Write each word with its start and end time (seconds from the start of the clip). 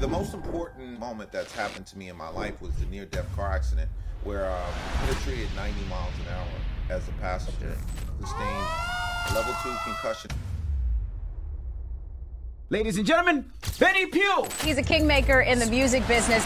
The 0.00 0.06
most 0.06 0.32
important 0.32 1.00
moment 1.00 1.32
that's 1.32 1.52
happened 1.52 1.84
to 1.88 1.98
me 1.98 2.08
in 2.08 2.16
my 2.16 2.28
life 2.28 2.62
was 2.62 2.72
the 2.76 2.86
near 2.86 3.04
death 3.04 3.26
car 3.34 3.50
accident 3.50 3.90
where 4.22 4.48
um, 4.48 4.54
I 4.54 5.06
hit 5.06 5.16
a 5.16 5.20
tree 5.22 5.44
at 5.44 5.56
90 5.56 5.84
miles 5.86 6.12
an 6.24 6.34
hour 6.34 6.96
as 6.96 7.08
a 7.08 7.12
passenger, 7.12 7.76
sustained 8.20 8.66
level 9.34 9.52
two 9.64 9.74
concussion. 9.84 10.30
Ladies 12.70 12.96
and 12.96 13.04
gentlemen, 13.04 13.50
Benny 13.80 14.06
Pough. 14.06 14.46
He's 14.62 14.78
a 14.78 14.82
kingmaker 14.82 15.40
in 15.40 15.58
the 15.58 15.66
music 15.66 16.06
business, 16.06 16.44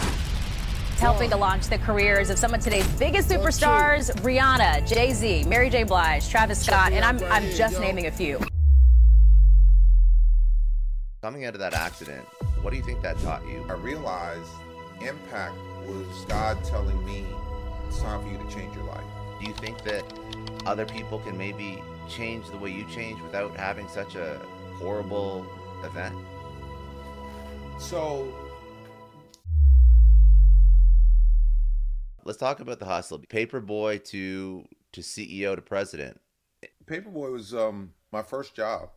helping 0.98 1.28
to 1.28 1.36
launch 1.36 1.66
the 1.66 1.78
careers 1.78 2.30
of 2.30 2.38
some 2.38 2.54
of 2.54 2.60
today's 2.60 2.88
biggest 2.98 3.28
superstars: 3.28 4.10
Rihanna, 4.22 4.88
Jay 4.88 5.12
Z, 5.12 5.44
Mary 5.44 5.68
J. 5.68 5.82
Blige, 5.82 6.26
Travis 6.26 6.64
Scott, 6.64 6.92
and 6.92 7.04
I'm 7.04 7.22
I'm 7.30 7.50
just 7.50 7.78
naming 7.80 8.06
a 8.06 8.10
few. 8.10 8.40
Coming 11.20 11.44
out 11.44 11.52
of 11.52 11.60
that 11.60 11.74
accident, 11.74 12.26
what 12.62 12.70
do 12.70 12.76
you 12.76 12.82
think 12.82 13.02
that 13.02 13.18
taught 13.18 13.46
you? 13.46 13.66
I 13.68 13.72
realized 13.72 14.50
impact 15.00 15.56
was 15.84 16.24
God 16.28 16.62
telling 16.64 17.04
me 17.04 17.26
it's 17.88 18.00
time 18.00 18.22
for 18.22 18.28
you 18.28 18.38
to 18.38 18.54
change 18.54 18.74
your 18.76 18.84
life. 18.84 19.04
Do 19.40 19.46
you 19.46 19.52
think 19.54 19.82
that 19.82 20.04
other 20.64 20.86
people 20.86 21.18
can 21.18 21.36
maybe 21.36 21.82
change 22.08 22.48
the 22.50 22.56
way 22.56 22.70
you 22.70 22.86
change 22.88 23.20
without 23.20 23.56
having 23.56 23.88
such 23.88 24.14
a 24.14 24.40
horrible 24.78 25.44
event? 25.82 26.14
So 27.78 28.32
let's 32.24 32.38
talk 32.38 32.60
about 32.60 32.78
the 32.78 32.86
hustle. 32.86 33.18
Paperboy 33.18 34.04
to 34.04 34.68
to 34.92 35.00
CEO 35.00 35.56
to 35.56 35.62
president. 35.62 36.20
Paperboy 36.86 37.32
was 37.32 37.54
um, 37.54 37.92
my 38.12 38.22
first 38.22 38.54
job. 38.54 38.90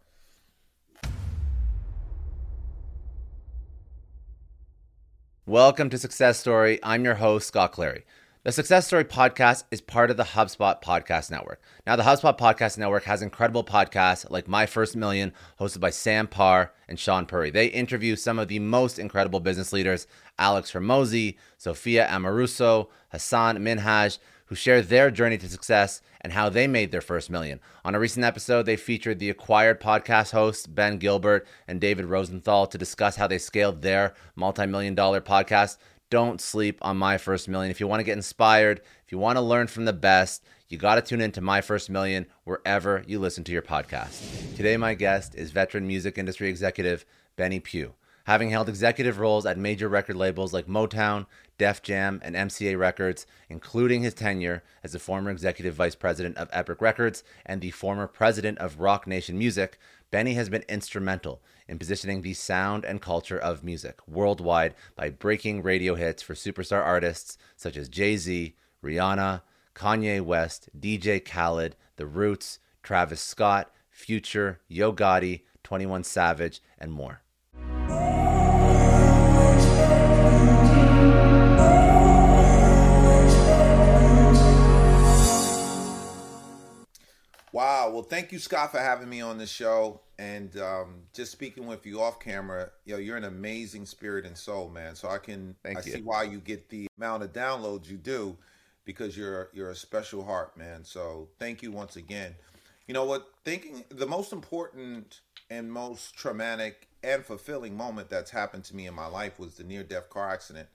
Welcome 5.48 5.92
to 5.92 6.00
Success 6.00 6.40
Story. 6.40 6.80
I'm 6.82 7.06
your 7.06 7.14
host, 7.14 7.50
Scott 7.50 7.72
Clary. 7.72 8.04
The 8.42 8.52
Success 8.52 8.88
Story 8.88 9.06
podcast 9.06 9.66
is 9.70 9.80
part 9.80 10.10
of 10.10 10.18
the 10.18 10.24
HubSpot 10.24 10.82
Podcast 10.82 11.30
Network. 11.30 11.62
Now, 11.86 11.96
the 11.96 12.02
HubSpot 12.02 12.36
Podcast 12.36 12.80
Network 12.80 13.04
has 13.04 13.22
incredible 13.22 13.64
podcasts 13.64 14.28
like 14.32 14.48
My 14.48 14.66
First 14.66 14.96
Million, 14.96 15.34
hosted 15.60 15.82
by 15.82 15.92
Sam 15.92 16.26
Parr 16.26 16.74
and 16.88 16.98
Sean 16.98 17.28
Puri. 17.28 17.52
They 17.52 17.68
interview 17.68 18.16
some 18.16 18.40
of 18.40 18.48
the 18.48 18.58
most 18.58 18.98
incredible 18.98 19.40
business 19.40 19.72
leaders 19.72 20.08
Alex 20.40 20.72
Hormozi, 20.72 21.36
Sophia 21.60 22.08
Amoruso, 22.08 22.88
Hassan 23.10 23.60
Minhaj, 23.60 24.18
who 24.48 24.56
share 24.56 24.82
their 24.82 25.10
journey 25.12 25.38
to 25.38 25.50
success 25.50 26.02
and 26.22 26.34
how 26.34 26.50
they 26.50 26.68
made 26.68 26.92
their 26.92 27.02
first 27.02 27.30
million. 27.30 27.60
On 27.84 27.96
a 27.96 28.00
recent 28.00 28.26
episode, 28.26 28.66
they 28.66 28.76
featured 28.76 29.20
the 29.20 29.30
acquired 29.30 29.80
podcast 29.80 30.32
hosts 30.32 30.68
Ben 30.68 30.98
Gilbert 30.98 31.48
and 31.68 31.82
David 31.82 32.06
Rosenthal 32.06 32.68
to 32.68 32.78
discuss 32.78 33.16
how 33.16 33.28
they 33.28 33.38
scaled 33.38 33.82
their 33.82 34.14
multi 34.36 34.66
million 34.66 34.96
dollar 34.96 35.22
podcast 35.22 35.78
don't 36.10 36.40
sleep 36.40 36.78
on 36.82 36.98
My 36.98 37.18
First 37.18 37.50
Million. 37.50 37.72
If 37.72 37.80
you 37.80 37.88
want 37.88 38.00
to 38.00 38.04
get 38.04 38.16
inspired, 38.16 38.82
if 39.06 39.12
you 39.12 39.18
want 39.18 39.38
to 39.38 39.42
learn 39.42 39.68
from 39.68 39.86
the 39.86 39.94
best, 39.94 40.44
you 40.70 40.78
got 40.78 40.96
to 40.96 41.02
tune 41.02 41.22
into 41.22 41.42
My 41.42 41.62
First 41.62 41.90
Million 41.90 42.28
wherever 42.44 43.04
you 43.08 43.20
listen 43.20 43.44
to 43.46 43.52
your 43.52 43.62
podcast. 43.62 44.56
Today, 44.56 44.78
my 44.78 44.94
guest 44.94 45.36
is 45.36 45.52
veteran 45.52 45.88
music 45.88 46.18
industry 46.18 46.48
executive 46.48 47.06
Benny 47.36 47.60
Pough. 47.60 47.96
Having 48.26 48.52
held 48.52 48.70
executive 48.70 49.20
roles 49.20 49.46
at 49.46 49.58
major 49.58 49.88
record 49.90 50.16
labels 50.16 50.54
like 50.54 50.68
Motown, 50.68 51.26
Def 51.58 51.82
Jam, 51.82 52.20
and 52.24 52.36
MCA 52.36 52.78
Records, 52.78 53.26
including 53.50 54.04
his 54.04 54.14
tenure 54.14 54.64
as 54.84 54.92
the 54.92 55.00
former 55.00 55.32
executive 55.32 55.74
vice 55.74 55.96
president 55.96 56.38
of 56.38 56.50
Epic 56.52 56.82
Records 56.82 57.24
and 57.46 57.62
the 57.62 57.72
former 57.72 58.08
president 58.08 58.58
of 58.58 58.80
Roc 58.80 59.08
Nation 59.08 59.38
Music, 59.38 59.78
Benny 60.12 60.34
has 60.34 60.50
been 60.50 60.64
instrumental 60.68 61.42
in 61.68 61.80
positioning 61.80 62.22
the 62.22 62.34
sound 62.34 62.86
and 62.86 63.02
culture 63.02 63.40
of 63.40 63.64
music 63.64 64.00
worldwide 64.08 64.76
by 64.96 65.10
breaking 65.10 65.64
radio 65.64 65.96
hits 65.96 66.22
for 66.22 66.34
superstar 66.34 66.84
artists 66.84 67.38
such 67.56 67.76
as 67.78 67.90
Jay 67.90 68.18
Z, 68.18 68.56
Rihanna, 68.84 69.42
Kanye 69.74 70.22
West, 70.22 70.70
DJ 70.78 71.24
Khaled, 71.24 71.76
The 71.98 72.06
Roots, 72.06 72.60
Travis 72.84 73.22
Scott, 73.22 73.72
Future, 73.90 74.60
Yo 74.68 74.94
Gotti, 74.94 75.42
21 75.64 76.04
Savage, 76.04 76.62
and 76.78 76.92
more. 76.92 77.22
Wow. 87.56 87.90
Well, 87.92 88.04
thank 88.04 88.34
you, 88.34 88.40
Scott, 88.40 88.74
for 88.74 88.80
having 88.80 89.08
me 89.08 89.22
on 89.22 89.38
the 89.38 89.48
show. 89.48 90.02
And 90.20 90.58
um, 90.60 91.04
just 91.14 91.32
speaking 91.32 91.66
with 91.66 91.86
you 91.86 92.02
off 92.02 92.20
camera, 92.20 92.70
yo, 92.84 92.98
you're 92.98 93.16
an 93.16 93.24
amazing 93.24 93.86
spirit 93.86 94.26
and 94.26 94.38
soul, 94.38 94.68
man. 94.68 94.94
So 94.94 95.08
I 95.08 95.20
can 95.20 95.56
Thank 95.64 95.78
I 95.78 95.82
you. 95.82 95.94
see 95.94 96.02
why 96.02 96.24
you 96.24 96.40
get 96.40 96.68
the 96.68 96.88
amount 96.98 97.24
of 97.24 97.32
downloads 97.32 97.90
you 97.90 97.96
do 97.96 98.36
because 98.84 99.16
you're 99.16 99.48
you're 99.54 99.70
a 99.70 99.76
special 99.76 100.26
heart, 100.26 100.58
man. 100.58 100.84
So 100.84 101.30
thank 101.40 101.64
you 101.64 101.72
once 101.72 101.96
again. 101.96 102.36
You 102.88 102.94
know 102.94 103.06
what? 103.06 103.30
Thinking 103.46 103.86
the 103.88 104.06
most 104.06 104.34
important 104.34 105.22
and 105.50 105.72
most 105.72 106.14
traumatic 106.14 106.90
and 107.06 107.24
fulfilling 107.24 107.78
moment 107.78 108.10
that's 108.10 108.32
happened 108.32 108.66
to 108.66 108.76
me 108.76 108.86
in 108.86 108.94
my 108.94 109.08
life 109.08 109.40
was 109.40 109.56
the 109.56 109.64
near 109.64 109.84
death 109.84 110.10
car 110.10 110.30
accident 110.30 110.68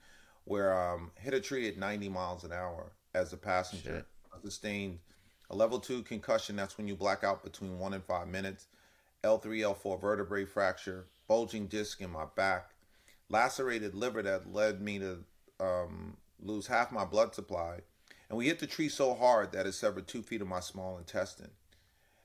where 0.45 0.75
um 0.75 1.11
hit 1.13 1.35
a 1.35 1.39
tree 1.39 1.67
at 1.67 1.77
90 1.77 2.09
miles 2.09 2.43
an 2.43 2.51
hour 2.51 2.91
as 3.13 3.33
a 3.33 3.37
passenger. 3.37 4.03
Sustained 4.41 4.97
a 5.51 5.55
level 5.55 5.79
two 5.79 6.01
concussion. 6.01 6.55
That's 6.55 6.77
when 6.77 6.87
you 6.87 6.95
black 6.95 7.23
out 7.23 7.43
between 7.43 7.77
one 7.77 7.93
and 7.93 8.03
five 8.03 8.27
minutes. 8.27 8.67
L3, 9.23 9.75
L4 9.75 10.01
vertebrae 10.01 10.45
fracture, 10.45 11.05
bulging 11.27 11.67
disc 11.67 12.01
in 12.01 12.09
my 12.09 12.25
back, 12.35 12.71
lacerated 13.29 13.93
liver 13.93 14.23
that 14.23 14.51
led 14.51 14.81
me 14.81 14.97
to 14.97 15.19
um, 15.59 16.17
lose 16.41 16.65
half 16.65 16.91
my 16.91 17.05
blood 17.05 17.35
supply. 17.35 17.81
And 18.29 18.37
we 18.37 18.47
hit 18.47 18.59
the 18.59 18.65
tree 18.65 18.89
so 18.89 19.13
hard 19.13 19.51
that 19.51 19.67
it 19.67 19.73
severed 19.73 20.07
two 20.07 20.23
feet 20.23 20.41
of 20.41 20.47
my 20.47 20.61
small 20.61 20.97
intestine. 20.97 21.51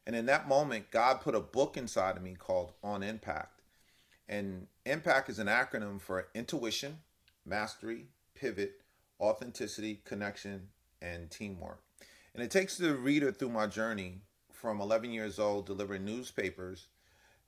And 0.06 0.14
in 0.14 0.26
that 0.26 0.49
moment, 0.49 0.93
God 0.93 1.20
put 1.20 1.34
a 1.34 1.40
book 1.40 1.76
inside 1.76 2.17
of 2.17 2.23
me 2.23 2.34
called 2.38 2.73
On 2.82 3.02
Impact. 3.02 3.61
And 4.28 4.69
impact 4.84 5.28
is 5.28 5.40
an 5.40 5.49
acronym 5.49 6.00
for 6.00 6.28
intuition, 6.34 7.00
mastery, 7.44 8.06
pivot, 8.34 8.81
authenticity, 9.20 10.00
connection, 10.05 10.69
and 11.02 11.28
teamwork. 11.31 11.81
And 12.36 12.44
it 12.44 12.50
takes 12.50 12.76
the 12.76 12.94
reader 12.94 13.32
through 13.32 13.48
my 13.48 13.66
journey 13.66 14.20
from 14.52 14.82
11 14.82 15.10
years 15.10 15.38
old 15.38 15.64
delivering 15.64 16.04
newspapers 16.04 16.88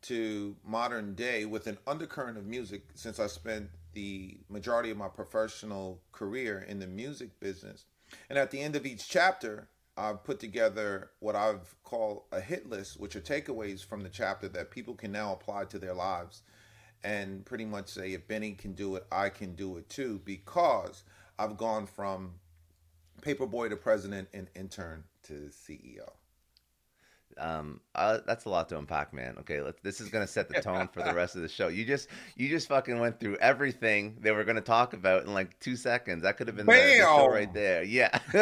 to 0.00 0.56
modern 0.64 1.14
day 1.14 1.44
with 1.44 1.67
an 1.67 1.76
undercurrent 1.87 2.38
of 2.38 2.46
music 2.46 2.85
since 2.94 3.20
I 3.20 3.26
spent 3.26 3.69
the 3.93 4.38
majority 4.49 4.90
of 4.90 4.96
my 4.96 5.08
professional 5.08 6.00
career 6.11 6.64
in 6.67 6.79
the 6.79 6.87
music 6.87 7.38
business. 7.38 7.85
And 8.31 8.38
at 8.38 8.50
the 8.50 8.62
end 8.62 8.76
of 8.76 8.87
each 8.87 9.06
chapter, 9.06 9.69
I've 9.99 10.25
put 10.25 10.40
together 10.40 11.11
what 11.20 11.37
I've 11.37 11.75
called 11.82 12.23
a 12.32 12.41
hit 12.41 12.70
list, 12.70 12.99
which 12.99 13.14
are 13.14 13.20
takeaways 13.20 13.84
from 13.84 14.00
the 14.00 14.08
chapter 14.08 14.49
that 14.49 14.70
people 14.70 14.94
can 14.94 15.12
now 15.12 15.34
apply 15.34 15.67
to 15.67 15.79
their 15.79 15.93
lives 15.93 16.41
and 17.05 17.44
pretty 17.44 17.67
much 17.67 17.88
say, 17.88 18.14
if 18.14 18.26
Benny 18.26 18.52
can 18.52 18.73
do 18.73 18.96
it, 18.96 19.05
I 19.12 19.29
can 19.29 19.55
do 19.55 19.76
it 19.76 19.91
too, 19.91 20.23
because 20.25 21.02
I've 21.38 21.58
gone 21.58 21.84
from 21.84 22.37
paperboy 23.20 23.70
to 23.70 23.76
president 23.76 24.29
and 24.32 24.49
intern 24.55 25.05
to 25.25 25.50
CEO. 25.50 26.11
Um, 27.37 27.81
uh, 27.94 28.19
that's 28.26 28.47
a 28.47 28.49
lot 28.49 28.69
to 28.70 28.79
unpack, 28.79 29.12
man. 29.12 29.37
Okay, 29.41 29.61
let's, 29.61 29.81
this 29.82 30.00
is 30.00 30.09
gonna 30.09 30.26
set 30.26 30.49
the 30.49 30.61
tone 30.61 30.88
for 30.88 31.03
the 31.03 31.15
rest 31.15 31.37
of 31.37 31.43
the 31.43 31.49
show. 31.49 31.69
You 31.69 31.85
just, 31.85 32.09
you 32.37 32.49
just 32.49 32.67
fucking 32.69 32.99
went 32.99 33.20
through 33.20 33.37
everything 33.37 34.17
they 34.20 34.32
were 34.32 34.43
gonna 34.44 34.61
talk 34.61 34.93
about 34.93 35.25
in 35.25 35.35
like 35.35 35.59
two 35.61 35.76
seconds. 35.76 36.25
That 36.25 36.37
could 36.37 36.49
have 36.49 36.56
been 36.56 36.67
the, 36.67 36.73
the 36.73 36.97
show 36.99 37.29
right 37.29 37.53
there. 37.53 37.85
Yeah. 37.85 38.19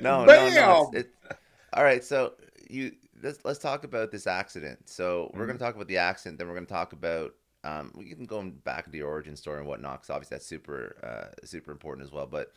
no, 0.00 0.24
Bam! 0.24 0.26
no, 0.26 0.50
no. 0.50 0.90
It's, 0.92 1.08
it's, 1.08 1.38
all 1.72 1.82
right, 1.82 2.04
so 2.04 2.34
you 2.68 2.92
let's 3.22 3.44
let's 3.44 3.58
talk 3.58 3.82
about 3.82 4.12
this 4.12 4.26
accident. 4.26 4.88
So 4.88 5.30
we're 5.32 5.40
mm-hmm. 5.40 5.48
gonna 5.48 5.58
talk 5.58 5.74
about 5.74 5.88
the 5.88 5.98
accident, 5.98 6.38
then 6.38 6.48
we're 6.48 6.54
gonna 6.54 6.66
talk 6.66 6.92
about 6.92 7.34
um, 7.64 7.92
we 7.94 8.14
can 8.14 8.24
go 8.24 8.42
back 8.42 8.84
to 8.84 8.90
the 8.90 9.02
origin 9.02 9.36
story 9.36 9.58
and 9.58 9.68
whatnot, 9.68 10.00
because 10.00 10.10
obviously 10.10 10.36
that's 10.36 10.46
super, 10.46 10.96
uh, 11.02 11.46
super 11.46 11.72
important 11.72 12.06
as 12.06 12.12
well. 12.12 12.26
But 12.26 12.52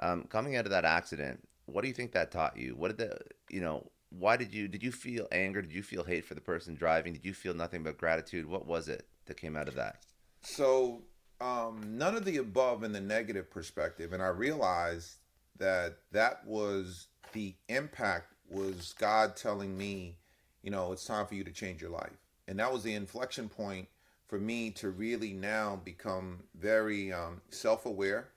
um, 0.00 0.24
coming 0.24 0.56
out 0.56 0.64
of 0.64 0.70
that 0.70 0.84
accident, 0.84 1.46
what 1.66 1.82
do 1.82 1.88
you 1.88 1.94
think 1.94 2.12
that 2.12 2.30
taught 2.30 2.56
you? 2.56 2.74
What 2.76 2.96
did 2.96 3.08
the, 3.08 3.18
you 3.50 3.60
know, 3.60 3.90
why 4.10 4.36
did 4.36 4.54
you, 4.54 4.68
did 4.68 4.82
you 4.82 4.92
feel 4.92 5.28
anger? 5.32 5.60
Did 5.60 5.72
you 5.72 5.82
feel 5.82 6.04
hate 6.04 6.24
for 6.24 6.34
the 6.34 6.40
person 6.40 6.74
driving? 6.74 7.12
Did 7.12 7.24
you 7.24 7.34
feel 7.34 7.54
nothing 7.54 7.82
but 7.82 7.98
gratitude? 7.98 8.46
What 8.46 8.66
was 8.66 8.88
it 8.88 9.06
that 9.26 9.36
came 9.36 9.56
out 9.56 9.68
of 9.68 9.74
that? 9.74 9.98
So, 10.42 11.02
um, 11.40 11.98
none 11.98 12.16
of 12.16 12.24
the 12.24 12.38
above 12.38 12.82
in 12.82 12.92
the 12.92 13.00
negative 13.00 13.50
perspective. 13.50 14.12
And 14.12 14.22
I 14.22 14.28
realized 14.28 15.16
that 15.58 15.98
that 16.12 16.46
was 16.46 17.08
the 17.32 17.54
impact 17.68 18.32
was 18.48 18.94
God 18.98 19.36
telling 19.36 19.76
me, 19.76 20.16
you 20.62 20.70
know, 20.70 20.92
it's 20.92 21.04
time 21.04 21.26
for 21.26 21.34
you 21.34 21.44
to 21.44 21.52
change 21.52 21.80
your 21.80 21.90
life. 21.90 22.16
And 22.46 22.58
that 22.58 22.72
was 22.72 22.82
the 22.82 22.94
inflection 22.94 23.48
point 23.48 23.88
for 24.26 24.38
me 24.38 24.70
to 24.70 24.90
really 24.90 25.32
now 25.32 25.80
become 25.84 26.42
very 26.58 27.12
um, 27.12 27.40
self 27.50 27.86
aware 27.86 28.28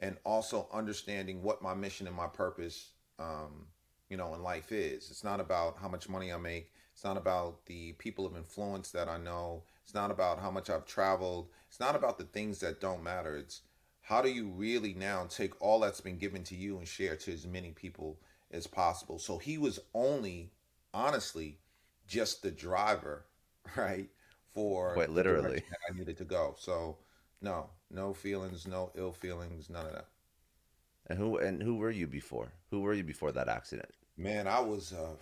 and 0.00 0.16
also 0.24 0.68
understanding 0.72 1.42
what 1.42 1.62
my 1.62 1.74
mission 1.74 2.06
and 2.06 2.16
my 2.16 2.26
purpose, 2.26 2.90
um, 3.18 3.66
you 4.08 4.16
know, 4.16 4.34
in 4.34 4.42
life 4.42 4.72
is. 4.72 5.10
It's 5.10 5.24
not 5.24 5.40
about 5.40 5.78
how 5.80 5.88
much 5.88 6.08
money 6.08 6.32
I 6.32 6.36
make. 6.36 6.72
It's 6.92 7.04
not 7.04 7.16
about 7.16 7.66
the 7.66 7.92
people 7.92 8.26
of 8.26 8.36
influence 8.36 8.90
that 8.92 9.08
I 9.08 9.18
know. 9.18 9.64
It's 9.84 9.94
not 9.94 10.10
about 10.10 10.40
how 10.40 10.50
much 10.50 10.70
I've 10.70 10.86
traveled. 10.86 11.48
It's 11.68 11.80
not 11.80 11.96
about 11.96 12.18
the 12.18 12.24
things 12.24 12.60
that 12.60 12.80
don't 12.80 13.02
matter. 13.02 13.36
It's 13.36 13.62
how 14.02 14.22
do 14.22 14.30
you 14.30 14.48
really 14.48 14.94
now 14.94 15.26
take 15.28 15.60
all 15.60 15.80
that's 15.80 16.00
been 16.00 16.18
given 16.18 16.42
to 16.44 16.56
you 16.56 16.78
and 16.78 16.88
share 16.88 17.16
to 17.16 17.32
as 17.32 17.46
many 17.46 17.72
people 17.72 18.18
as 18.50 18.66
possible. 18.66 19.18
So 19.18 19.38
he 19.38 19.58
was 19.58 19.78
only, 19.94 20.52
honestly, 20.94 21.58
just 22.06 22.42
the 22.42 22.50
driver, 22.50 23.26
right? 23.76 24.08
for 24.58 24.94
quite 24.94 25.10
literally 25.10 25.62
I 25.88 25.96
needed 25.96 26.16
to 26.18 26.24
go. 26.24 26.54
So 26.58 26.98
no, 27.40 27.70
no 27.90 28.12
feelings, 28.12 28.66
no 28.66 28.90
ill 28.94 29.12
feelings, 29.12 29.70
none 29.70 29.86
of 29.86 29.92
that. 29.92 30.06
And 31.06 31.18
who 31.18 31.38
and 31.38 31.62
who 31.62 31.76
were 31.76 31.90
you 31.90 32.06
before? 32.06 32.52
Who 32.70 32.80
were 32.80 32.92
you 32.92 33.04
before 33.04 33.32
that 33.32 33.48
accident? 33.48 33.90
Man, 34.16 34.46
I 34.46 34.60
was 34.60 34.92
a 34.92 35.16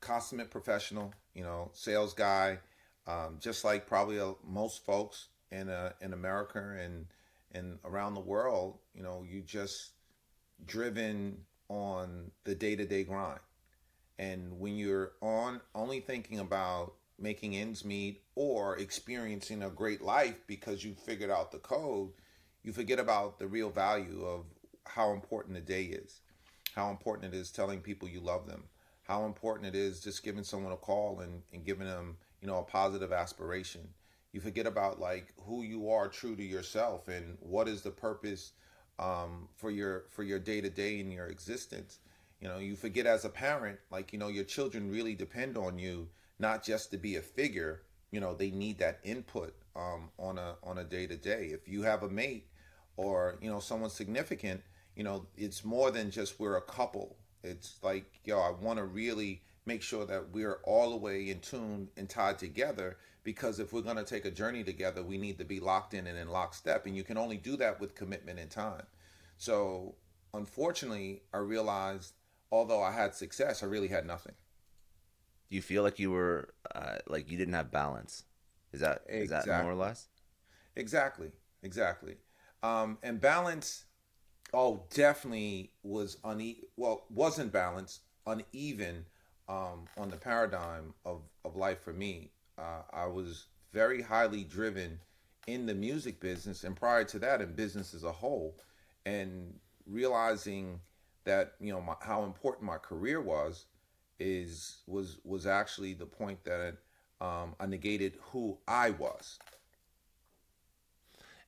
consummate 0.00 0.50
professional, 0.50 1.14
you 1.34 1.42
know, 1.42 1.70
sales 1.72 2.12
guy, 2.12 2.58
um, 3.06 3.38
just 3.40 3.64
like 3.64 3.86
probably 3.86 4.20
uh, 4.20 4.32
most 4.46 4.84
folks 4.84 5.28
in 5.50 5.68
uh, 5.68 5.92
in 6.00 6.12
America 6.12 6.76
and 6.78 7.06
and 7.52 7.78
around 7.84 8.14
the 8.14 8.20
world. 8.20 8.78
You 8.94 9.02
know, 9.02 9.24
you 9.26 9.40
just 9.40 9.92
driven 10.66 11.38
on 11.68 12.30
the 12.44 12.54
day 12.54 12.76
to 12.76 12.84
day 12.84 13.04
grind, 13.04 13.40
and 14.18 14.58
when 14.60 14.76
you're 14.76 15.12
on 15.22 15.60
only 15.74 16.00
thinking 16.00 16.40
about 16.40 16.94
making 17.22 17.56
ends 17.56 17.84
meet 17.84 18.22
or 18.34 18.76
experiencing 18.78 19.62
a 19.62 19.70
great 19.70 20.02
life 20.02 20.36
because 20.46 20.84
you 20.84 20.94
figured 20.94 21.30
out 21.30 21.52
the 21.52 21.58
code, 21.58 22.10
you 22.62 22.72
forget 22.72 22.98
about 22.98 23.38
the 23.38 23.46
real 23.46 23.70
value 23.70 24.24
of 24.24 24.44
how 24.84 25.12
important 25.12 25.54
the 25.54 25.60
day 25.60 25.84
is, 25.84 26.20
how 26.74 26.90
important 26.90 27.32
it 27.32 27.36
is 27.36 27.50
telling 27.50 27.80
people 27.80 28.08
you 28.08 28.20
love 28.20 28.46
them, 28.46 28.64
how 29.04 29.24
important 29.24 29.66
it 29.66 29.78
is 29.78 30.00
just 30.00 30.24
giving 30.24 30.44
someone 30.44 30.72
a 30.72 30.76
call 30.76 31.20
and, 31.20 31.42
and 31.52 31.64
giving 31.64 31.86
them, 31.86 32.16
you 32.40 32.48
know, 32.48 32.58
a 32.58 32.62
positive 32.64 33.12
aspiration. 33.12 33.88
You 34.32 34.40
forget 34.40 34.66
about 34.66 34.98
like 34.98 35.32
who 35.46 35.62
you 35.62 35.90
are 35.90 36.08
true 36.08 36.34
to 36.36 36.42
yourself 36.42 37.08
and 37.08 37.36
what 37.40 37.68
is 37.68 37.82
the 37.82 37.90
purpose 37.90 38.52
um, 38.98 39.48
for 39.56 39.70
your 39.70 40.04
for 40.10 40.22
your 40.22 40.38
day 40.38 40.60
to 40.60 40.70
day 40.70 41.00
in 41.00 41.10
your 41.10 41.26
existence. 41.26 41.98
You 42.40 42.48
know, 42.48 42.58
you 42.58 42.74
forget 42.74 43.06
as 43.06 43.24
a 43.24 43.28
parent, 43.28 43.78
like, 43.90 44.12
you 44.12 44.18
know, 44.18 44.28
your 44.28 44.44
children 44.44 44.90
really 44.90 45.14
depend 45.14 45.56
on 45.56 45.78
you 45.78 46.08
not 46.42 46.62
just 46.62 46.90
to 46.90 46.98
be 46.98 47.16
a 47.16 47.22
figure. 47.22 47.82
You 48.10 48.20
know, 48.20 48.34
they 48.34 48.50
need 48.50 48.78
that 48.80 48.98
input 49.04 49.54
um, 49.74 50.10
on 50.18 50.36
a 50.36 50.56
on 50.62 50.76
a 50.76 50.84
day 50.84 51.06
to 51.06 51.16
day. 51.16 51.46
If 51.52 51.66
you 51.66 51.82
have 51.82 52.02
a 52.02 52.10
mate 52.10 52.48
or 52.98 53.38
you 53.40 53.50
know 53.50 53.60
someone 53.60 53.88
significant, 53.88 54.60
you 54.94 55.04
know, 55.04 55.26
it's 55.38 55.64
more 55.64 55.90
than 55.90 56.10
just 56.10 56.38
we're 56.38 56.56
a 56.56 56.62
couple. 56.62 57.16
It's 57.42 57.76
like, 57.82 58.04
yo, 58.24 58.38
I 58.40 58.50
want 58.50 58.78
to 58.78 58.84
really 58.84 59.42
make 59.64 59.82
sure 59.82 60.04
that 60.04 60.30
we're 60.32 60.58
all 60.64 60.90
the 60.90 60.96
way 60.96 61.30
in 61.30 61.38
tune 61.38 61.88
and 61.96 62.08
tied 62.08 62.38
together 62.38 62.98
because 63.24 63.60
if 63.60 63.72
we're 63.72 63.80
going 63.80 63.96
to 63.96 64.04
take 64.04 64.24
a 64.24 64.30
journey 64.30 64.64
together, 64.64 65.02
we 65.02 65.16
need 65.16 65.38
to 65.38 65.44
be 65.44 65.60
locked 65.60 65.94
in 65.94 66.06
and 66.08 66.18
in 66.18 66.28
lockstep. 66.28 66.86
And 66.86 66.96
you 66.96 67.04
can 67.04 67.16
only 67.16 67.36
do 67.36 67.56
that 67.56 67.80
with 67.80 67.94
commitment 67.94 68.40
and 68.40 68.50
time. 68.50 68.82
So, 69.38 69.94
unfortunately, 70.34 71.22
I 71.32 71.38
realized 71.38 72.14
although 72.50 72.82
I 72.82 72.92
had 72.92 73.14
success, 73.14 73.62
I 73.62 73.66
really 73.66 73.88
had 73.88 74.06
nothing 74.06 74.34
do 75.52 75.56
you 75.56 75.62
feel 75.62 75.82
like 75.82 75.98
you 75.98 76.10
were 76.10 76.54
uh, 76.74 76.94
like 77.06 77.30
you 77.30 77.36
didn't 77.36 77.52
have 77.52 77.70
balance? 77.70 78.24
Is 78.72 78.80
that 78.80 79.02
exactly. 79.06 79.50
is 79.50 79.58
that 79.58 79.62
more 79.62 79.72
or 79.72 79.74
less? 79.74 80.08
Exactly, 80.76 81.30
exactly. 81.62 82.16
Um, 82.62 82.96
and 83.02 83.20
balance, 83.20 83.84
oh, 84.54 84.84
definitely 84.94 85.72
was 85.82 86.16
une 86.24 86.56
well 86.78 87.04
wasn't 87.10 87.52
balanced, 87.52 88.00
uneven 88.26 89.04
um, 89.46 89.84
on 89.98 90.08
the 90.08 90.16
paradigm 90.16 90.94
of 91.04 91.20
of 91.44 91.54
life 91.54 91.82
for 91.82 91.92
me. 91.92 92.30
Uh, 92.56 92.80
I 92.90 93.04
was 93.04 93.48
very 93.74 94.00
highly 94.00 94.44
driven 94.44 94.98
in 95.46 95.66
the 95.66 95.74
music 95.74 96.18
business, 96.18 96.64
and 96.64 96.74
prior 96.74 97.04
to 97.04 97.18
that, 97.18 97.42
in 97.42 97.52
business 97.52 97.92
as 97.92 98.04
a 98.04 98.12
whole, 98.12 98.56
and 99.04 99.52
realizing 99.84 100.80
that 101.24 101.56
you 101.60 101.74
know 101.74 101.82
my, 101.82 101.94
how 102.00 102.24
important 102.24 102.64
my 102.64 102.78
career 102.78 103.20
was 103.20 103.66
is 104.22 104.78
was 104.86 105.18
was 105.24 105.46
actually 105.46 105.94
the 105.94 106.06
point 106.06 106.44
that 106.44 106.76
um, 107.20 107.54
I 107.60 107.66
negated 107.66 108.18
who 108.30 108.58
I 108.66 108.90
was. 108.90 109.38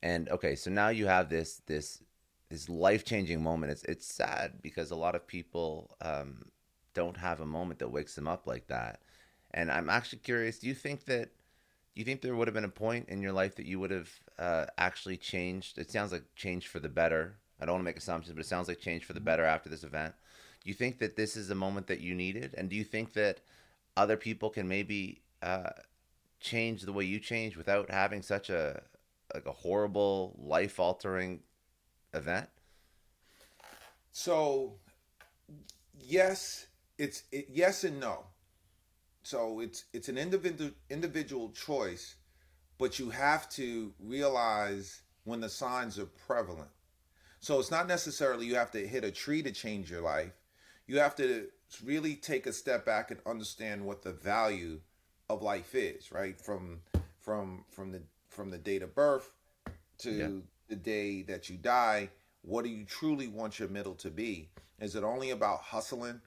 And 0.02 0.28
okay, 0.28 0.54
so 0.54 0.71
now 0.71 0.88
you 0.88 1.07
have 1.07 1.28
this 1.28 1.62
this 1.66 2.02
this 2.50 2.69
life 2.69 3.04
changing 3.04 3.43
moment. 3.43 3.73
It's 3.73 3.85
it's 3.85 4.07
sad 4.07 4.61
because 4.62 4.90
a 4.90 4.97
lot 4.97 5.14
of 5.14 5.26
people 5.26 5.97
um, 6.02 6.45
don't 6.93 7.16
have 7.16 7.40
a 7.40 7.47
moment 7.47 7.78
that 7.81 7.88
wakes 7.88 8.14
them 8.14 8.28
up 8.28 8.47
like 8.47 8.66
that. 8.69 9.00
And 9.52 9.71
I'm 9.71 9.88
actually 9.88 10.19
curious. 10.19 10.59
Do 10.59 10.69
you 10.69 10.75
think 10.75 11.04
that 11.07 11.31
do 11.95 12.00
you 12.00 12.04
think 12.04 12.23
there 12.23 12.35
would 12.35 12.49
have 12.49 12.54
been 12.54 12.64
a 12.64 12.69
point 12.69 13.09
in 13.09 13.23
your 13.23 13.33
life 13.33 13.54
that 13.57 13.66
you 13.66 13.78
would 13.81 13.93
have 13.93 14.11
uh, 14.38 14.66
actually 14.78 15.16
changed? 15.16 15.78
It 15.78 15.90
sounds 15.90 16.12
like 16.12 16.25
changed 16.35 16.69
for 16.69 16.81
the 16.81 16.88
better. 16.88 17.37
I 17.61 17.66
don't 17.66 17.75
want 17.75 17.83
to 17.83 17.90
make 17.90 17.97
assumptions, 17.97 18.35
but 18.35 18.45
it 18.45 18.49
sounds 18.49 18.66
like 18.66 18.81
changed 18.81 19.07
for 19.07 19.12
the 19.12 19.21
better 19.21 19.45
after 19.45 19.69
this 19.69 19.85
event. 19.85 20.14
Do 20.64 20.71
you 20.71 20.75
think 20.75 20.99
that 21.00 21.14
this 21.14 21.37
is 21.37 21.50
a 21.50 21.54
moment 21.54 21.88
that 21.88 22.00
you 22.00 22.14
needed? 22.14 22.54
And 22.56 22.71
do 22.71 22.76
you 22.76 22.85
think 22.85 23.12
that 23.12 23.40
other 23.99 24.16
people 24.16 24.49
can 24.49 24.66
maybe 24.66 25.21
uh, 25.42 25.71
change 26.40 26.83
the 26.83 26.92
way 26.92 27.04
you 27.04 27.21
change 27.21 27.54
without 27.54 27.90
having 27.90 28.23
such 28.23 28.49
a 28.49 28.83
like 29.35 29.44
a 29.47 29.52
horrible 29.52 30.35
life 30.38 30.80
altering 30.80 31.40
event? 32.14 32.49
So 34.12 34.76
yes, 36.00 36.66
it's 36.97 37.25
it, 37.30 37.49
yes 37.50 37.85
and 37.85 38.00
no. 38.00 38.25
So 39.23 39.61
it's 39.61 39.85
it's 39.92 40.09
an 40.09 40.16
individual 40.16 40.71
individual 40.88 41.50
choice, 41.50 42.16
but 42.78 42.99
you 42.99 43.11
have 43.11 43.50
to 43.50 43.92
realize 44.00 45.02
when 45.25 45.40
the 45.40 45.50
signs 45.50 45.99
are 45.99 46.09
prevalent. 46.26 46.71
So 47.40 47.61
it's 47.61 47.71
not 47.71 47.87
necessarily 47.87 48.47
you 48.47 48.54
have 48.54 48.71
to 48.71 48.87
hit 48.87 49.04
a 49.04 49.11
tree 49.11 49.42
to 49.42 49.52
change 49.52 49.90
your 49.90 50.00
life 50.00 50.33
you 50.87 50.99
have 50.99 51.14
to 51.17 51.49
really 51.83 52.14
take 52.14 52.47
a 52.47 52.53
step 52.53 52.85
back 52.85 53.11
and 53.11 53.21
understand 53.26 53.85
what 53.85 54.03
the 54.03 54.12
value 54.12 54.81
of 55.29 55.43
life 55.43 55.75
is, 55.75 56.12
right? 56.12 56.38
From 56.41 56.81
from 57.21 57.64
from 57.71 57.93
the 57.93 58.03
from 58.29 58.50
the 58.50 58.59
date 58.59 58.83
of 58.83 58.95
birth 58.95 59.31
to 59.99 60.11
Yeah. 60.11 60.29
the 60.69 60.76
day 60.76 61.23
that 61.23 61.49
you 61.49 61.57
die, 61.57 62.11
what 62.43 62.64
do 62.64 62.71
you 62.71 62.85
truly 62.85 63.29
want 63.29 63.59
your 63.59 63.69
middle 63.69 63.95
to 63.97 64.11
be? 64.11 64.50
Is 64.81 64.97
it 64.97 65.05
only 65.05 65.31
about 65.31 65.61
hustling 65.62 66.21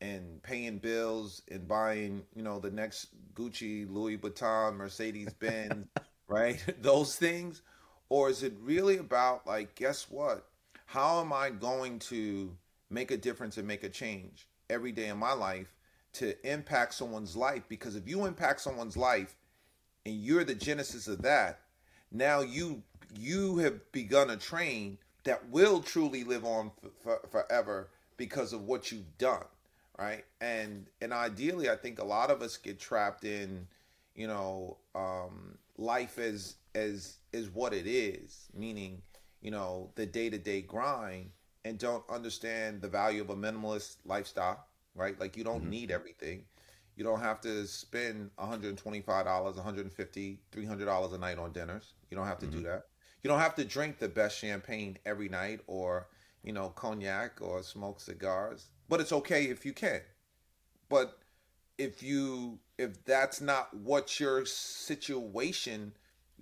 and 0.00 0.42
paying 0.42 0.78
bills 0.78 1.42
and 1.50 1.68
buying, 1.68 2.22
you 2.34 2.42
know, 2.42 2.58
the 2.58 2.70
next 2.70 3.08
Gucci, 3.34 3.88
Louis 3.90 4.16
Vuitton, 4.16 4.76
Mercedes 4.76 5.32
Benz, 5.38 5.86
right? 6.26 6.62
Those 6.80 7.16
things? 7.16 7.62
Or 8.08 8.28
is 8.30 8.42
it 8.42 8.54
really 8.60 8.96
about 8.96 9.46
like, 9.46 9.74
guess 9.74 10.10
what? 10.10 10.46
How 10.86 11.20
am 11.20 11.32
I 11.32 11.50
going 11.50 11.98
to 12.00 12.56
make 12.90 13.10
a 13.10 13.16
difference 13.16 13.56
and 13.56 13.66
make 13.66 13.84
a 13.84 13.88
change 13.88 14.46
every 14.68 14.92
day 14.92 15.08
in 15.08 15.16
my 15.18 15.32
life 15.32 15.74
to 16.14 16.34
impact 16.46 16.94
someone's 16.94 17.36
life? 17.36 17.62
Because 17.68 17.96
if 17.96 18.08
you 18.08 18.26
impact 18.26 18.60
someone's 18.60 18.96
life 18.96 19.36
and 20.04 20.14
you're 20.14 20.44
the 20.44 20.54
genesis 20.54 21.08
of 21.08 21.22
that, 21.22 21.60
now 22.12 22.40
you 22.40 22.82
you 23.14 23.58
have 23.58 23.92
begun 23.92 24.30
a 24.30 24.36
train 24.36 24.98
that 25.24 25.48
will 25.50 25.80
truly 25.80 26.24
live 26.24 26.44
on 26.44 26.70
forever 27.30 27.88
because 28.16 28.52
of 28.52 28.62
what 28.64 28.90
you've 28.92 29.18
done 29.18 29.44
right 29.98 30.24
and 30.40 30.86
and 31.00 31.12
ideally 31.12 31.68
i 31.68 31.76
think 31.76 31.98
a 31.98 32.04
lot 32.04 32.30
of 32.30 32.42
us 32.42 32.56
get 32.56 32.78
trapped 32.78 33.24
in 33.24 33.66
you 34.14 34.26
know 34.26 34.76
um 34.94 35.58
life 35.76 36.18
as 36.18 36.56
as 36.74 37.16
is 37.32 37.50
what 37.50 37.72
it 37.72 37.86
is 37.86 38.48
meaning 38.54 39.02
you 39.40 39.50
know 39.50 39.90
the 39.96 40.06
day-to-day 40.06 40.62
grind 40.62 41.30
and 41.64 41.78
don't 41.78 42.04
understand 42.10 42.80
the 42.80 42.88
value 42.88 43.20
of 43.20 43.30
a 43.30 43.36
minimalist 43.36 43.96
lifestyle 44.04 44.66
right? 44.94 45.18
Like 45.18 45.36
you 45.36 45.44
don't 45.44 45.62
mm-hmm. 45.62 45.70
need 45.70 45.90
everything. 45.90 46.44
You 46.96 47.04
don't 47.04 47.20
have 47.20 47.40
to 47.42 47.66
spend 47.66 48.30
$125 48.38 49.04
$150 49.04 50.38
$300 50.52 51.14
a 51.14 51.18
night 51.18 51.38
on 51.38 51.52
dinners. 51.52 51.94
You 52.10 52.16
don't 52.16 52.26
have 52.26 52.38
to 52.40 52.46
do 52.46 52.58
mm-hmm. 52.58 52.66
that. 52.66 52.84
You 53.22 53.28
don't 53.28 53.40
have 53.40 53.54
to 53.56 53.64
drink 53.64 53.98
the 53.98 54.08
best 54.08 54.38
champagne 54.38 54.98
every 55.04 55.28
night 55.28 55.60
or 55.66 56.08
you 56.42 56.52
know 56.52 56.70
cognac 56.70 57.38
or 57.42 57.62
smoke 57.62 58.00
cigars 58.00 58.70
but 58.88 59.00
it's 59.00 59.12
okay 59.12 59.44
if 59.44 59.64
you 59.64 59.72
can. 59.72 60.00
But 60.88 61.18
if 61.78 62.02
you 62.02 62.58
if 62.78 63.04
that's 63.04 63.40
not 63.40 63.74
what 63.74 64.18
your 64.18 64.44
situation 64.44 65.92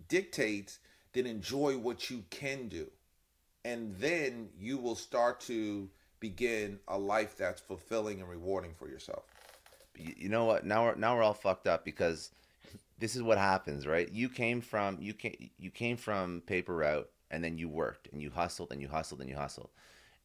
dictates 0.09 0.79
then 1.13 1.27
enjoy 1.27 1.77
what 1.77 2.11
you 2.11 2.25
can 2.31 2.69
do 2.69 2.91
and 3.69 3.97
then 3.99 4.49
you 4.59 4.79
will 4.79 4.97
start 4.97 5.41
to 5.41 5.89
begin 6.21 6.79
a 6.89 6.99
life 6.99 7.37
that's 7.37 7.61
fulfilling 7.61 8.21
and 8.21 8.29
rewarding 8.29 8.75
for 8.75 8.89
yourself 8.89 9.25
you, 9.99 10.29
know 10.29 10.45
what? 10.45 10.65
Now 10.65 10.85
we're 10.85 10.95
now 10.95 11.17
we're 11.17 11.23
all 11.23 11.35
fucked 11.35 11.67
up 11.67 11.85
because 11.85 12.31
this 12.99 13.17
is 13.17 13.23
what 13.23 13.39
happens, 13.39 13.87
right? 13.87 14.11
You 14.11 14.29
came 14.29 14.61
from 14.61 14.99
you 15.01 15.13
came 15.13 15.51
you 15.59 15.71
came 15.71 15.97
from 15.97 16.43
paper 16.47 16.75
route, 16.75 17.09
and 17.31 17.43
then 17.43 17.59
you 17.59 17.69
worked 17.69 18.09
and 18.13 18.23
you 18.23 18.31
hustled 18.31 18.73
and 18.73 18.81
you 18.81 18.89
hustled 18.89 19.21
and 19.21 19.29
you 19.29 19.37
hustled, 19.37 19.71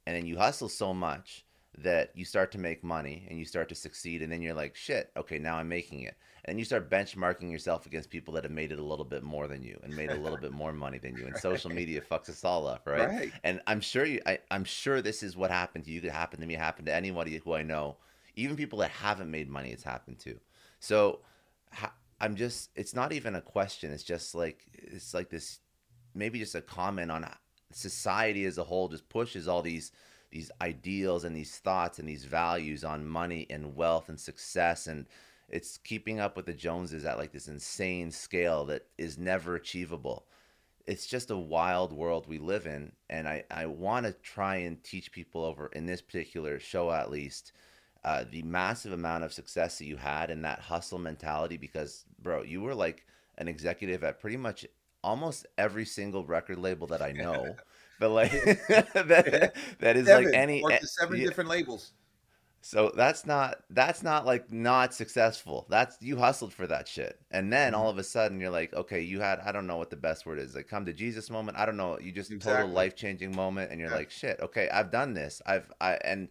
and 0.06 0.16
then 0.16 0.26
you 0.26 0.38
hustle 0.38 0.70
so 0.70 0.94
much 0.94 1.46
that 1.80 2.12
you 2.13 2.24
start 2.24 2.51
to 2.51 2.58
make 2.58 2.84
money 2.84 3.25
and 3.30 3.39
you 3.39 3.46
start 3.46 3.70
to 3.70 3.75
succeed, 3.75 4.22
and 4.22 4.32
then 4.32 4.42
you're 4.42 4.53
like, 4.53 4.75
shit, 4.75 5.12
okay, 5.18 5.39
now 5.39 5.58
I'm 5.58 5.68
making 5.68 6.01
it, 6.01 6.15
and 6.46 6.60
you 6.60 6.65
start 6.65 6.89
benchmarking 6.89 7.51
yourself 7.51 7.86
against 7.86 8.10
people 8.10 8.34
that 8.36 8.44
have 8.44 8.51
made 8.51 8.72
it 8.72 8.80
a 8.80 8.84
little 8.84 9.06
bit 9.06 9.24
more 9.24 9.48
than 9.48 9.63
you 9.63 9.80
and 9.84 9.96
made 9.96 10.12
a 10.12 10.15
little 10.15 10.38
bit 10.38 10.51
more 10.51 10.74
money 10.74 11.00
than 11.00 11.15
you, 11.15 11.25
and 11.25 11.36
social 11.39 11.72
media 11.72 12.01
fucks 12.01 12.30
us 12.30 12.44
all 12.44 12.68
up, 12.68 12.86
right? 12.86 13.10
Right. 13.10 13.32
And 13.44 13.62
I'm 13.65 13.82
sure 13.82 14.06
you, 14.06 14.22
I, 14.25 14.39
I'm 14.51 14.65
sure 14.65 15.01
this 15.01 15.24
is 15.24 15.36
what 15.36 15.51
happened 15.51 15.86
to 15.86 15.92
you. 15.92 16.01
Could 16.01 16.12
happen 16.12 16.39
to 16.42 16.46
me. 16.46 16.53
Happen 16.53 16.86
to 16.86 16.94
anybody 16.94 17.38
who 17.44 17.53
I 17.53 17.63
know. 17.63 17.98
Even 18.36 18.56
people 18.56 18.80
that 18.80 18.92
haven't 18.92 19.32
made 19.32 19.50
money, 19.50 19.72
it's 19.72 19.84
happened 19.84 20.20
to. 20.20 20.39
So 20.80 21.20
I'm 22.20 22.36
just. 22.36 22.70
It's 22.75 22.94
not 22.94 23.13
even 23.13 23.36
a 23.36 23.42
question. 23.42 23.92
It's 23.92 24.03
just 24.03 24.36
like 24.36 24.65
it's 24.74 25.13
like 25.13 25.30
this. 25.30 25.60
Maybe 26.13 26.39
just 26.39 26.56
a 26.56 26.62
comment 26.62 27.10
on 27.10 27.27
society 27.72 28.46
as 28.46 28.58
a 28.58 28.63
whole. 28.63 28.89
Just 28.89 29.10
pushes 29.10 29.48
all 29.48 29.62
these 29.62 29.92
these 30.34 30.52
ideals 30.62 31.24
and 31.24 31.36
these 31.36 31.58
thoughts 31.58 32.00
and 32.00 32.10
these 32.10 32.25
values 32.25 32.84
on 32.84 33.06
money 33.06 33.46
and 33.52 33.75
wealth 33.75 34.10
and 34.10 34.20
success 34.20 34.88
and 34.88 35.06
it's 35.48 35.78
keeping 35.78 36.20
up 36.20 36.36
with 36.36 36.48
the 36.48 36.54
Joneses 36.54 37.06
at 37.06 37.20
like 37.20 37.32
this 37.32 37.48
insane 37.48 38.10
scale 38.10 38.66
that 38.66 38.88
is 38.98 39.20
never 39.20 39.54
achievable. 39.54 40.25
It's 40.88 41.06
just 41.06 41.30
a 41.30 41.38
wild 41.38 41.94
world 41.94 42.25
we 42.28 42.40
live 42.40 42.66
in 42.66 42.92
and 43.10 43.28
i, 43.28 43.44
I 43.52 43.68
want 43.68 44.08
to 44.08 44.13
try 44.13 44.56
and 44.56 44.84
teach 44.84 45.12
people 45.12 45.46
over 45.46 45.68
in 45.68 45.86
this 45.86 46.02
particular 46.02 46.60
show 46.60 46.92
at 46.92 47.12
least 47.12 47.54
uh, 48.04 48.25
the 48.30 48.42
massive 48.42 48.92
amount 48.92 49.24
of 49.24 49.32
success 49.32 49.78
that 49.78 49.86
you 49.86 49.96
had 49.96 50.30
and 50.30 50.44
that 50.44 50.60
hustle 50.60 51.00
mentality 51.00 51.56
because 51.56 52.04
bro 52.22 52.42
you 52.44 52.60
were 52.60 52.75
like 52.75 53.06
an 53.38 53.48
executive 53.48 54.04
at 54.04 54.20
pretty 54.20 54.36
much 54.36 54.66
almost 55.04 55.46
every 55.58 55.86
single 55.86 56.25
record 56.25 56.58
label 56.58 56.88
that 56.88 57.02
i 57.02 57.12
know 57.13 57.56
but 58.00 58.10
like 58.12 58.32
that, 58.94 59.54
that 59.80 59.98
is 59.98 60.12
like 60.12 60.30
any 60.34 60.66
seven 60.84 61.22
yeah. 61.22 61.24
different 61.24 61.50
labels 61.50 61.94
So 62.66 62.94
that's 62.96 63.26
not 63.26 63.64
that's 63.72 64.04
not 64.04 64.26
like 64.26 64.50
not 64.52 64.94
successful. 64.94 65.68
That's 65.70 65.98
you 66.02 66.16
hustled 66.18 66.54
for 66.54 66.66
that 66.68 66.88
shit. 66.88 67.20
And 67.30 67.52
then 67.52 67.74
Mm-hmm. 67.74 67.76
all 67.76 67.90
of 67.90 67.98
a 67.98 68.04
sudden 68.04 68.40
you're 68.40 68.50
like, 68.52 68.74
okay, 68.74 69.02
you 69.02 69.20
had 69.20 69.40
I 69.42 69.52
don't 69.52 69.68
know 69.68 69.76
what 69.78 69.90
the 69.90 69.98
best 69.98 70.26
word 70.26 70.40
is. 70.40 70.56
Like 70.56 70.68
come 70.70 70.86
to 70.86 70.94
Jesus 70.94 71.30
moment. 71.30 71.58
I 71.58 71.66
don't 71.66 71.76
know. 71.78 72.00
You 72.00 72.12
just 72.14 72.40
total 72.40 72.70
life-changing 72.72 73.36
moment 73.36 73.72
and 73.72 73.82
you're 73.82 73.90
Yeah. 73.90 73.96
like, 73.98 74.10
shit, 74.12 74.40
okay, 74.42 74.70
I've 74.70 74.92
done 74.92 75.14
this. 75.14 75.42
I've 75.46 75.72
I 75.82 75.96
and 76.06 76.30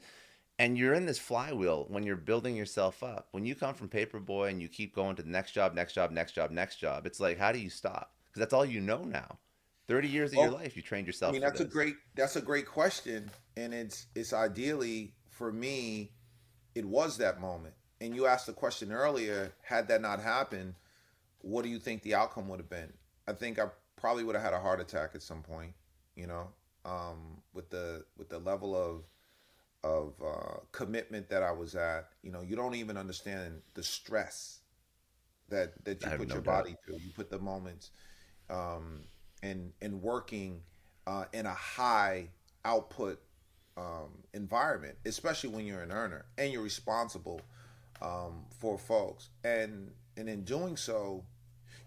and 0.59 0.79
you're 0.79 0.95
in 0.95 1.07
this 1.07 1.19
flywheel 1.19 1.87
when 1.91 2.05
you're 2.05 2.17
building 2.17 2.57
yourself 2.57 3.03
up. 3.03 3.29
When 3.33 3.45
you 3.47 3.55
come 3.55 3.75
from 3.75 3.89
paperboy 3.91 4.51
and 4.51 4.63
you 4.63 4.69
keep 4.69 4.95
going 4.95 5.17
to 5.17 5.23
the 5.23 5.31
next 5.31 5.53
job, 5.53 5.75
next 5.75 5.95
job, 5.95 6.11
next 6.13 6.33
job, 6.33 6.51
next 6.53 6.77
job, 6.79 7.07
it's 7.07 7.21
like 7.21 7.39
how 7.39 7.53
do 7.53 7.61
you 7.61 7.71
stop? 7.71 8.13
Cuz 8.35 8.41
that's 8.41 8.55
all 8.55 8.65
you 8.67 8.81
know 8.81 9.05
now. 9.05 9.39
30 9.89 10.09
years 10.09 10.31
of 10.33 10.39
your 10.39 10.51
life 10.51 10.77
you 10.77 10.83
trained 10.83 11.07
yourself 11.07 11.31
I 11.31 11.33
mean, 11.33 11.43
that's 11.43 11.61
a 11.61 11.65
great 11.65 11.97
that's 12.15 12.37
a 12.37 12.41
great 12.41 12.67
question, 12.67 13.31
and 13.57 13.75
it's 13.75 14.07
it's 14.15 14.33
ideally 14.33 15.15
for 15.31 15.53
me, 15.53 16.13
it 16.75 16.85
was 16.85 17.19
that 17.19 17.41
moment. 17.41 17.75
And 18.01 18.15
you 18.15 18.27
asked 18.27 18.47
the 18.47 18.53
question 18.53 18.93
earlier: 18.93 19.53
had 19.63 19.89
that 19.89 20.01
not 20.01 20.21
happened, 20.21 20.75
what 21.41 21.63
do 21.63 21.69
you 21.69 21.79
think 21.79 22.03
the 22.03 22.15
outcome 22.15 22.49
would 22.49 22.61
have 22.61 22.71
been? 22.71 22.93
I 23.27 23.33
think 23.33 23.59
I 23.59 23.67
probably 23.97 24.25
would 24.25 24.35
have 24.35 24.45
had 24.45 24.55
a 24.55 24.61
heart 24.61 24.81
attack 24.81 25.11
at 25.15 25.23
some 25.23 25.43
point. 25.43 25.73
You 26.15 26.27
know, 26.27 26.49
um, 26.85 27.43
with 27.55 27.71
the 27.71 28.05
with 28.17 28.29
the 28.29 28.39
level 28.39 28.77
of 28.77 29.05
of 29.85 30.15
uh, 30.25 30.61
commitment 30.71 31.29
that 31.31 31.43
I 31.43 31.53
was 31.53 31.75
at. 31.75 32.09
You 32.23 32.31
know, 32.31 32.43
you 32.43 32.55
don't 32.55 32.75
even 32.75 32.97
understand 32.97 33.63
the 33.75 33.83
stress 33.83 34.61
that 35.49 35.85
that 35.85 36.03
you 36.05 36.11
put 36.11 36.29
no 36.29 36.35
your 36.35 36.43
doubt. 36.43 36.65
body 36.65 36.77
through. 36.85 36.99
You 36.99 37.11
put 37.15 37.31
the 37.31 37.39
moments 37.39 37.91
um, 38.51 39.01
and 39.43 39.73
and 39.81 40.03
working 40.03 40.61
uh, 41.07 41.25
in 41.33 41.47
a 41.47 41.55
high 41.55 42.29
output 42.65 43.21
um, 43.77 44.11
environment, 44.35 44.97
especially 45.05 45.51
when 45.51 45.67
you're 45.67 45.83
an 45.83 45.93
earner 45.93 46.25
and 46.39 46.53
you're 46.53 46.63
responsible 46.63 47.41
um, 48.01 48.45
for 48.59 48.79
folks. 48.79 49.29
And 49.45 49.91
and 50.17 50.29
in 50.29 50.45
doing 50.45 50.77
so, 50.77 51.25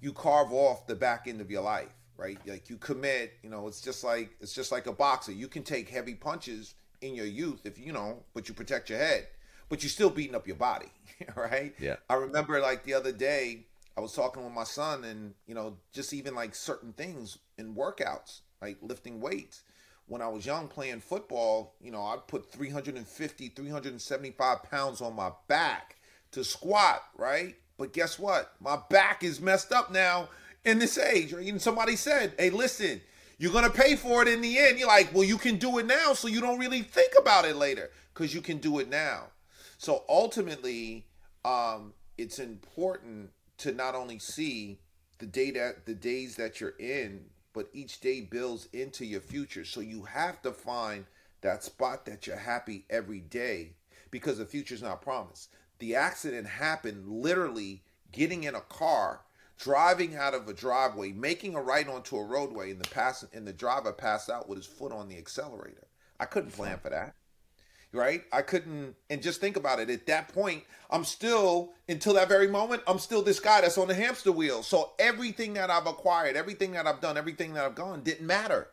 you 0.02 0.14
carve 0.14 0.52
off 0.52 0.88
the 0.88 0.96
back 0.96 1.28
end 1.28 1.42
of 1.42 1.52
your 1.52 1.62
life, 1.62 1.94
right? 2.18 2.38
Like 2.46 2.70
you 2.70 2.78
commit. 2.78 3.34
You 3.44 3.50
know, 3.50 3.68
it's 3.68 3.82
just 3.82 4.04
like 4.04 4.36
it's 4.40 4.54
just 4.54 4.72
like 4.72 4.88
a 4.88 4.94
boxer. 4.94 5.32
You 5.32 5.48
can 5.48 5.64
take 5.64 5.90
heavy 5.90 6.16
punches 6.16 6.76
in 7.02 7.16
your 7.16 7.26
youth 7.26 7.66
if 7.66 7.78
you 7.78 7.94
know, 7.94 8.24
but 8.34 8.48
you 8.50 8.56
protect 8.56 8.90
your 8.90 9.00
head. 9.00 9.28
But 9.68 9.82
you're 9.82 9.90
still 9.90 10.12
beating 10.12 10.36
up 10.36 10.46
your 10.46 10.58
body, 10.58 10.92
right? 11.36 11.74
Yeah. 11.80 11.96
I 12.10 12.16
remember 12.16 12.60
like 12.60 12.84
the 12.84 12.94
other 12.94 13.12
day, 13.12 13.66
I 13.98 14.02
was 14.02 14.14
talking 14.14 14.44
with 14.44 14.54
my 14.54 14.64
son, 14.64 15.04
and 15.04 15.34
you 15.48 15.56
know, 15.56 15.78
just 15.94 16.14
even 16.14 16.36
like 16.36 16.54
certain 16.54 16.94
things 16.94 17.38
in 17.58 17.76
workouts, 17.76 18.42
like 18.62 18.78
lifting 18.82 19.22
weights. 19.22 19.64
When 20.08 20.22
I 20.22 20.28
was 20.28 20.46
young 20.46 20.68
playing 20.68 21.00
football, 21.00 21.76
you 21.82 21.92
know, 21.92 22.04
I'd 22.04 22.28
put 22.28 22.52
350, 22.52 23.50
375 23.50 24.64
pounds 24.64 25.02
on 25.02 25.16
my 25.16 25.32
back 25.48 25.96
to 26.32 26.44
squat, 26.44 27.02
right? 27.18 27.56
But 27.78 27.94
guess 27.94 28.20
what? 28.20 28.52
My 28.60 28.78
back 28.90 29.24
is 29.24 29.42
messed 29.42 29.72
up 29.72 29.92
now 29.92 30.30
in 30.64 30.80
this 30.80 30.98
age. 30.98 31.34
Right? 31.34 31.48
And 31.48 31.62
somebody 31.62 31.96
said, 31.96 32.34
hey, 32.38 32.50
listen, 32.50 33.02
you're 33.38 33.52
going 33.52 33.70
to 33.70 33.70
pay 33.70 33.96
for 33.96 34.22
it 34.22 34.28
in 34.28 34.42
the 34.42 34.58
end. 34.58 34.78
You're 34.78 34.88
like, 34.88 35.14
well, 35.14 35.24
you 35.24 35.38
can 35.38 35.58
do 35.58 35.78
it 35.78 35.86
now, 35.86 36.14
so 36.14 36.28
you 36.28 36.42
don't 36.42 36.60
really 36.60 36.82
think 36.82 37.14
about 37.20 37.46
it 37.46 37.56
later 37.56 37.90
because 38.14 38.34
you 38.34 38.42
can 38.42 38.58
do 38.58 38.80
it 38.80 38.90
now. 38.90 39.28
So 39.78 40.04
ultimately, 40.08 41.06
um, 41.44 41.94
it's 42.18 42.40
important 42.40 43.32
to 43.58 43.72
not 43.72 43.96
only 43.96 44.20
see 44.20 44.80
the 45.20 45.26
day 45.26 45.52
that 45.52 45.86
the 45.86 45.94
days 45.94 46.36
that 46.36 46.60
you're 46.60 46.76
in, 46.80 47.26
but 47.54 47.70
each 47.74 48.02
day 48.02 48.22
builds 48.22 48.68
into 48.74 49.06
your 49.06 49.22
future. 49.22 49.64
So 49.64 49.80
you 49.80 50.04
have 50.04 50.42
to 50.42 50.52
find 50.52 51.06
that 51.42 51.64
spot 51.64 52.06
that 52.06 52.28
you're 52.28 52.36
happy 52.36 52.86
every 52.90 53.22
day 53.22 53.74
because 54.12 54.38
the 54.38 54.46
future's 54.46 54.82
not 54.82 55.02
promised. 55.02 55.50
The 55.80 55.96
accident 55.96 56.48
happened 56.48 57.08
literally 57.08 57.84
getting 58.12 58.44
in 58.44 58.56
a 58.56 58.62
car, 58.62 59.22
driving 59.58 60.16
out 60.16 60.34
of 60.34 60.48
a 60.48 60.54
driveway, 60.54 61.12
making 61.12 61.56
a 61.56 61.62
right 61.62 61.88
onto 61.88 62.18
a 62.18 62.24
roadway, 62.24 62.72
and 62.72 62.80
the 62.80 62.90
pass 62.90 63.26
and 63.34 63.48
the 63.48 63.54
driver 63.54 63.94
passed 63.94 64.30
out 64.30 64.50
with 64.50 64.58
his 64.58 64.66
foot 64.66 64.92
on 64.92 65.08
the 65.08 65.18
accelerator. 65.18 65.88
I 66.20 66.26
couldn't 66.26 66.52
plan 66.52 66.80
for 66.80 66.90
that 66.90 67.14
right? 67.96 68.24
I 68.32 68.42
couldn't, 68.42 68.96
and 69.10 69.22
just 69.22 69.42
think 69.42 69.58
about 69.58 69.80
it. 69.80 69.90
At 69.90 70.06
that 70.08 70.30
point, 70.30 70.64
I'm 70.90 71.04
still, 71.04 71.74
until 71.90 72.14
that 72.14 72.28
very 72.28 72.48
moment, 72.48 72.84
I'm 72.88 73.00
still 73.00 73.22
this 73.22 73.40
guy 73.40 73.62
that's 73.62 73.78
on 73.78 73.88
the 73.88 73.96
hamster 73.96 74.32
wheel. 74.32 74.64
So 74.64 74.92
everything 75.00 75.54
that 75.54 75.70
I've 75.70 75.88
acquired, 75.88 76.36
everything 76.36 76.72
that 76.74 76.88
I've 76.88 77.02
done, 77.02 77.18
everything 77.18 77.54
that 77.54 77.66
I've 77.66 77.76
gone 77.76 78.04
didn't 78.04 78.28
matter 78.28 78.68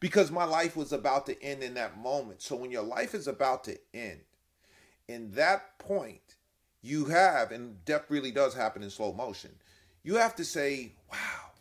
because 0.00 0.32
my 0.32 0.44
life 0.44 0.76
was 0.76 0.92
about 0.92 1.26
to 1.26 1.42
end 1.42 1.62
in 1.62 1.74
that 1.74 1.96
moment. 1.96 2.42
So 2.42 2.56
when 2.56 2.72
your 2.72 2.82
life 2.82 3.14
is 3.14 3.28
about 3.28 3.62
to 3.64 3.78
end, 3.94 4.20
in 5.06 5.30
that 5.32 5.78
point, 5.78 6.36
you 6.82 7.04
have, 7.04 7.52
and 7.52 7.84
death 7.84 8.06
really 8.08 8.32
does 8.32 8.54
happen 8.54 8.82
in 8.82 8.90
slow 8.90 9.12
motion, 9.12 9.50
you 10.02 10.16
have 10.16 10.34
to 10.36 10.44
say, 10.44 10.92
wow, 11.10 11.52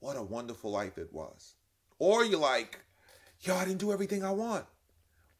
what 0.00 0.16
a 0.16 0.22
wonderful 0.22 0.72
life 0.72 0.98
it 0.98 1.12
was. 1.12 1.54
Or 2.00 2.24
you're 2.24 2.40
like, 2.40 2.80
yo, 3.42 3.54
I 3.54 3.64
didn't 3.64 3.78
do 3.78 3.92
everything 3.92 4.24
I 4.24 4.32
want, 4.32 4.64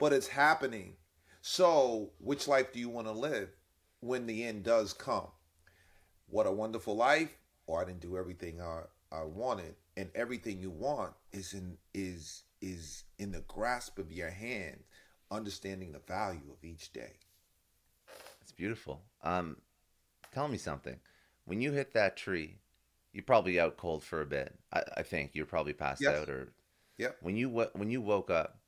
but 0.01 0.13
it's 0.13 0.29
happening. 0.29 0.97
So, 1.43 2.13
which 2.19 2.49
life 2.49 2.73
do 2.73 2.81
you 2.81 2.89
want 2.89 3.07
to 3.07 3.13
live 3.13 3.51
when 4.01 4.27
the 4.27 4.45
end 4.45 4.65
does 4.65 4.93
come? 4.93 5.29
What 6.29 6.47
a 6.47 6.53
wonderful 6.53 6.97
life, 6.97 7.37
or 7.67 7.81
I 7.81 7.85
didn't 7.85 8.01
do 8.01 8.17
everything 8.19 8.61
I, 8.61 8.83
I 9.13 9.25
wanted, 9.25 9.77
and 9.97 10.11
everything 10.15 10.61
you 10.61 10.71
want 10.71 11.15
is 11.33 11.53
in 11.55 11.79
is 11.95 12.45
is 12.63 13.05
in 13.19 13.33
the 13.33 13.41
grasp 13.41 13.99
of 13.99 14.13
your 14.13 14.31
hand, 14.31 14.85
understanding 15.31 15.93
the 15.93 16.01
value 16.01 16.53
of 16.53 16.65
each 16.65 16.93
day. 16.93 17.15
It's 18.43 18.53
beautiful. 18.53 19.03
Um, 19.23 19.57
tell 20.33 20.49
me 20.49 20.59
something. 20.59 21.01
When 21.47 21.61
you 21.61 21.73
hit 21.73 21.93
that 21.95 22.17
tree, 22.17 22.59
you're 23.13 23.25
probably 23.25 23.59
out 23.59 23.77
cold 23.77 24.05
for 24.05 24.21
a 24.21 24.27
bit. 24.27 24.55
I, 24.73 24.83
I 24.99 25.03
think 25.03 25.33
you're 25.35 25.47
probably 25.47 25.73
passed 25.73 26.03
Yes. 26.03 26.19
out, 26.19 26.29
or 26.31 26.53
Yep. 26.99 27.17
when 27.23 27.37
you 27.37 27.49
when 27.51 27.91
you 27.91 28.01
woke 28.01 28.31
up, 28.31 28.60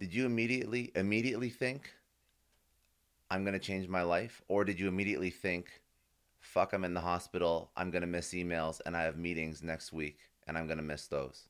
did 0.00 0.14
you 0.14 0.24
immediately 0.24 0.90
immediately 0.94 1.50
think, 1.50 1.94
"I'm 3.30 3.44
gonna 3.44 3.58
change 3.58 3.86
my 3.86 4.02
life," 4.02 4.42
or 4.48 4.64
did 4.64 4.80
you 4.80 4.88
immediately 4.88 5.30
think, 5.30 5.82
"Fuck, 6.40 6.72
I'm 6.72 6.84
in 6.84 6.94
the 6.94 7.02
hospital. 7.02 7.70
I'm 7.76 7.90
gonna 7.90 8.06
miss 8.06 8.30
emails, 8.30 8.80
and 8.86 8.96
I 8.96 9.02
have 9.02 9.18
meetings 9.18 9.62
next 9.62 9.92
week, 9.92 10.18
and 10.46 10.56
I'm 10.56 10.66
gonna 10.66 10.82
miss 10.82 11.06
those." 11.06 11.48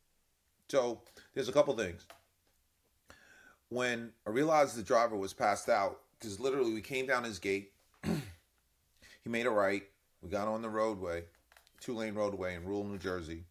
So 0.68 1.02
there's 1.32 1.48
a 1.48 1.52
couple 1.52 1.76
things. 1.76 2.06
When 3.68 4.12
I 4.26 4.30
realized 4.30 4.74
the 4.74 4.82
driver 4.82 5.16
was 5.16 5.32
passed 5.32 5.68
out, 5.68 6.02
because 6.18 6.40
literally 6.40 6.74
we 6.74 6.82
came 6.82 7.06
down 7.06 7.22
his 7.22 7.38
gate, 7.38 7.72
he 8.02 9.28
made 9.30 9.46
a 9.46 9.50
right. 9.50 9.88
We 10.22 10.28
got 10.28 10.48
on 10.48 10.60
the 10.60 10.68
roadway, 10.68 11.24
two 11.78 11.94
lane 11.94 12.14
roadway 12.14 12.56
in 12.56 12.64
rural 12.64 12.84
New 12.84 12.98
Jersey. 12.98 13.44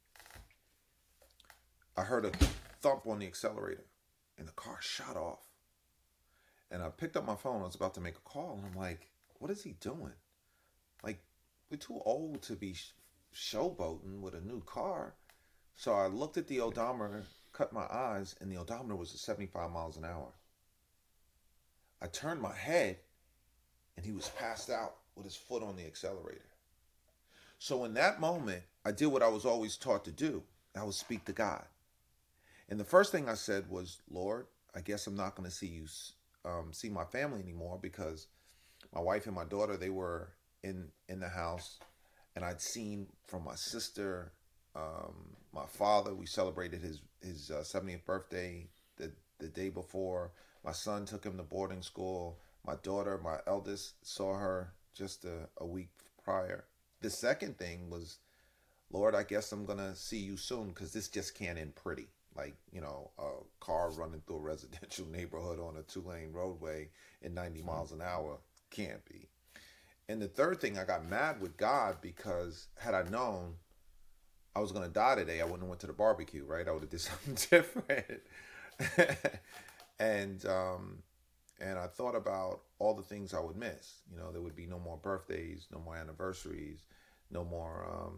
I 1.95 2.03
heard 2.03 2.25
a 2.25 2.31
thump 2.81 3.07
on 3.07 3.19
the 3.19 3.27
accelerator, 3.27 3.85
and 4.39 4.48
the 4.48 4.53
car 4.53 4.77
shot 4.81 5.15
off. 5.15 5.46
And 6.72 6.81
I 6.81 6.89
picked 6.89 7.17
up 7.17 7.25
my 7.25 7.36
phone. 7.36 7.62
I 7.62 7.65
was 7.65 7.75
about 7.75 7.93
to 7.96 8.01
make 8.01 8.15
a 8.15 8.29
call, 8.29 8.58
and 8.58 8.65
I'm 8.65 8.79
like, 8.79 9.12
"What 9.38 9.51
is 9.51 9.63
he 9.63 9.74
doing? 9.74 10.13
Like, 11.03 11.22
we're 11.69 11.77
too 11.77 12.01
old 12.05 12.41
to 12.43 12.55
be 12.55 12.74
sh- 12.74 12.93
showboating 13.34 14.22
with 14.22 14.34
a 14.34 14.41
new 14.41 14.62
car." 14.62 15.15
So 15.75 15.93
I 15.93 16.08
looked 16.08 16.38
at 16.38 16.48
the 16.48 16.62
odometer, 16.62 17.25
cut 17.53 17.74
my 17.74 17.88
eyes, 17.89 18.36
and 18.39 18.51
the 18.51 18.58
odometer 18.58 18.96
was 18.96 19.13
at 19.13 19.19
75 19.19 19.72
miles 19.72 19.98
an 19.98 20.05
hour. 20.05 20.34
I 22.01 22.08
turned 22.08 22.41
my 22.41 22.55
head, 22.55 23.00
and 23.98 24.05
he 24.05 24.12
was 24.12 24.29
passed 24.29 24.69
out 24.69 24.98
with 25.15 25.25
his 25.25 25.36
foot 25.36 25.63
on 25.63 25.75
the 25.75 25.86
accelerator. 25.86 26.50
So 27.58 27.84
in 27.84 27.93
that 27.96 28.22
moment, 28.22 28.63
I 28.86 28.91
did 28.91 29.08
what 29.08 29.24
I 29.24 29.27
was 29.27 29.46
always 29.46 29.75
taught 29.75 30.05
to 30.05 30.12
do. 30.12 30.43
I 30.75 30.84
would 30.84 30.93
speak 30.93 31.25
to 31.25 31.34
God. 31.34 31.65
And 32.69 32.79
the 32.79 32.85
first 32.85 33.11
thing 33.11 33.27
I 33.27 33.33
said 33.33 33.69
was, 33.69 33.97
Lord, 34.09 34.45
I 34.75 34.81
guess 34.81 35.07
I'm 35.07 35.15
not 35.15 35.35
going 35.35 35.49
to 35.49 35.55
see 35.55 35.67
you, 35.67 35.88
um, 36.45 36.71
see 36.71 36.89
my 36.89 37.03
family 37.03 37.41
anymore 37.41 37.79
because 37.81 38.27
my 38.93 39.01
wife 39.01 39.25
and 39.25 39.35
my 39.35 39.43
daughter, 39.43 39.75
they 39.75 39.89
were 39.89 40.29
in 40.63 40.89
in 41.07 41.19
the 41.19 41.29
house, 41.29 41.79
and 42.35 42.45
I'd 42.45 42.61
seen 42.61 43.07
from 43.25 43.43
my 43.43 43.55
sister, 43.55 44.31
um, 44.75 45.35
my 45.53 45.65
father. 45.65 46.13
We 46.13 46.27
celebrated 46.27 46.82
his 46.82 47.01
his 47.21 47.51
uh, 47.51 47.62
70th 47.62 48.05
birthday 48.05 48.67
the 48.97 49.12
the 49.39 49.47
day 49.47 49.69
before. 49.69 50.32
My 50.63 50.71
son 50.71 51.05
took 51.05 51.23
him 51.23 51.38
to 51.38 51.43
boarding 51.43 51.82
school. 51.82 52.39
My 52.65 52.75
daughter, 52.84 53.19
my 53.23 53.39
eldest, 53.47 54.05
saw 54.05 54.36
her 54.36 54.73
just 54.93 55.25
a, 55.25 55.49
a 55.58 55.65
week 55.65 55.89
prior. 56.23 56.65
The 57.01 57.10
second 57.10 57.58
thing 57.58 57.89
was, 57.89 58.17
Lord, 58.91 59.15
I 59.15 59.23
guess 59.23 59.51
I'm 59.51 59.65
gonna 59.65 59.95
see 59.95 60.19
you 60.19 60.38
soon 60.38 60.69
because 60.69 60.93
this 60.93 61.08
just 61.08 61.34
can't 61.34 61.58
end 61.58 61.75
pretty. 61.75 62.10
Like 62.35 62.55
you 62.71 62.81
know, 62.81 63.11
a 63.17 63.29
car 63.59 63.91
running 63.91 64.21
through 64.25 64.37
a 64.37 64.41
residential 64.41 65.07
neighborhood 65.11 65.59
on 65.59 65.77
a 65.77 65.83
two 65.83 66.01
lane 66.01 66.31
roadway 66.31 66.89
at 67.23 67.31
90 67.31 67.61
miles 67.63 67.91
an 67.91 68.01
hour 68.01 68.37
can't 68.71 69.03
be. 69.05 69.27
And 70.07 70.21
the 70.21 70.27
third 70.27 70.59
thing, 70.59 70.77
I 70.77 70.85
got 70.85 71.07
mad 71.07 71.39
with 71.41 71.57
God 71.57 71.97
because 72.01 72.67
had 72.79 72.93
I 72.93 73.03
known 73.03 73.55
I 74.55 74.59
was 74.59 74.71
gonna 74.71 74.89
die 74.89 75.15
today, 75.15 75.41
I 75.41 75.43
wouldn't 75.43 75.61
have 75.61 75.69
went 75.69 75.81
to 75.81 75.87
the 75.87 75.93
barbecue, 75.93 76.43
right? 76.43 76.67
I 76.67 76.71
would 76.71 76.81
have 76.81 76.89
did 76.89 77.01
something 77.01 77.35
different. 77.49 78.21
and 79.99 80.45
um, 80.45 81.03
and 81.59 81.77
I 81.77 81.87
thought 81.87 82.15
about 82.15 82.61
all 82.79 82.93
the 82.93 83.03
things 83.03 83.33
I 83.33 83.39
would 83.39 83.57
miss. 83.57 84.01
You 84.11 84.17
know, 84.17 84.31
there 84.31 84.41
would 84.41 84.55
be 84.55 84.65
no 84.65 84.79
more 84.79 84.97
birthdays, 84.97 85.67
no 85.71 85.79
more 85.79 85.95
anniversaries, 85.95 86.85
no 87.29 87.43
more 87.43 87.85
um, 87.89 88.15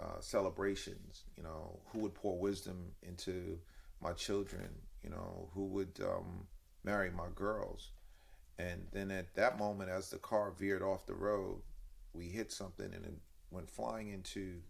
uh, 0.00 0.20
celebrations. 0.20 1.24
You 1.36 1.42
know, 1.42 1.80
who 1.86 2.00
would 2.00 2.14
pour 2.14 2.38
wisdom 2.38 2.92
into 3.02 3.58
my 4.00 4.12
children? 4.12 4.68
You 5.02 5.10
know, 5.10 5.48
who 5.54 5.66
would 5.66 5.98
um, 6.02 6.46
marry 6.84 7.10
my 7.10 7.28
girls? 7.34 7.90
And 8.58 8.86
then 8.92 9.10
at 9.10 9.34
that 9.34 9.58
moment, 9.58 9.90
as 9.90 10.10
the 10.10 10.18
car 10.18 10.50
veered 10.50 10.82
off 10.82 11.06
the 11.06 11.14
road, 11.14 11.60
we 12.12 12.26
hit 12.26 12.50
something 12.50 12.86
and 12.86 13.04
it 13.04 13.14
went 13.50 13.70
flying 13.70 14.08
into 14.08 14.60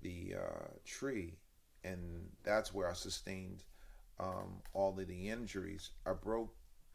the 0.00 0.34
uh, 0.38 0.68
tree. 0.84 1.34
And 1.82 2.28
that's 2.44 2.72
where 2.72 2.88
I 2.88 2.94
sustained 2.94 3.64
um, 4.18 4.62
all 4.72 4.98
of 4.98 5.06
the 5.06 5.28
injuries. 5.28 5.90
I 6.06 6.12
broke, 6.12 6.54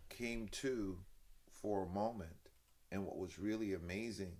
came 0.09 0.47
to 0.47 0.97
for 1.51 1.83
a 1.83 1.89
moment. 1.89 2.31
And 2.91 3.05
what 3.05 3.17
was 3.17 3.37
really 3.37 3.73
amazing 3.73 4.33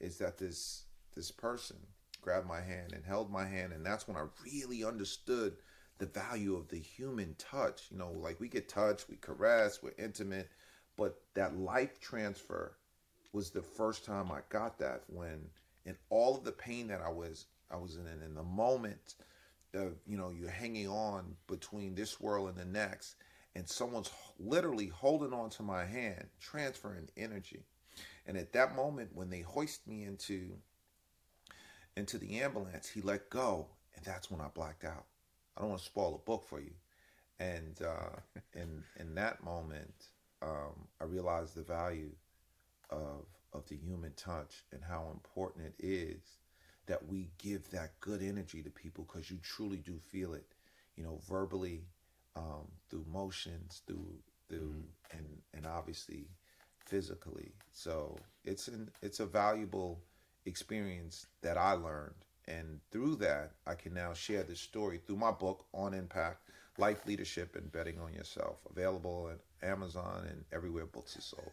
is 0.00 0.18
that 0.18 0.38
this 0.38 0.84
this 1.14 1.30
person 1.30 1.76
grabbed 2.22 2.48
my 2.48 2.60
hand 2.60 2.92
and 2.94 3.04
held 3.04 3.30
my 3.30 3.44
hand. 3.44 3.72
And 3.72 3.84
that's 3.84 4.08
when 4.08 4.16
I 4.16 4.24
really 4.44 4.84
understood 4.84 5.56
the 5.98 6.06
value 6.06 6.56
of 6.56 6.68
the 6.68 6.78
human 6.78 7.34
touch. 7.38 7.88
You 7.90 7.98
know, 7.98 8.12
like 8.12 8.40
we 8.40 8.48
get 8.48 8.68
touched, 8.68 9.10
we 9.10 9.16
caress, 9.16 9.82
we're 9.82 9.92
intimate 9.98 10.48
but 10.96 11.20
that 11.34 11.56
life 11.56 12.00
transfer 12.00 12.76
was 13.32 13.50
the 13.50 13.62
first 13.62 14.04
time 14.04 14.30
I 14.30 14.40
got 14.48 14.78
that 14.78 15.02
when 15.08 15.40
in 15.84 15.96
all 16.10 16.36
of 16.36 16.44
the 16.44 16.52
pain 16.52 16.88
that 16.88 17.00
I 17.00 17.08
was 17.08 17.46
I 17.70 17.76
was 17.76 17.96
in 17.96 18.06
in 18.06 18.34
the 18.34 18.42
moment 18.42 19.14
of 19.74 19.94
you 20.06 20.16
know 20.16 20.30
you're 20.30 20.50
hanging 20.50 20.88
on 20.88 21.34
between 21.46 21.94
this 21.94 22.20
world 22.20 22.50
and 22.50 22.58
the 22.58 22.64
next 22.64 23.16
and 23.54 23.68
someone's 23.68 24.10
literally 24.38 24.88
holding 24.88 25.32
on 25.32 25.50
to 25.50 25.62
my 25.62 25.84
hand 25.84 26.26
transferring 26.40 27.08
energy 27.16 27.62
and 28.26 28.36
at 28.36 28.52
that 28.52 28.76
moment 28.76 29.10
when 29.14 29.30
they 29.30 29.40
hoist 29.40 29.86
me 29.86 30.04
into 30.04 30.52
into 31.96 32.18
the 32.18 32.40
ambulance 32.40 32.88
he 32.88 33.00
let 33.00 33.30
go 33.30 33.66
and 33.96 34.04
that's 34.04 34.30
when 34.30 34.40
I 34.40 34.48
blacked 34.54 34.84
out. 34.84 35.04
I 35.56 35.60
don't 35.60 35.70
want 35.70 35.80
to 35.80 35.86
spoil 35.86 36.14
a 36.14 36.26
book 36.26 36.44
for 36.48 36.60
you. 36.60 36.72
And 37.38 37.80
uh 37.82 38.18
in 38.54 38.82
in 38.98 39.14
that 39.14 39.44
moment 39.44 40.06
um, 40.42 40.88
I 41.00 41.04
realized 41.04 41.54
the 41.54 41.62
value 41.62 42.10
of 42.90 43.26
of 43.52 43.68
the 43.68 43.76
human 43.76 44.12
touch 44.16 44.64
and 44.72 44.82
how 44.82 45.10
important 45.12 45.66
it 45.66 45.74
is 45.84 46.38
that 46.86 47.06
we 47.06 47.30
give 47.38 47.70
that 47.70 47.98
good 48.00 48.22
energy 48.22 48.62
to 48.62 48.70
people 48.70 49.04
because 49.04 49.30
you 49.30 49.38
truly 49.42 49.76
do 49.76 49.98
feel 49.98 50.34
it, 50.34 50.46
you 50.96 51.04
know, 51.04 51.20
verbally, 51.28 51.84
um, 52.34 52.66
through 52.90 53.04
motions, 53.10 53.82
through 53.86 54.14
through 54.48 54.82
and 55.12 55.26
and 55.54 55.66
obviously 55.66 56.26
physically. 56.84 57.52
So 57.72 58.18
it's 58.44 58.68
an 58.68 58.90
it's 59.02 59.20
a 59.20 59.26
valuable 59.26 60.00
experience 60.46 61.26
that 61.42 61.56
I 61.56 61.72
learned, 61.72 62.14
and 62.48 62.80
through 62.90 63.16
that 63.16 63.52
I 63.66 63.74
can 63.74 63.94
now 63.94 64.12
share 64.12 64.42
this 64.42 64.60
story 64.60 65.00
through 65.06 65.16
my 65.16 65.30
book 65.30 65.64
on 65.72 65.94
impact. 65.94 66.48
Life 66.78 67.04
Leadership 67.06 67.54
and 67.54 67.70
Betting 67.70 68.00
on 68.00 68.14
Yourself, 68.14 68.56
available 68.70 69.30
at 69.30 69.68
Amazon 69.68 70.26
and 70.30 70.42
everywhere 70.52 70.86
books 70.86 71.18
are 71.18 71.20
sold. 71.20 71.52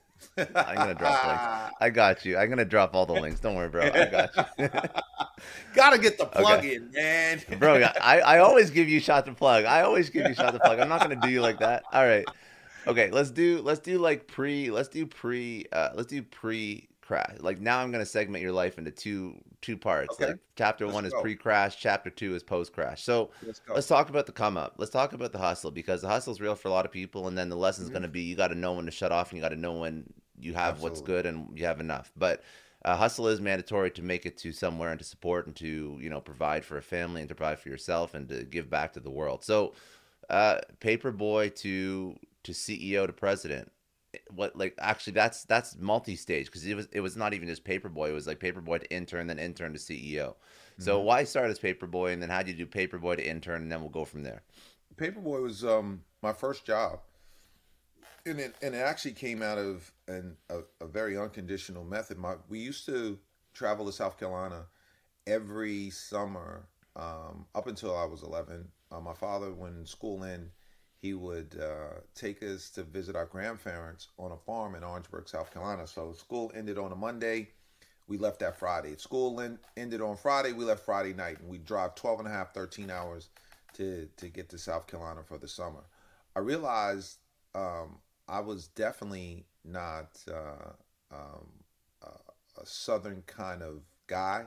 I'm 0.56 0.76
gonna 0.78 0.96
drop 0.96 1.26
links. 1.26 1.76
I 1.82 1.90
got 1.90 2.26
you. 2.26 2.38
I'm 2.38 2.50
gonna 2.50 2.64
drop 2.66 2.96
all 2.96 3.06
the 3.06 3.14
links. 3.14 3.42
Don't 3.42 3.56
worry, 3.56 3.68
bro. 3.70 3.92
I 3.94 4.06
got 4.06 4.30
you. 4.58 4.70
Gotta 5.74 5.98
get 5.98 6.18
the 6.18 6.26
plug 6.26 6.60
Okay. 6.60 6.76
in, 6.76 6.92
man. 6.92 7.42
bro. 7.60 7.82
I, 8.02 8.20
I 8.20 8.40
always 8.40 8.70
give 8.70 8.90
you 8.90 9.00
shot 9.00 9.26
to 9.26 9.34
plug. 9.34 9.66
I 9.66 9.82
always 9.82 10.10
give 10.10 10.26
you 10.26 10.34
shot 10.34 10.52
to 10.54 10.60
plug. 10.60 10.80
I'm 10.80 10.90
not 10.90 11.02
gonna 11.02 11.16
do 11.16 11.30
you 11.30 11.42
like 11.42 11.60
that. 11.60 11.84
All 11.92 12.06
right. 12.06 12.28
Okay, 12.88 13.12
let's 13.12 13.30
do 13.32 13.62
let's 13.62 13.80
do 13.80 14.00
like 14.00 14.28
pre 14.28 14.72
let's 14.72 14.90
do 14.90 15.06
pre 15.06 15.66
uh 15.72 15.90
let's 15.96 16.08
do 16.10 16.24
pre 16.24 16.89
crash. 17.10 17.38
Like 17.40 17.60
now, 17.60 17.80
I'm 17.80 17.92
going 17.92 18.04
to 18.04 18.10
segment 18.10 18.44
your 18.44 18.52
life 18.52 18.78
into 18.78 18.92
two 18.92 19.36
two 19.62 19.76
parts. 19.76 20.14
Okay. 20.14 20.28
Like 20.28 20.38
chapter 20.56 20.86
Let's 20.86 20.94
one 20.94 21.06
is 21.06 21.14
pre 21.20 21.36
crash. 21.36 21.76
Chapter 21.78 22.12
two 22.12 22.36
is 22.36 22.44
post 22.44 22.72
crash. 22.72 23.04
So 23.04 23.32
Let's 23.42 23.62
let's 23.68 23.88
talk 23.88 24.10
about 24.10 24.28
the 24.28 24.32
come 24.32 24.58
up. 24.58 24.76
Let's 24.78 24.92
talk 24.92 25.14
about 25.14 25.32
the 25.32 25.40
hustle 25.40 25.72
because 25.72 26.02
the 26.04 26.08
hustle 26.08 26.32
is 26.34 26.40
real 26.40 26.54
for 26.56 26.68
a 26.68 26.72
lot 26.72 26.86
of 26.86 26.92
people, 26.92 27.28
and 27.28 27.36
then 27.38 27.50
the 27.50 27.56
lesson's 27.58 27.88
Mm-hmm. 27.88 27.94
going 27.94 28.04
to 28.04 28.10
be 28.10 28.22
you 28.22 28.36
got 28.36 28.50
to 28.50 28.56
know 28.56 28.74
when 28.74 28.86
to 28.86 28.92
shut 28.92 29.12
off, 29.12 29.32
and 29.32 29.38
you 29.38 29.42
got 29.42 29.50
to 29.50 29.56
know 29.56 29.74
when 29.74 30.14
you 30.40 30.54
have 30.54 30.82
what's 30.82 31.02
good 31.02 31.26
and 31.26 31.58
you 31.58 31.66
have 31.66 31.80
enough. 31.80 32.12
But 32.16 32.44
uh, 32.86 32.96
hustle 32.96 33.28
is 33.28 33.42
mandatory 33.42 33.92
to 33.92 34.04
make 34.04 34.26
it 34.28 34.38
to 34.38 34.52
somewhere 34.52 34.92
and 34.92 35.00
to 35.00 35.06
support 35.06 35.48
and 35.48 35.56
to 35.58 35.98
you 36.00 36.10
know 36.10 36.22
provide 36.22 36.64
for 36.64 36.78
a 36.78 36.82
family 36.84 37.22
and 37.22 37.30
to 37.30 37.36
provide 37.36 37.60
for 37.60 37.70
yourself 37.70 38.14
and 38.14 38.30
to 38.30 38.44
give 38.44 38.70
back 38.70 38.94
to 38.94 39.00
the 39.00 39.10
world. 39.10 39.44
So, 39.44 39.74
uh, 40.30 40.60
paper 40.80 41.12
boy 41.12 41.50
to 41.50 42.16
to 42.44 42.52
CEO 42.52 43.08
to 43.08 43.14
president. 43.14 43.72
What 44.32 44.56
like 44.56 44.76
actually 44.80 45.14
that's 45.14 45.44
that's 45.44 45.78
multi-stage 45.78 46.48
because 46.48 46.66
it 46.66 46.76
was 46.76 46.88
it 46.92 47.02
was 47.02 47.16
not 47.16 47.34
even 47.34 47.48
just 47.48 47.64
paperboy 47.64 48.10
it 48.10 48.14
was 48.14 48.26
like 48.26 48.40
paperboy 48.40 48.80
to 48.80 48.92
intern 48.92 49.28
then 49.28 49.38
intern 49.38 49.74
to 49.74 49.80
CEO. 49.80 50.36
So 50.80 51.00
why 51.02 51.26
start 51.26 51.52
as 51.52 51.60
paperboy 51.60 52.14
and 52.14 52.22
then 52.22 52.30
how 52.30 52.42
do 52.42 52.52
you 52.52 52.58
do 52.58 52.66
paperboy 52.66 53.18
to 53.18 53.28
intern 53.28 53.64
and 53.64 53.72
then 53.72 53.82
we'll 53.82 53.90
go 53.90 54.06
from 54.06 54.24
there. 54.24 54.44
Paperboy 54.96 55.44
was 55.44 55.64
um, 55.64 56.02
my 56.22 56.34
first 56.34 56.66
job, 56.66 57.00
and 58.26 58.40
it 58.40 58.56
and 58.62 58.76
it 58.76 58.80
actually 58.80 59.14
came 59.14 59.42
out 59.42 59.58
of 59.58 59.92
an 60.08 60.36
a, 60.50 60.60
a 60.82 60.88
very 60.88 61.18
unconditional 61.18 61.84
method. 61.84 62.18
My 62.18 62.36
we 62.50 62.60
used 62.60 62.86
to 62.88 63.20
travel 63.54 63.86
to 63.86 63.92
South 63.92 64.18
Carolina 64.20 64.66
every 65.28 65.90
summer 65.90 66.68
um, 66.96 67.46
up 67.56 67.68
until 67.68 67.96
I 67.96 68.06
was 68.06 68.24
eleven. 68.24 68.68
Uh, 68.92 69.00
my 69.00 69.14
father, 69.14 69.54
when 69.54 69.86
school 69.86 70.24
ended, 70.24 70.52
he 71.02 71.14
would 71.14 71.58
uh, 71.62 72.02
take 72.14 72.44
us 72.44 72.70
to 72.72 72.84
visit 72.84 73.16
our 73.16 73.26
grandparents 73.26 74.10
on 74.18 74.32
a 74.32 74.38
farm 74.38 74.76
in 74.76 74.84
Orangeburg, 74.84 75.30
South 75.30 75.52
Carolina. 75.54 75.88
So 75.88 76.12
school 76.14 76.52
ended 76.54 76.78
on 76.78 76.92
a 76.92 76.96
Monday. 76.96 77.50
We 78.08 78.18
left 78.18 78.40
that 78.40 78.60
Friday. 78.60 78.96
School 78.98 79.40
en- 79.40 79.60
ended 79.78 80.02
on 80.02 80.18
Friday. 80.18 80.52
We 80.52 80.66
left 80.66 80.84
Friday 80.84 81.14
night. 81.14 81.40
And 81.40 81.50
we 81.50 81.58
drive 81.58 81.96
12 81.96 82.20
and 82.20 82.28
a 82.28 82.32
half, 82.32 82.54
13 82.54 82.90
hours 82.90 83.30
to, 83.74 84.10
to 84.18 84.28
get 84.28 84.50
to 84.50 84.58
South 84.58 84.88
Carolina 84.88 85.22
for 85.26 85.38
the 85.38 85.48
summer. 85.48 85.84
I 86.36 86.40
realized 86.40 87.20
um, 87.56 88.00
I 88.28 88.42
was 88.42 88.68
definitely 88.68 89.46
not 89.64 90.22
uh, 90.30 90.74
um, 91.12 91.48
uh, 92.04 92.62
a 92.62 92.66
southern 92.66 93.24
kind 93.26 93.62
of 93.62 93.82
guy. 94.08 94.46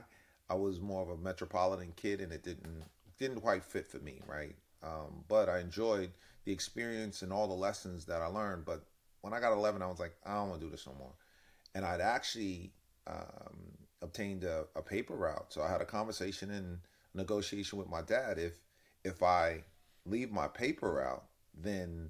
I 0.49 0.55
was 0.55 0.79
more 0.79 1.01
of 1.01 1.09
a 1.09 1.17
metropolitan 1.17 1.93
kid, 1.95 2.21
and 2.21 2.31
it 2.31 2.43
didn't 2.43 2.83
didn't 3.17 3.41
quite 3.41 3.63
fit 3.63 3.87
for 3.87 3.99
me, 3.99 4.21
right? 4.27 4.55
Um, 4.83 5.23
but 5.27 5.49
I 5.49 5.59
enjoyed 5.59 6.11
the 6.45 6.51
experience 6.51 7.21
and 7.21 7.31
all 7.31 7.47
the 7.47 7.53
lessons 7.53 8.05
that 8.05 8.21
I 8.21 8.27
learned. 8.27 8.65
But 8.65 8.83
when 9.21 9.33
I 9.33 9.39
got 9.39 9.53
11, 9.53 9.81
I 9.81 9.87
was 9.87 9.99
like, 9.99 10.15
I 10.25 10.35
don't 10.35 10.49
want 10.49 10.61
to 10.61 10.67
do 10.67 10.71
this 10.71 10.85
no 10.85 10.93
more. 10.93 11.13
And 11.75 11.85
I'd 11.85 12.01
actually 12.01 12.73
um, 13.07 13.77
obtained 14.01 14.43
a, 14.43 14.65
a 14.75 14.81
paper 14.81 15.15
route, 15.15 15.47
so 15.49 15.61
I 15.61 15.71
had 15.71 15.81
a 15.81 15.85
conversation 15.85 16.51
and 16.51 16.79
negotiation 17.13 17.79
with 17.79 17.89
my 17.89 18.01
dad. 18.01 18.37
If 18.37 18.59
if 19.03 19.23
I 19.23 19.63
leave 20.05 20.31
my 20.31 20.47
paper 20.47 20.93
route, 20.93 21.23
then 21.53 22.09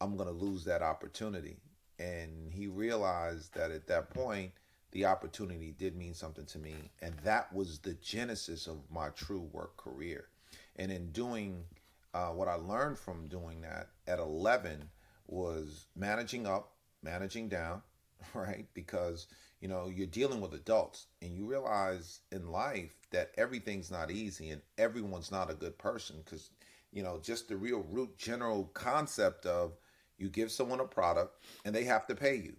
I'm 0.00 0.16
gonna 0.16 0.30
lose 0.30 0.64
that 0.64 0.82
opportunity. 0.82 1.58
And 1.98 2.52
he 2.52 2.66
realized 2.66 3.54
that 3.54 3.70
at 3.70 3.86
that 3.88 4.10
point, 4.10 4.52
the 4.92 5.04
opportunity 5.04 5.74
did 5.76 5.96
mean 5.96 6.14
something 6.14 6.46
to 6.46 6.58
me, 6.58 6.74
and 7.02 7.14
that 7.24 7.52
was 7.52 7.78
the 7.78 7.94
genesis 7.94 8.66
of 8.66 8.78
my 8.90 9.10
true 9.10 9.48
work 9.52 9.76
career. 9.76 10.28
And 10.76 10.90
in 10.90 11.12
doing 11.12 11.64
uh, 12.14 12.28
what 12.28 12.48
I 12.48 12.54
learned 12.54 12.98
from 12.98 13.28
doing 13.28 13.60
that 13.62 13.88
at 14.06 14.18
11 14.18 14.88
was 15.26 15.86
managing 15.96 16.46
up, 16.46 16.72
managing 17.02 17.48
down, 17.48 17.82
right? 18.34 18.66
Because 18.74 19.26
you 19.60 19.68
know 19.68 19.88
you're 19.88 20.06
dealing 20.06 20.40
with 20.40 20.54
adults, 20.54 21.06
and 21.22 21.34
you 21.36 21.46
realize 21.46 22.20
in 22.32 22.50
life 22.50 22.94
that 23.10 23.32
everything's 23.36 23.90
not 23.90 24.10
easy, 24.10 24.50
and 24.50 24.62
everyone's 24.78 25.30
not 25.30 25.50
a 25.50 25.54
good 25.54 25.78
person. 25.78 26.16
Because 26.24 26.50
you 26.92 27.02
know 27.02 27.18
just 27.22 27.48
the 27.48 27.56
real 27.56 27.84
root 27.90 28.16
general 28.18 28.64
concept 28.74 29.46
of 29.46 29.76
you 30.18 30.28
give 30.28 30.50
someone 30.50 30.80
a 30.80 30.84
product 30.84 31.42
and 31.64 31.74
they 31.74 31.84
have 31.84 32.06
to 32.06 32.14
pay 32.14 32.36
you. 32.36 32.54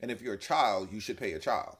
And 0.00 0.10
if 0.10 0.22
you're 0.22 0.34
a 0.34 0.38
child, 0.38 0.92
you 0.92 1.00
should 1.00 1.18
pay 1.18 1.32
a 1.32 1.38
child. 1.38 1.76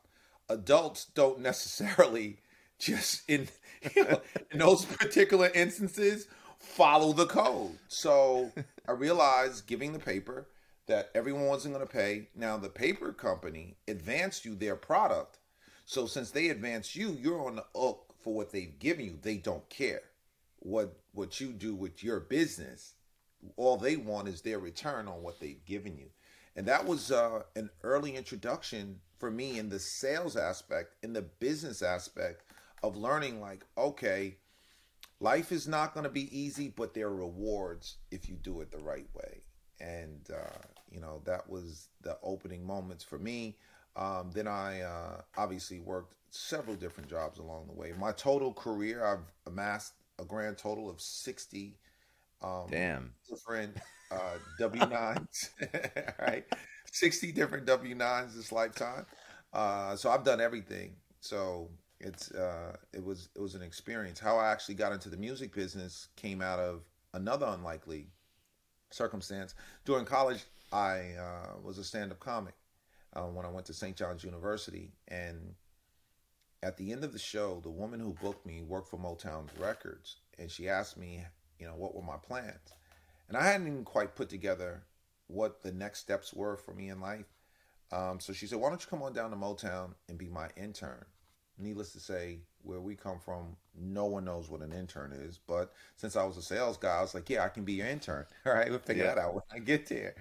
Adults 0.48 1.06
don't 1.14 1.40
necessarily 1.40 2.38
just 2.78 3.28
in 3.28 3.48
you 3.94 4.04
know, 4.04 4.20
in 4.50 4.58
those 4.58 4.84
particular 4.84 5.50
instances 5.54 6.26
follow 6.60 7.12
the 7.12 7.26
code. 7.26 7.78
So 7.88 8.52
I 8.86 8.92
realized 8.92 9.66
giving 9.66 9.92
the 9.92 9.98
paper 9.98 10.46
that 10.86 11.10
everyone 11.14 11.46
wasn't 11.46 11.74
going 11.74 11.86
to 11.86 11.92
pay. 11.92 12.28
Now 12.34 12.56
the 12.56 12.68
paper 12.68 13.12
company 13.12 13.76
advanced 13.88 14.44
you 14.44 14.54
their 14.54 14.76
product. 14.76 15.38
So 15.86 16.06
since 16.06 16.30
they 16.30 16.48
advanced 16.48 16.94
you, 16.94 17.16
you're 17.20 17.44
on 17.44 17.56
the 17.56 17.64
hook 17.74 18.14
for 18.22 18.34
what 18.34 18.52
they've 18.52 18.78
given 18.78 19.06
you. 19.06 19.18
They 19.20 19.36
don't 19.36 19.68
care 19.68 20.02
what 20.60 20.96
what 21.12 21.40
you 21.40 21.48
do 21.48 21.74
with 21.74 22.04
your 22.04 22.20
business. 22.20 22.94
All 23.56 23.76
they 23.76 23.96
want 23.96 24.28
is 24.28 24.42
their 24.42 24.58
return 24.58 25.08
on 25.08 25.22
what 25.22 25.40
they've 25.40 25.64
given 25.64 25.96
you. 25.96 26.06
And 26.54 26.66
that 26.66 26.86
was 26.86 27.10
uh, 27.10 27.42
an 27.56 27.70
early 27.82 28.16
introduction 28.16 29.00
for 29.18 29.30
me 29.30 29.58
in 29.58 29.68
the 29.68 29.78
sales 29.78 30.36
aspect, 30.36 30.94
in 31.02 31.12
the 31.12 31.22
business 31.22 31.82
aspect 31.82 32.42
of 32.82 32.96
learning 32.96 33.40
like, 33.40 33.64
okay, 33.78 34.36
life 35.20 35.52
is 35.52 35.68
not 35.68 35.94
going 35.94 36.04
to 36.04 36.10
be 36.10 36.36
easy, 36.36 36.72
but 36.74 36.94
there 36.94 37.06
are 37.06 37.14
rewards 37.14 37.98
if 38.10 38.28
you 38.28 38.36
do 38.36 38.60
it 38.60 38.70
the 38.70 38.78
right 38.78 39.06
way. 39.14 39.42
And, 39.80 40.28
uh, 40.30 40.58
you 40.90 41.00
know, 41.00 41.22
that 41.24 41.48
was 41.48 41.88
the 42.02 42.18
opening 42.22 42.64
moments 42.66 43.04
for 43.04 43.18
me. 43.18 43.56
Um, 43.96 44.30
then 44.32 44.46
I 44.46 44.82
uh, 44.82 45.22
obviously 45.36 45.80
worked 45.80 46.14
several 46.30 46.76
different 46.76 47.08
jobs 47.08 47.38
along 47.38 47.66
the 47.66 47.74
way. 47.74 47.92
My 47.98 48.12
total 48.12 48.52
career, 48.52 49.04
I've 49.04 49.32
amassed 49.46 49.94
a 50.18 50.24
grand 50.24 50.58
total 50.58 50.88
of 50.90 51.00
60 51.00 51.76
um, 52.42 52.66
Damn. 52.70 53.12
different 53.28 53.76
uh, 54.10 54.38
W 54.58 54.86
nines, 54.86 55.50
right? 56.20 56.44
Sixty 56.90 57.32
different 57.32 57.66
W 57.66 57.94
nines 57.94 58.34
this 58.34 58.52
lifetime. 58.52 59.06
Uh, 59.52 59.96
so 59.96 60.10
I've 60.10 60.24
done 60.24 60.40
everything. 60.40 60.96
So 61.20 61.70
it's 62.00 62.30
uh, 62.32 62.76
it 62.92 63.04
was 63.04 63.28
it 63.36 63.40
was 63.40 63.54
an 63.54 63.62
experience. 63.62 64.18
How 64.18 64.38
I 64.38 64.50
actually 64.50 64.76
got 64.76 64.92
into 64.92 65.08
the 65.08 65.16
music 65.16 65.54
business 65.54 66.08
came 66.16 66.40
out 66.40 66.58
of 66.58 66.82
another 67.12 67.46
unlikely 67.46 68.08
circumstance. 68.90 69.54
During 69.84 70.06
college, 70.06 70.44
I 70.72 71.12
uh, 71.18 71.58
was 71.62 71.78
a 71.78 71.84
stand 71.84 72.10
up 72.10 72.20
comic 72.20 72.54
uh, 73.12 73.22
when 73.22 73.44
I 73.44 73.50
went 73.50 73.66
to 73.66 73.74
St. 73.74 73.96
John's 73.96 74.24
University, 74.24 74.92
and 75.08 75.54
at 76.62 76.76
the 76.76 76.90
end 76.92 77.04
of 77.04 77.12
the 77.12 77.18
show, 77.18 77.60
the 77.62 77.70
woman 77.70 78.00
who 78.00 78.14
booked 78.22 78.46
me 78.46 78.62
worked 78.62 78.88
for 78.88 78.98
Motown 78.98 79.46
Records, 79.58 80.16
and 80.38 80.50
she 80.50 80.68
asked 80.68 80.96
me, 80.96 81.22
you 81.58 81.66
know, 81.66 81.74
what 81.74 81.94
were 81.94 82.02
my 82.02 82.16
plans, 82.16 82.72
and 83.28 83.36
I 83.36 83.44
hadn't 83.44 83.66
even 83.66 83.84
quite 83.84 84.16
put 84.16 84.30
together 84.30 84.84
what 85.26 85.62
the 85.62 85.72
next 85.72 86.00
steps 86.00 86.32
were 86.32 86.56
for 86.56 86.74
me 86.74 86.88
in 86.88 87.00
life. 87.00 87.26
Um, 87.92 88.20
so 88.20 88.32
she 88.32 88.46
said, 88.46 88.58
"Why 88.58 88.70
don't 88.70 88.80
you 88.80 88.88
come 88.88 89.02
on 89.02 89.12
down 89.12 89.30
to 89.30 89.36
Motown 89.36 89.94
and 90.08 90.16
be 90.16 90.28
my 90.28 90.48
intern?" 90.56 91.04
Needless 91.60 91.92
to 91.92 92.00
say, 92.00 92.38
where 92.62 92.80
we 92.80 92.94
come 92.96 93.18
from, 93.18 93.56
no 93.78 94.06
one 94.06 94.24
knows 94.24 94.50
what 94.50 94.62
an 94.62 94.72
intern 94.72 95.12
is. 95.12 95.38
But 95.46 95.72
since 95.96 96.16
I 96.16 96.24
was 96.24 96.36
a 96.36 96.42
sales 96.42 96.76
guy, 96.76 96.98
I 96.98 97.02
was 97.02 97.14
like, 97.14 97.28
"Yeah, 97.30 97.44
I 97.44 97.48
can 97.48 97.64
be 97.64 97.74
your 97.74 97.86
intern." 97.86 98.26
All 98.46 98.52
right, 98.54 98.70
we'll 98.70 98.78
figure 98.80 99.04
Yeah. 99.04 99.14
that 99.14 99.18
out 99.20 99.34
when 99.34 99.42
I 99.52 99.58
get 99.58 99.86
there. 99.86 100.14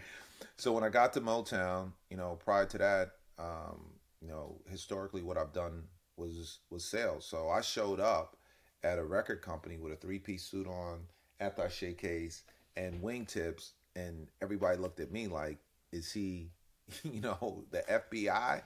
So 0.58 0.72
when 0.74 0.84
I 0.84 0.90
got 0.90 1.14
to 1.14 1.22
Motown, 1.22 1.94
you 2.10 2.18
know, 2.18 2.38
prior 2.44 2.66
to 2.68 2.78
that, 2.78 3.12
um, 3.38 3.94
you 4.22 4.28
know, 4.28 4.62
historically, 4.70 5.22
what 5.24 5.38
I've 5.38 5.54
done 5.54 5.84
was 6.18 6.60
was 6.70 6.84
sales. 6.86 7.26
So 7.26 7.50
I 7.50 7.62
showed 7.62 8.00
up 8.00 8.36
at 8.84 9.00
a 9.00 9.04
record 9.04 9.42
company 9.42 9.78
with 9.78 9.94
a 9.94 9.96
three 9.98 10.20
piece 10.20 10.44
suit 10.44 10.68
on, 10.68 11.02
attaché 11.42 11.98
case, 11.98 12.44
and 12.76 13.02
wingtips, 13.02 13.72
and 13.96 14.28
everybody 14.42 14.78
looked 14.78 15.00
at 15.00 15.12
me 15.12 15.28
like, 15.28 15.58
"Is 15.92 16.12
he, 16.12 16.52
you 17.04 17.22
know, 17.22 17.64
the 17.72 17.84
FBI?" 17.90 18.62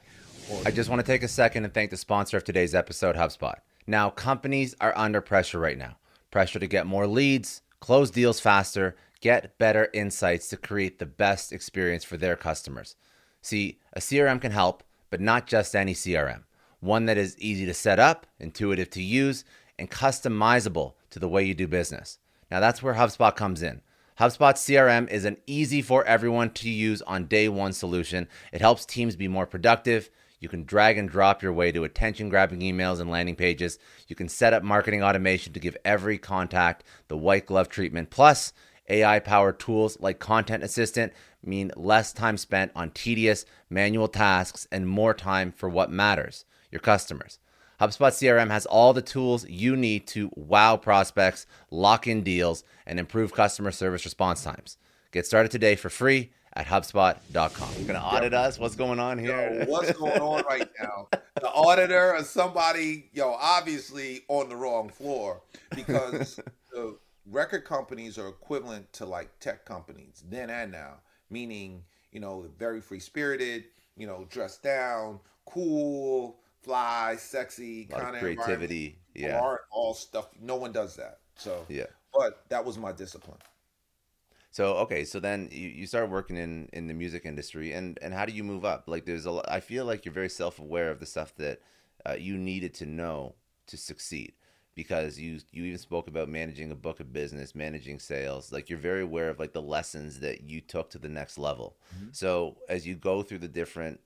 Or 0.51 0.61
I 0.65 0.71
just 0.71 0.89
want 0.89 0.99
to 0.99 1.05
take 1.05 1.23
a 1.23 1.27
second 1.27 1.65
and 1.65 1.73
thank 1.73 1.89
the 1.91 1.97
sponsor 1.97 2.37
of 2.37 2.43
today's 2.43 2.75
episode, 2.75 3.15
HubSpot. 3.15 3.55
Now, 3.87 4.09
companies 4.09 4.75
are 4.81 4.93
under 4.97 5.21
pressure 5.21 5.59
right 5.59 5.77
now 5.77 5.97
pressure 6.31 6.57
to 6.57 6.65
get 6.65 6.87
more 6.87 7.05
leads, 7.05 7.61
close 7.79 8.09
deals 8.09 8.39
faster, 8.39 8.95
get 9.21 9.55
better 9.59 9.89
insights 9.93 10.47
to 10.47 10.57
create 10.57 10.97
the 10.97 11.05
best 11.05 11.53
experience 11.53 12.03
for 12.03 12.17
their 12.17 12.35
customers. 12.35 12.95
See, 13.43 13.79
a 13.93 13.99
CRM 13.99 14.41
can 14.41 14.51
help, 14.51 14.83
but 15.11 15.21
not 15.21 15.45
just 15.45 15.75
any 15.75 15.93
CRM. 15.93 16.41
One 16.79 17.05
that 17.05 17.19
is 17.19 17.37
easy 17.37 17.67
to 17.67 17.73
set 17.73 17.99
up, 17.99 18.25
intuitive 18.39 18.89
to 18.89 19.01
use, 19.03 19.45
and 19.77 19.91
customizable 19.91 20.95
to 21.11 21.19
the 21.19 21.29
way 21.29 21.43
you 21.43 21.53
do 21.53 21.67
business. 21.67 22.17
Now, 22.49 22.59
that's 22.59 22.81
where 22.81 22.95
HubSpot 22.95 23.35
comes 23.35 23.61
in. 23.61 23.81
HubSpot 24.19 24.53
CRM 24.53 25.09
is 25.09 25.25
an 25.25 25.37
easy 25.47 25.81
for 25.81 26.05
everyone 26.05 26.51
to 26.51 26.69
use 26.69 27.01
on 27.01 27.25
day 27.25 27.49
one 27.49 27.73
solution. 27.73 28.27
It 28.51 28.61
helps 28.61 28.85
teams 28.85 29.15
be 29.15 29.27
more 29.27 29.47
productive. 29.47 30.11
You 30.39 30.49
can 30.49 30.65
drag 30.65 30.99
and 30.99 31.09
drop 31.09 31.41
your 31.41 31.51
way 31.51 31.71
to 31.71 31.83
attention 31.83 32.29
grabbing 32.29 32.59
emails 32.59 32.99
and 32.99 33.09
landing 33.09 33.35
pages. 33.35 33.79
You 34.07 34.15
can 34.15 34.29
set 34.29 34.53
up 34.53 34.61
marketing 34.61 35.01
automation 35.01 35.51
to 35.53 35.59
give 35.59 35.75
every 35.83 36.19
contact 36.19 36.83
the 37.07 37.17
white 37.17 37.47
glove 37.47 37.69
treatment. 37.69 38.11
Plus, 38.11 38.53
AI 38.87 39.17
powered 39.17 39.59
tools 39.59 39.97
like 39.99 40.19
Content 40.19 40.63
Assistant 40.63 41.11
mean 41.43 41.71
less 41.75 42.13
time 42.13 42.37
spent 42.37 42.71
on 42.75 42.91
tedious 42.91 43.45
manual 43.67 44.07
tasks 44.07 44.67
and 44.71 44.87
more 44.87 45.15
time 45.15 45.51
for 45.51 45.69
what 45.69 45.89
matters 45.89 46.45
your 46.69 46.81
customers. 46.81 47.39
HubSpot 47.83 48.13
CRM 48.13 48.49
has 48.49 48.65
all 48.65 48.93
the 48.93 49.01
tools 49.01 49.45
you 49.49 49.75
need 49.75 50.07
to 50.07 50.31
wow 50.37 50.77
prospects, 50.77 51.45
lock 51.69 52.07
in 52.07 52.23
deals, 52.23 52.63
and 52.85 52.97
improve 52.97 53.33
customer 53.33 53.71
service 53.71 54.05
response 54.05 54.41
times. 54.41 54.77
Get 55.11 55.25
started 55.25 55.51
today 55.51 55.75
for 55.75 55.89
free 55.89 56.31
at 56.53 56.65
HubSpot.com. 56.65 57.69
You're 57.77 57.87
gonna 57.87 57.99
audit 57.99 58.33
us? 58.33 58.57
What's 58.57 58.77
going 58.77 58.99
on 59.01 59.19
here? 59.19 59.65
Yo, 59.65 59.65
what's 59.65 59.91
going 59.91 60.21
on 60.21 60.45
right 60.45 60.69
now? 60.79 61.09
The 61.11 61.49
auditor 61.49 62.15
or 62.15 62.23
somebody, 62.23 63.09
yo, 63.11 63.33
obviously 63.33 64.21
on 64.29 64.47
the 64.47 64.55
wrong 64.55 64.87
floor 64.87 65.41
because 65.75 66.39
the 66.71 66.97
record 67.29 67.65
companies 67.65 68.17
are 68.17 68.29
equivalent 68.29 68.93
to 68.93 69.05
like 69.05 69.37
tech 69.41 69.65
companies 69.65 70.23
then 70.29 70.49
and 70.49 70.71
now, 70.71 71.01
meaning 71.29 71.83
you 72.13 72.21
know 72.21 72.45
very 72.57 72.79
free 72.79 73.01
spirited, 73.01 73.65
you 73.97 74.07
know, 74.07 74.25
dressed 74.29 74.63
down, 74.63 75.19
cool, 75.45 76.37
fly, 76.63 77.15
sexy, 77.17 77.85
kind 77.85 78.15
of 78.15 78.21
creativity, 78.21 78.97
yeah, 79.13 79.39
art, 79.39 79.61
all 79.71 79.93
stuff. 79.93 80.29
No 80.41 80.55
one 80.55 80.71
does 80.71 80.95
that. 80.95 81.19
So 81.35 81.65
yeah, 81.69 81.85
but 82.13 82.43
that 82.49 82.63
was 82.65 82.77
my 82.77 82.91
discipline. 82.91 83.37
So 84.51 84.75
okay, 84.75 85.03
so 85.03 85.19
then 85.19 85.49
you, 85.51 85.67
you 85.69 85.87
start 85.87 86.09
working 86.09 86.37
in 86.37 86.69
in 86.73 86.87
the 86.87 86.93
music 86.93 87.25
industry, 87.25 87.73
and 87.73 87.97
and 88.01 88.13
how 88.13 88.25
do 88.25 88.31
you 88.31 88.43
move 88.43 88.65
up? 88.65 88.83
Like 88.87 89.05
there's 89.05 89.25
a, 89.25 89.41
I 89.47 89.59
feel 89.59 89.85
like 89.85 90.05
you're 90.05 90.13
very 90.13 90.29
self 90.29 90.59
aware 90.59 90.91
of 90.91 90.99
the 90.99 91.05
stuff 91.05 91.35
that 91.37 91.61
uh, 92.07 92.13
you 92.13 92.37
needed 92.37 92.73
to 92.75 92.85
know 92.85 93.35
to 93.65 93.77
succeed, 93.77 94.33
because 94.75 95.17
you 95.19 95.39
you 95.51 95.63
even 95.63 95.79
spoke 95.79 96.07
about 96.07 96.29
managing 96.29 96.71
a 96.71 96.75
book 96.75 96.99
of 96.99 97.11
business, 97.11 97.55
managing 97.55 97.97
sales. 97.97 98.51
Like 98.51 98.69
you're 98.69 98.79
very 98.79 99.01
aware 99.01 99.29
of 99.29 99.39
like 99.39 99.53
the 99.53 99.61
lessons 99.61 100.19
that 100.19 100.41
you 100.41 100.61
took 100.61 100.91
to 100.91 100.99
the 100.99 101.09
next 101.09 101.37
level. 101.37 101.77
Mm-hmm. 101.95 102.09
So 102.11 102.57
as 102.69 102.85
you 102.85 102.95
go 102.95 103.23
through 103.23 103.39
the 103.39 103.47
different 103.47 103.99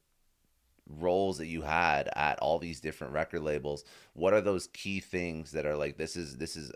roles 0.90 1.38
that 1.38 1.48
you 1.48 1.62
had 1.62 2.10
at 2.16 2.40
all 2.40 2.60
these 2.60 2.80
different 2.80 3.14
record 3.14 3.42
labels, 3.42 3.84
what 4.14 4.34
are 4.34 4.42
those 4.42 4.68
key 4.68 5.00
things 5.00 5.52
that 5.52 5.66
are 5.66 5.76
like 5.76 5.98
this 5.98 6.16
is 6.16 6.38
this 6.38 6.56
is 6.56 6.72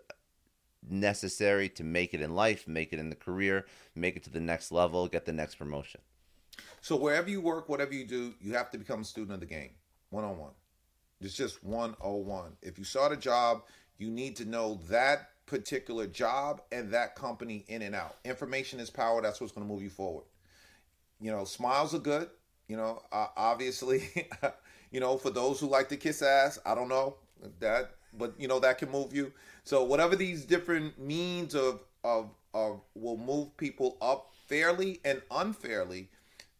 necessary 0.90 1.70
to 1.70 1.84
make 1.84 2.14
it 2.14 2.22
in 2.22 2.36
life, 2.36 2.68
make 2.68 2.92
it 2.92 3.00
in 3.00 3.10
the 3.10 3.16
career, 3.16 3.66
make 3.96 4.16
it 4.16 4.24
to 4.24 4.30
the 4.30 4.40
next 4.40 4.72
level, 4.72 5.08
get 5.08 5.26
the 5.26 5.34
next 5.34 5.56
promotion. 5.56 6.02
So 6.82 6.96
wherever 6.96 7.30
you 7.30 7.42
work, 7.42 7.70
whatever 7.70 7.94
you 7.94 8.06
do, 8.06 8.34
you 8.42 8.54
have 8.54 8.72
to 8.72 8.78
become 8.78 9.02
a 9.02 9.06
student 9.06 9.34
of 9.34 9.40
the 9.40 9.46
game, 9.46 9.72
one 10.10 10.24
on 10.24 10.38
one. 10.38 10.52
It's 11.20 11.36
just 11.36 11.64
one 11.64 11.96
on 12.00 12.26
one. 12.26 12.58
If 12.62 12.80
you 12.80 12.84
start 12.84 13.12
a 13.12 13.18
job, 13.18 13.64
you 13.98 14.10
need 14.10 14.36
to 14.38 14.46
know 14.46 14.80
that 14.90 15.30
particular 15.46 16.08
job 16.08 16.62
and 16.72 16.92
that 16.92 17.16
company 17.16 17.66
in 17.68 17.84
and 17.84 17.94
out. 17.94 18.16
Information 18.26 18.80
is 18.80 18.90
power. 18.90 19.22
That's 19.22 19.40
what's 19.40 19.54
going 19.54 19.68
to 19.68 19.72
move 19.72 19.84
you 19.84 19.90
forward. 19.90 20.26
You 21.20 21.32
know, 21.32 21.44
smiles 21.46 21.94
are 21.94 22.00
good. 22.00 22.30
You 22.72 22.78
know, 22.78 23.02
uh, 23.12 23.28
obviously, 23.36 24.30
you 24.92 25.02
know, 25.02 25.18
for 25.18 25.30
those 25.30 25.60
who 25.60 25.68
like 25.68 25.90
to 25.90 25.98
kiss 25.98 26.22
ass, 26.22 26.58
I 26.66 26.74
don't 26.74 26.88
know 26.88 27.18
that, 27.60 27.96
but 28.18 28.34
you 28.40 28.48
know 28.48 28.62
that 28.62 28.78
can 28.78 28.90
move 28.90 29.14
you. 29.14 29.34
So 29.66 29.84
whatever 29.84 30.16
these 30.16 30.46
different 30.46 30.98
means 30.98 31.54
of 31.54 31.82
of 32.06 32.30
of 32.54 32.80
will 32.96 33.18
move 33.18 33.58
people 33.58 33.98
up 34.02 34.32
fairly 34.48 35.02
and 35.04 35.22
unfairly, 35.32 36.08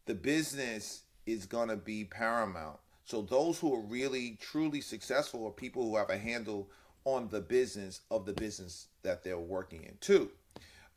the 0.04 0.14
business 0.14 1.04
is 1.24 1.46
gonna 1.46 1.76
be 1.76 2.04
paramount. 2.04 2.76
So 3.06 3.22
those 3.22 3.58
who 3.58 3.74
are 3.74 3.80
really 3.80 4.36
truly 4.38 4.82
successful 4.82 5.46
are 5.46 5.50
people 5.50 5.82
who 5.88 5.96
have 5.96 6.10
a 6.10 6.18
handle 6.18 6.68
on 7.06 7.30
the 7.30 7.40
business 7.40 8.02
of 8.10 8.26
the 8.26 8.34
business 8.34 8.88
that 9.02 9.24
they're 9.24 9.38
working 9.38 9.84
in 9.84 9.96
too. 10.02 10.30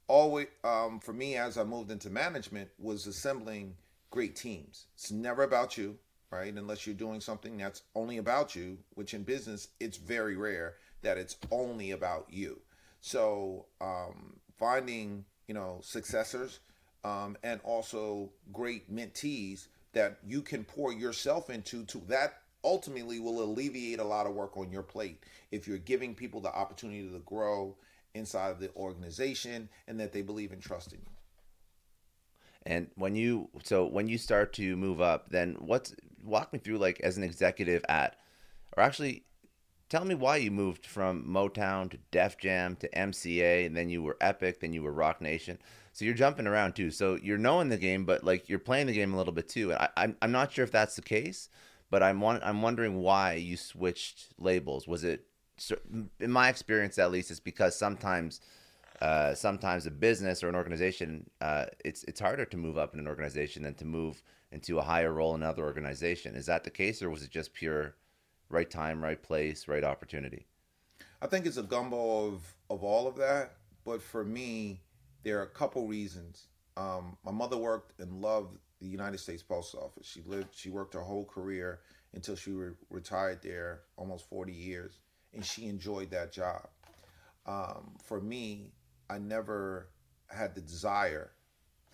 Always 0.09 0.47
um, 0.65 0.99
for 0.99 1.13
me 1.13 1.37
as 1.37 1.57
I 1.57 1.63
moved 1.63 1.89
into 1.89 2.09
management 2.09 2.69
was 2.77 3.07
assembling 3.07 3.75
great 4.09 4.35
teams. 4.35 4.87
It's 4.93 5.11
never 5.11 5.43
about 5.43 5.77
you, 5.77 5.97
right? 6.31 6.53
Unless 6.53 6.85
you're 6.85 6.95
doing 6.95 7.21
something 7.21 7.57
that's 7.57 7.83
only 7.95 8.17
about 8.17 8.55
you, 8.55 8.77
which 8.93 9.13
in 9.13 9.23
business 9.23 9.69
it's 9.79 9.97
very 9.97 10.35
rare 10.35 10.75
that 11.01 11.17
it's 11.17 11.37
only 11.51 11.91
about 11.91 12.27
you. 12.29 12.59
So 13.01 13.67
um, 13.81 14.37
finding 14.57 15.25
you 15.47 15.53
know 15.53 15.79
successors 15.83 16.59
um, 17.03 17.37
and 17.43 17.61
also 17.63 18.31
great 18.51 18.93
mentees 18.93 19.67
that 19.93 20.17
you 20.25 20.41
can 20.41 20.63
pour 20.63 20.91
yourself 20.91 21.49
into 21.49 21.83
to 21.85 21.99
that 22.07 22.41
ultimately 22.63 23.19
will 23.19 23.43
alleviate 23.43 23.99
a 23.99 24.03
lot 24.03 24.25
of 24.25 24.33
work 24.33 24.57
on 24.57 24.71
your 24.71 24.81
plate 24.81 25.23
if 25.51 25.67
you're 25.67 25.77
giving 25.77 26.15
people 26.15 26.41
the 26.41 26.53
opportunity 26.53 27.07
to 27.07 27.19
grow 27.19 27.77
inside 28.15 28.49
of 28.49 28.59
the 28.59 28.73
organization 28.75 29.69
and 29.87 29.99
that 29.99 30.11
they 30.11 30.23
believe 30.23 30.51
and 30.51 30.61
trust 30.61 30.91
in 30.91 30.99
you. 30.99 31.14
And 32.65 32.87
when 32.95 33.15
you 33.15 33.49
so 33.63 33.85
when 33.85 34.07
you 34.07 34.17
start 34.17 34.53
to 34.53 34.75
move 34.75 35.01
up, 35.01 35.29
then 35.29 35.55
what's 35.59 35.95
walk 36.23 36.51
me 36.51 36.59
through 36.59 36.79
like 36.79 36.99
as 37.01 37.17
an 37.17 37.23
executive 37.23 37.83
at 37.87 38.15
or 38.75 38.83
actually 38.83 39.25
tell 39.89 40.05
me 40.05 40.15
why 40.15 40.37
you 40.37 40.51
moved 40.51 40.85
from 40.85 41.23
Motown 41.27 41.89
to 41.91 41.97
Def 42.11 42.37
Jam 42.37 42.75
to 42.77 42.89
MCA, 42.89 43.65
and 43.65 43.77
then 43.77 43.89
you 43.89 44.01
were 44.01 44.17
Epic, 44.19 44.59
then 44.59 44.73
you 44.73 44.81
were 44.81 44.91
Roc 44.91 45.21
Nation. 45.21 45.59
So 45.93 46.03
you're 46.03 46.13
jumping 46.13 46.47
around 46.47 46.75
too. 46.75 46.91
So 46.91 47.15
you're 47.21 47.37
knowing 47.37 47.69
the 47.69 47.77
game, 47.77 48.05
but 48.05 48.23
like 48.23 48.49
you're 48.49 48.59
playing 48.59 48.87
the 48.87 48.93
game 48.93 49.13
a 49.13 49.17
little 49.17 49.33
bit 49.33 49.47
too. 49.47 49.71
And 49.71 49.79
I, 49.79 49.89
I'm 49.97 50.17
I'm 50.21 50.31
not 50.31 50.51
sure 50.51 50.63
if 50.63 50.71
that's 50.71 50.95
the 50.95 51.01
case, 51.01 51.49
but 51.89 52.03
I'm 52.03 52.21
I'm 52.23 52.61
wondering 52.61 52.95
why 52.95 53.33
you 53.33 53.57
switched 53.57 54.33
labels. 54.37 54.87
Was 54.87 55.03
it 55.03 55.25
in 56.19 56.31
my 56.31 56.49
experience 56.49 56.97
at 56.97 57.11
least? 57.11 57.31
It's 57.31 57.39
because 57.39 57.77
sometimes. 57.77 58.41
Uh, 59.01 59.33
sometimes 59.33 59.85
a 59.85 59.91
business 59.91 60.43
or 60.43 60.49
an 60.49 60.55
organization, 60.55 61.29
uh, 61.41 61.65
it's 61.83 62.03
it's 62.05 62.19
harder 62.19 62.45
to 62.45 62.57
move 62.57 62.77
up 62.77 62.93
in 62.93 62.99
an 62.99 63.07
organization 63.07 63.63
than 63.63 63.75
to 63.75 63.85
move 63.85 64.23
into 64.51 64.79
a 64.79 64.81
higher 64.81 65.11
role 65.11 65.35
in 65.35 65.41
another 65.41 65.63
organization. 65.63 66.35
Is 66.35 66.45
that 66.45 66.63
the 66.63 66.69
case, 66.69 67.01
or 67.01 67.09
was 67.09 67.23
it 67.23 67.31
just 67.31 67.53
pure 67.53 67.95
right 68.49 68.69
time, 68.69 69.03
right 69.03 69.21
place, 69.21 69.67
right 69.67 69.83
opportunity? 69.83 70.47
I 71.21 71.27
think 71.27 71.45
it's 71.45 71.57
a 71.57 71.63
gumbo 71.63 72.27
of 72.27 72.55
of 72.69 72.83
all 72.83 73.07
of 73.07 73.15
that. 73.17 73.53
But 73.83 74.01
for 74.01 74.25
me, 74.25 74.81
there 75.23 75.39
are 75.39 75.43
a 75.43 75.47
couple 75.47 75.87
reasons. 75.87 76.47
Um, 76.77 77.17
my 77.23 77.31
mother 77.31 77.57
worked 77.57 77.99
and 77.99 78.21
loved 78.21 78.57
the 78.79 78.87
United 78.87 79.19
States 79.19 79.43
Post 79.43 79.75
Office. 79.75 80.05
She 80.07 80.21
lived, 80.25 80.49
she 80.51 80.69
worked 80.69 80.93
her 80.93 81.01
whole 81.01 81.25
career 81.25 81.79
until 82.13 82.35
she 82.35 82.51
re- 82.51 82.73
retired 82.89 83.41
there, 83.41 83.81
almost 83.95 84.27
40 84.29 84.51
years, 84.51 84.99
and 85.33 85.45
she 85.45 85.67
enjoyed 85.67 86.11
that 86.11 86.31
job. 86.31 86.67
Um, 87.45 87.95
for 88.03 88.19
me, 88.19 88.71
I 89.09 89.19
never 89.19 89.89
had 90.29 90.55
the 90.55 90.61
desire 90.61 91.31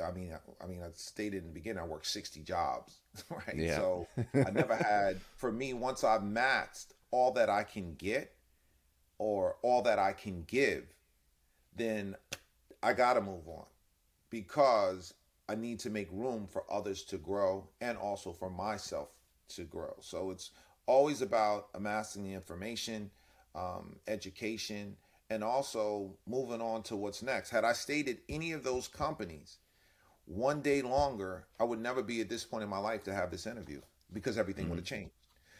I 0.02 0.12
mean, 0.12 0.34
I, 0.34 0.64
I, 0.64 0.68
mean, 0.68 0.82
I 0.82 0.88
stated 0.94 1.38
in 1.38 1.48
the 1.48 1.54
beginning, 1.54 1.82
I 1.82 1.86
worked 1.86 2.08
60 2.08 2.42
jobs, 2.42 2.98
right? 3.30 3.56
Yeah. 3.56 3.78
So 3.78 4.08
I 4.34 4.52
never 4.52 4.76
had, 4.76 5.20
for 5.38 5.52
me, 5.52 5.74
once 5.74 6.04
I've 6.04 6.22
maxed 6.22 6.88
all 7.12 7.32
that 7.34 7.50
I 7.50 7.64
can 7.64 7.96
get 7.96 8.34
or 9.18 9.58
all 9.62 9.82
that 9.84 10.00
I 10.00 10.14
can 10.14 10.44
give, 10.48 10.86
then 11.76 12.16
I 12.82 12.94
got 12.94 13.14
to 13.14 13.22
move 13.22 13.48
on 13.48 13.66
because 14.30 15.14
I 15.48 15.56
need 15.56 15.80
to 15.80 15.90
make 15.90 16.08
room 16.12 16.48
for 16.48 16.64
others 16.72 17.04
to 17.04 17.18
grow 17.18 17.68
and 17.82 17.98
also 17.98 18.32
for 18.32 18.50
myself 18.50 19.10
to 19.50 19.64
grow. 19.64 19.94
So 20.00 20.32
it's 20.32 20.52
always 20.86 21.22
about 21.22 21.68
amassing 21.76 22.24
the 22.24 22.34
information, 22.34 23.12
um, 23.54 23.98
education, 24.08 24.96
and 25.32 25.46
also 25.46 26.14
moving 26.28 26.62
on 26.62 26.84
to 26.84 26.98
what's 26.98 27.24
next. 27.24 27.52
Had 27.52 27.64
I 27.64 27.72
stayed 27.72 28.10
at 28.10 28.18
any 28.28 28.52
of 28.52 28.66
those 28.66 28.90
companies, 28.90 29.60
one 30.26 30.62
day 30.62 30.82
longer, 30.82 31.48
I 31.58 31.64
would 31.64 31.80
never 31.80 32.04
be 32.04 32.20
at 32.20 32.28
this 32.28 32.44
point 32.44 32.66
in 32.66 32.70
my 32.70 32.80
life 32.80 33.04
to 33.04 33.14
have 33.14 33.32
this 33.32 33.48
interview 33.48 33.80
because 34.12 34.38
everything 34.38 34.66
mm-hmm. 34.66 34.72
would 34.72 34.80
have 34.80 34.86
changed. 34.86 35.14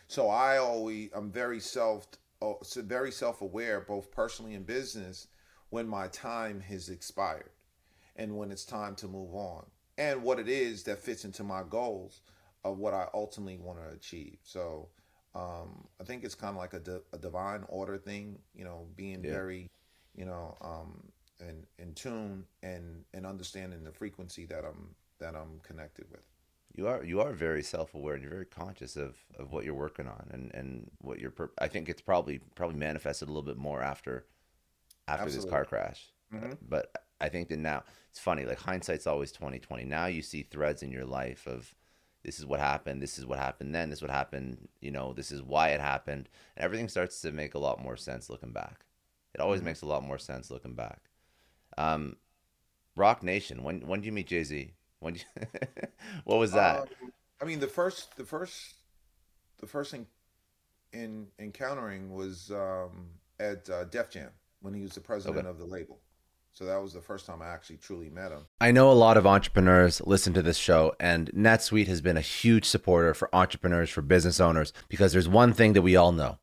So 0.10 0.28
I 0.28 0.58
always, 0.58 1.10
I'm 1.14 1.32
very 1.32 1.62
self, 1.62 2.06
oh, 2.42 2.60
very 2.76 3.14
self-aware, 3.14 3.80
both 3.88 4.12
personally 4.12 4.56
and 4.56 4.68
business, 4.68 5.28
when 5.70 5.88
my 5.88 6.08
time 6.08 6.60
has 6.60 6.90
expired, 6.90 7.52
and 8.18 8.38
when 8.38 8.52
it's 8.52 8.66
time 8.66 8.96
to 8.96 9.08
move 9.08 9.34
on, 9.34 9.66
and 9.98 10.22
what 10.22 10.38
it 10.38 10.50
is 10.50 10.84
that 10.84 11.00
fits 11.00 11.24
into 11.24 11.46
my 11.46 11.64
goals 11.70 12.20
of 12.66 12.78
what 12.78 12.94
I 12.94 13.08
ultimately 13.14 13.58
want 13.58 13.80
to 13.80 13.96
achieve. 13.96 14.38
So 14.44 14.90
um, 15.34 15.88
I 16.00 16.04
think 16.04 16.24
it's 16.24 16.36
kind 16.36 16.52
of 16.52 16.58
like 16.58 16.74
a, 16.74 16.80
di- 16.80 17.06
a 17.14 17.18
divine 17.18 17.64
order 17.70 17.98
thing, 17.98 18.40
you 18.54 18.64
know, 18.64 18.88
being 18.96 19.24
yeah. 19.24 19.32
very, 19.32 19.70
you 20.16 20.26
know, 20.26 20.58
um, 20.62 21.04
and 21.40 21.66
in 21.80 21.94
tune 21.94 22.46
and 22.62 23.04
and 23.14 23.26
understanding 23.26 23.84
the 23.84 23.92
frequency 23.92 24.46
that 24.46 24.64
I'm 24.66 24.96
that 25.20 25.36
I'm 25.36 25.60
connected 25.64 26.06
with. 26.12 26.22
You 26.76 26.88
are 26.88 27.04
you 27.04 27.22
are 27.22 27.34
very 27.34 27.64
self 27.64 27.94
aware 27.96 28.14
and 28.14 28.24
you're 28.24 28.32
very 28.32 28.46
conscious 28.46 28.96
of, 28.96 29.18
of 29.38 29.52
what 29.52 29.66
you're 29.66 29.74
working 29.74 30.08
on 30.08 30.28
and, 30.32 30.54
and 30.54 30.92
what 31.00 31.20
you're. 31.20 31.32
Per- 31.32 31.52
I 31.60 31.68
think 31.68 31.90
it's 31.90 32.02
probably 32.02 32.40
probably 32.56 32.78
manifested 32.78 33.28
a 33.28 33.32
little 33.32 33.48
bit 33.48 33.58
more 33.58 33.82
after 33.82 34.26
after 35.08 35.24
Absolutely. 35.24 35.46
this 35.46 35.52
car 35.52 35.66
crash. 35.66 36.12
Mm-hmm. 36.34 36.54
But 36.68 36.96
I 37.20 37.30
think 37.30 37.50
that 37.50 37.60
now 37.60 37.84
it's 38.10 38.20
funny. 38.20 38.46
Like 38.46 38.60
hindsight's 38.60 39.08
always 39.08 39.32
twenty 39.32 39.60
twenty. 39.60 39.84
Now 39.84 40.06
you 40.06 40.22
see 40.22 40.44
threads 40.44 40.84
in 40.84 40.92
your 40.92 41.06
life 41.06 41.46
of 41.46 41.74
this 42.24 42.40
is 42.40 42.46
what 42.46 42.60
happened. 42.60 43.02
This 43.02 43.18
is 43.18 43.26
what 43.26 43.40
happened 43.40 43.74
then. 43.74 43.90
This 43.90 44.00
is 44.00 44.04
what 44.04 44.12
happened. 44.12 44.68
You 44.80 44.92
know, 44.92 45.14
this 45.14 45.32
is 45.32 45.42
why 45.42 45.70
it 45.70 45.82
happened. 45.82 46.30
And 46.56 46.64
everything 46.64 46.88
starts 46.88 47.22
to 47.22 47.32
make 47.32 47.56
a 47.56 47.60
lot 47.60 47.82
more 47.82 47.98
sense 47.98 48.30
looking 48.30 48.52
back. 48.52 48.86
It 49.34 49.42
always 49.42 49.60
mm-hmm. 49.60 49.68
makes 49.68 49.82
a 49.82 49.88
lot 49.88 50.04
more 50.04 50.18
sense 50.18 50.52
looking 50.52 50.76
back. 50.76 51.00
Um, 51.78 52.18
Roc 52.96 53.24
Nation. 53.24 53.64
When 53.64 53.82
when 53.88 54.02
did 54.02 54.06
you 54.06 54.12
meet 54.12 54.28
Jay 54.28 54.44
Z? 54.44 54.74
When 55.00 55.16
you, 55.16 55.22
what 56.26 56.38
was 56.38 56.52
that? 56.52 56.82
Um, 56.82 56.88
I 57.42 57.46
mean, 57.46 57.60
the 57.60 57.68
first, 57.68 58.16
the 58.18 58.24
first, 58.24 58.76
the 59.60 59.66
first 59.66 59.92
thing 59.92 60.06
in 60.94 61.28
encountering 61.40 62.14
was 62.14 62.52
um, 62.52 63.10
at 63.40 63.68
uh, 63.70 63.86
Def 63.86 64.12
Jam 64.12 64.30
when 64.62 64.74
he 64.74 64.82
was 64.82 64.94
the 64.94 65.02
president 65.02 65.40
Okay. 65.40 65.50
of 65.50 65.58
the 65.58 65.66
label. 65.66 66.00
So 66.54 66.66
that 66.66 66.82
was 66.82 66.94
the 66.94 67.02
first 67.02 67.26
time 67.26 67.42
I 67.42 67.48
actually 67.48 67.78
truly 67.78 68.10
met 68.10 68.32
him. 68.32 68.46
I 68.60 68.72
know 68.72 68.92
a 68.92 68.94
lot 68.94 69.18
of 69.18 69.26
entrepreneurs 69.26 70.02
listen 70.06 70.34
to 70.34 70.42
this 70.42 70.58
show, 70.58 70.94
and 71.00 71.32
NetSuite 71.32 71.88
has 71.88 72.02
been 72.02 72.18
a 72.18 72.22
huge 72.22 72.66
supporter 72.66 73.14
for 73.14 73.34
entrepreneurs, 73.34 73.90
for 73.90 74.02
business 74.02 74.40
owners, 74.40 74.74
because 74.90 75.14
there's 75.14 75.30
one 75.30 75.54
thing 75.54 75.74
that 75.74 75.82
we 75.82 75.96
all 75.96 76.12
know 76.12 76.40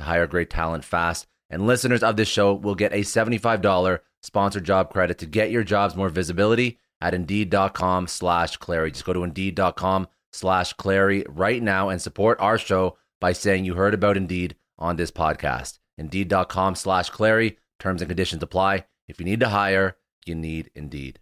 to 0.00 0.06
hire 0.06 0.26
great 0.26 0.50
talent 0.50 0.84
fast. 0.84 1.26
And 1.48 1.66
listeners 1.66 2.02
of 2.02 2.16
this 2.16 2.28
show 2.28 2.54
will 2.54 2.74
get 2.74 2.92
a 2.92 3.00
$75 3.00 4.00
sponsored 4.22 4.64
job 4.64 4.90
credit 4.92 5.18
to 5.18 5.26
get 5.26 5.50
your 5.50 5.64
jobs 5.64 5.96
more 5.96 6.08
visibility 6.08 6.78
at 7.00 7.14
Indeed.com 7.14 8.06
slash 8.06 8.56
Clary. 8.56 8.90
Just 8.92 9.04
go 9.04 9.12
to 9.12 9.24
Indeed.com 9.24 10.08
slash 10.32 10.72
Clary 10.74 11.24
right 11.28 11.62
now 11.62 11.88
and 11.88 12.00
support 12.00 12.38
our 12.40 12.58
show 12.58 12.96
by 13.20 13.32
saying 13.32 13.64
you 13.64 13.74
heard 13.74 13.94
about 13.94 14.16
Indeed 14.16 14.54
on 14.78 14.96
this 14.96 15.10
podcast. 15.10 15.78
Indeed.com 15.98 16.74
slash 16.74 17.10
Clary. 17.10 17.58
Terms 17.78 18.02
and 18.02 18.08
conditions 18.08 18.42
apply. 18.42 18.84
If 19.08 19.18
you 19.18 19.24
need 19.24 19.40
to 19.40 19.48
hire, 19.48 19.96
you 20.26 20.34
need 20.34 20.70
Indeed. 20.74 21.18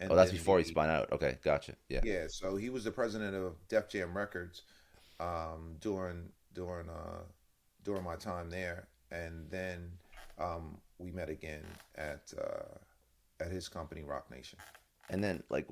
And 0.00 0.10
oh, 0.10 0.16
that's 0.16 0.32
before 0.32 0.56
he 0.58 0.64
the- 0.64 0.70
spun 0.70 0.88
out. 0.88 1.12
Okay, 1.12 1.38
gotcha. 1.44 1.74
Yeah. 1.88 2.00
Yeah, 2.02 2.26
so 2.28 2.56
he 2.56 2.70
was 2.70 2.84
the 2.84 2.90
president 2.90 3.36
of 3.36 3.54
Def 3.68 3.88
Jam 3.88 4.16
Records 4.16 4.62
um, 5.20 5.76
during 5.78 6.30
during 6.54 6.88
uh, 6.88 7.20
during 7.90 8.04
my 8.04 8.14
time 8.14 8.48
there, 8.50 8.86
and 9.10 9.50
then 9.50 9.90
um, 10.38 10.78
we 10.98 11.10
met 11.10 11.28
again 11.28 11.64
at 11.96 12.32
uh, 12.38 13.44
at 13.44 13.50
his 13.50 13.68
company 13.68 14.02
Roc 14.02 14.30
Nation. 14.30 14.58
And 15.08 15.24
then, 15.24 15.42
like, 15.50 15.66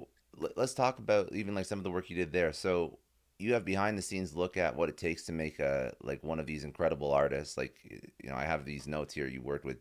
let's 0.57 0.75
talk 0.75 0.99
about 0.99 1.33
even 1.33 1.55
like 1.55 1.67
some 1.67 1.79
of 1.79 1.85
the 1.85 1.93
work 1.93 2.11
you 2.11 2.17
did 2.17 2.33
there. 2.33 2.53
So 2.53 2.99
you 3.39 3.53
have 3.53 3.65
behind 3.65 3.97
the 3.97 4.03
scenes 4.03 4.35
look 4.35 4.57
at 4.57 4.75
what 4.75 4.89
it 4.89 4.97
takes 4.97 5.23
to 5.27 5.33
make 5.33 5.61
a 5.61 5.95
like 6.03 6.25
one 6.25 6.41
of 6.41 6.47
these 6.47 6.65
incredible 6.65 7.13
artists. 7.13 7.57
Like, 7.57 7.77
you 7.85 8.31
know, 8.31 8.37
I 8.37 8.45
have 8.45 8.65
these 8.65 8.89
notes 8.89 9.15
here. 9.15 9.29
You 9.29 9.41
worked 9.41 9.65
with 9.65 9.79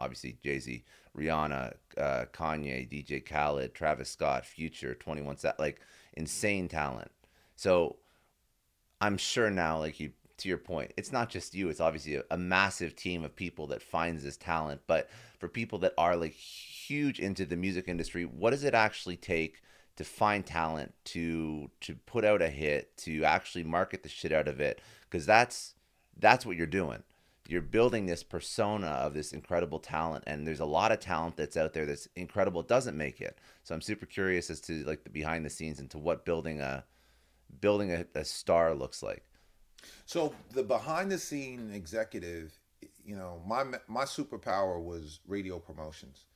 obviously 0.00 0.38
Jay 0.42 0.58
Z, 0.58 0.82
Rihanna, 1.16 1.74
uh, 1.96 2.24
Kanye, 2.32 2.90
DJ 2.90 3.24
Khaled, 3.24 3.74
Travis 3.74 4.10
Scott, 4.10 4.44
Future, 4.44 4.94
Twenty 4.94 5.22
One 5.22 5.36
Savage, 5.36 5.60
like 5.60 5.80
insane 6.14 6.66
talent. 6.66 7.12
So 7.54 7.96
I'm 9.00 9.18
sure 9.18 9.50
now, 9.50 9.78
like 9.78 10.00
you 10.00 10.10
to 10.38 10.48
your 10.48 10.58
point, 10.58 10.92
it's 10.96 11.12
not 11.12 11.30
just 11.30 11.54
you. 11.54 11.68
It's 11.68 11.80
obviously 11.80 12.16
a, 12.16 12.24
a 12.30 12.36
massive 12.36 12.94
team 12.94 13.24
of 13.24 13.34
people 13.34 13.66
that 13.68 13.82
finds 13.82 14.22
this 14.22 14.36
talent. 14.36 14.82
But 14.86 15.08
for 15.38 15.48
people 15.48 15.78
that 15.80 15.94
are 15.96 16.16
like 16.16 16.32
huge 16.32 17.20
into 17.20 17.44
the 17.46 17.56
music 17.56 17.88
industry, 17.88 18.24
what 18.24 18.50
does 18.50 18.64
it 18.64 18.74
actually 18.74 19.16
take 19.16 19.62
to 19.96 20.04
find 20.04 20.44
talent 20.44 20.92
to 21.04 21.70
to 21.80 21.94
put 21.94 22.24
out 22.24 22.42
a 22.42 22.48
hit, 22.48 22.96
to 22.98 23.24
actually 23.24 23.64
market 23.64 24.02
the 24.02 24.08
shit 24.08 24.32
out 24.32 24.48
of 24.48 24.60
it? 24.60 24.80
Because 25.08 25.26
that's 25.26 25.74
that's 26.18 26.44
what 26.44 26.56
you're 26.56 26.66
doing. 26.66 27.02
You're 27.48 27.62
building 27.62 28.06
this 28.06 28.24
persona 28.24 28.88
of 28.88 29.14
this 29.14 29.32
incredible 29.32 29.78
talent, 29.78 30.24
and 30.26 30.46
there's 30.46 30.60
a 30.60 30.66
lot 30.66 30.90
of 30.90 30.98
talent 30.98 31.36
that's 31.36 31.56
out 31.56 31.72
there 31.72 31.86
that's 31.86 32.08
incredible 32.16 32.62
doesn't 32.62 32.96
make 32.96 33.20
it. 33.20 33.38
So 33.62 33.74
I'm 33.74 33.80
super 33.80 34.04
curious 34.04 34.50
as 34.50 34.60
to 34.62 34.84
like 34.84 35.04
the 35.04 35.10
behind 35.10 35.44
the 35.44 35.50
scenes 35.50 35.78
and 35.78 35.88
to 35.90 35.98
what 35.98 36.24
building 36.24 36.60
a 36.60 36.84
building 37.60 37.92
a, 37.92 38.04
a 38.14 38.24
star 38.24 38.74
looks 38.74 39.02
like. 39.02 39.24
So 40.06 40.34
the 40.52 40.62
behind 40.62 41.10
the 41.10 41.18
scene 41.18 41.70
executive, 41.72 42.58
you 43.04 43.16
know, 43.16 43.42
my 43.46 43.64
my 43.88 44.04
superpower 44.04 44.82
was 44.82 45.20
radio 45.26 45.58
promotions. 45.58 46.26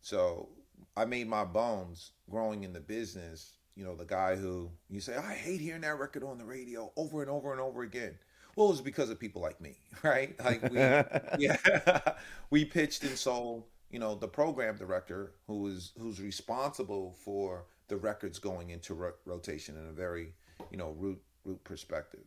So 0.00 0.48
I 0.96 1.04
made 1.04 1.28
my 1.28 1.44
bones 1.44 2.12
growing 2.30 2.64
in 2.64 2.72
the 2.72 2.80
business. 2.80 3.52
You 3.76 3.84
know, 3.84 3.94
the 3.94 4.04
guy 4.04 4.36
who 4.36 4.70
you 4.88 5.00
say, 5.00 5.16
I 5.16 5.34
hate 5.34 5.60
hearing 5.60 5.82
that 5.82 5.98
record 5.98 6.24
on 6.24 6.38
the 6.38 6.44
radio 6.44 6.92
over 6.96 7.22
and 7.22 7.30
over 7.30 7.52
and 7.52 7.60
over 7.60 7.82
again. 7.82 8.18
Well, 8.56 8.66
it 8.66 8.70
was 8.72 8.80
because 8.80 9.10
of 9.10 9.18
people 9.18 9.40
like 9.42 9.60
me, 9.60 9.76
right? 10.02 10.38
Like 10.44 10.62
we, 10.70 10.76
yeah, 11.38 11.56
we 12.50 12.64
pitched 12.64 13.04
and 13.04 13.16
sold. 13.16 13.64
You 13.90 13.98
know, 13.98 14.14
the 14.14 14.28
program 14.28 14.76
director 14.76 15.32
who 15.46 15.66
is 15.66 15.92
who's 15.98 16.20
responsible 16.20 17.16
for 17.24 17.64
the 17.88 17.96
records 17.96 18.38
going 18.38 18.70
into 18.70 18.94
ro- 18.94 19.14
rotation 19.24 19.76
in 19.76 19.88
a 19.88 19.92
very, 19.92 20.34
you 20.70 20.76
know, 20.76 20.90
root 20.98 21.20
root 21.44 21.62
perspective. 21.64 22.24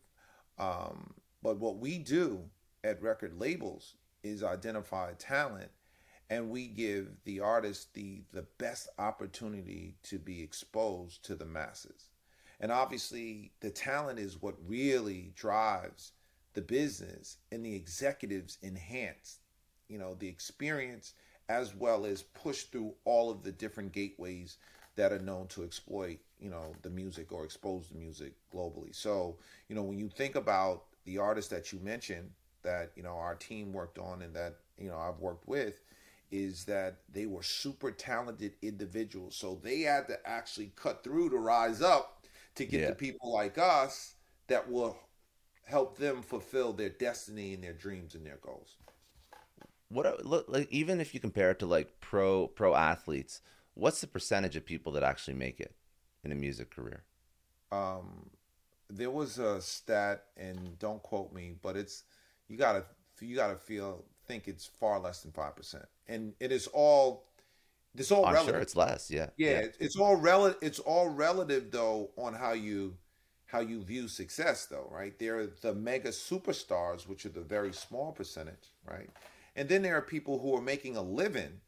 Um, 0.58 1.14
but 1.42 1.58
what 1.58 1.78
we 1.78 1.98
do 1.98 2.40
at 2.82 3.02
record 3.02 3.38
labels 3.38 3.94
is 4.22 4.42
identify 4.42 5.12
talent 5.14 5.70
and 6.30 6.50
we 6.50 6.66
give 6.66 7.08
the 7.24 7.40
artist 7.40 7.92
the 7.94 8.22
the 8.32 8.46
best 8.58 8.88
opportunity 8.98 9.94
to 10.02 10.18
be 10.18 10.42
exposed 10.42 11.24
to 11.24 11.34
the 11.34 11.44
masses. 11.44 12.08
And 12.60 12.72
obviously 12.72 13.52
the 13.60 13.70
talent 13.70 14.18
is 14.18 14.40
what 14.40 14.54
really 14.66 15.32
drives 15.34 16.12
the 16.54 16.62
business 16.62 17.38
and 17.52 17.64
the 17.64 17.74
executives 17.74 18.58
enhance, 18.62 19.38
you 19.88 19.98
know, 19.98 20.14
the 20.14 20.28
experience 20.28 21.14
as 21.48 21.74
well 21.74 22.06
as 22.06 22.22
push 22.22 22.64
through 22.64 22.94
all 23.04 23.30
of 23.30 23.42
the 23.42 23.52
different 23.52 23.92
gateways 23.92 24.56
that 24.96 25.12
are 25.12 25.18
known 25.18 25.46
to 25.48 25.64
exploit, 25.64 26.18
you 26.40 26.50
know, 26.50 26.74
the 26.82 26.90
music 26.90 27.32
or 27.32 27.44
expose 27.44 27.88
the 27.88 27.96
music 27.98 28.34
globally. 28.52 28.94
So, 28.94 29.38
you 29.68 29.74
know, 29.74 29.82
when 29.82 29.98
you 29.98 30.08
think 30.08 30.34
about 30.34 30.84
the 31.04 31.18
artists 31.18 31.50
that 31.50 31.72
you 31.72 31.78
mentioned 31.80 32.30
that, 32.62 32.92
you 32.96 33.02
know, 33.02 33.16
our 33.16 33.34
team 33.34 33.72
worked 33.72 33.98
on 33.98 34.22
and 34.22 34.34
that, 34.34 34.56
you 34.78 34.88
know, 34.88 34.98
I've 34.98 35.20
worked 35.20 35.46
with, 35.48 35.82
is 36.30 36.64
that 36.64 36.96
they 37.12 37.26
were 37.26 37.42
super 37.42 37.90
talented 37.90 38.54
individuals. 38.62 39.36
So 39.36 39.60
they 39.62 39.80
had 39.80 40.08
to 40.08 40.18
actually 40.28 40.72
cut 40.76 41.04
through 41.04 41.30
to 41.30 41.38
rise 41.38 41.80
up 41.82 42.24
to 42.56 42.64
get 42.64 42.80
Yeah. 42.80 42.86
the 42.86 42.92
people 42.92 43.32
like 43.32 43.58
us 43.58 44.14
that 44.48 44.70
will 44.70 44.98
help 45.64 45.98
them 45.98 46.22
fulfill 46.22 46.72
their 46.72 46.90
destiny 46.90 47.54
and 47.54 47.62
their 47.62 47.72
dreams 47.72 48.14
and 48.14 48.26
their 48.26 48.38
goals. 48.42 48.76
What 49.88 50.24
look 50.26 50.46
like 50.48 50.70
even 50.70 51.00
if 51.00 51.14
you 51.14 51.20
compare 51.20 51.50
it 51.50 51.58
to 51.60 51.66
like 51.66 52.00
pro 52.00 52.48
pro 52.48 52.74
athletes, 52.74 53.40
what's 53.74 54.00
the 54.00 54.06
percentage 54.06 54.56
of 54.56 54.64
people 54.66 54.92
that 54.92 55.02
actually 55.02 55.34
make 55.34 55.60
it 55.60 55.74
in 56.24 56.32
a 56.32 56.34
music 56.34 56.70
career? 56.70 57.02
um, 57.72 58.30
there 58.90 59.10
was 59.10 59.38
a 59.38 59.60
stat, 59.60 60.24
and 60.36 60.78
don't 60.78 61.02
quote 61.02 61.32
me, 61.32 61.54
but 61.62 61.76
it's 61.76 62.04
you 62.48 62.56
gotta 62.56 62.84
you 63.20 63.34
gotta 63.34 63.56
feel 63.56 64.04
think 64.26 64.46
it's 64.48 64.66
far 64.66 65.00
less 65.00 65.22
than 65.22 65.32
five 65.32 65.56
percent, 65.56 65.86
and 66.06 66.34
it 66.40 66.52
is 66.52 66.66
all 66.68 67.24
it's 67.96 68.10
all 68.12 68.26
I'm 68.26 68.34
relative. 68.34 68.54
sure 68.54 68.60
it's 68.60 68.76
less. 68.76 69.10
Yeah. 69.10 69.30
yeah, 69.36 69.58
it- 69.60 69.76
it's 69.80 69.96
all 69.96 70.16
relative. 70.16 70.58
It's 70.62 70.78
all 70.80 71.08
relative 71.08 71.70
though 71.70 72.10
on 72.16 72.34
how 72.34 72.52
you 72.52 72.96
how 73.46 73.60
you 73.60 73.82
view 73.82 74.06
success 74.08 74.66
though, 74.66 74.88
right? 74.90 75.18
There 75.18 75.38
are 75.38 75.46
the 75.46 75.74
mega 75.74 76.10
superstars, 76.10 77.08
which 77.08 77.24
are 77.24 77.30
the 77.30 77.40
very 77.40 77.72
small 77.72 78.12
percentage, 78.12 78.72
right? 78.88 79.08
And 79.56 79.68
then 79.68 79.82
there 79.82 79.96
are 79.96 80.02
people 80.02 80.38
who 80.40 80.54
are 80.56 80.62
making 80.62 80.96
a 80.96 81.02
living 81.02 81.60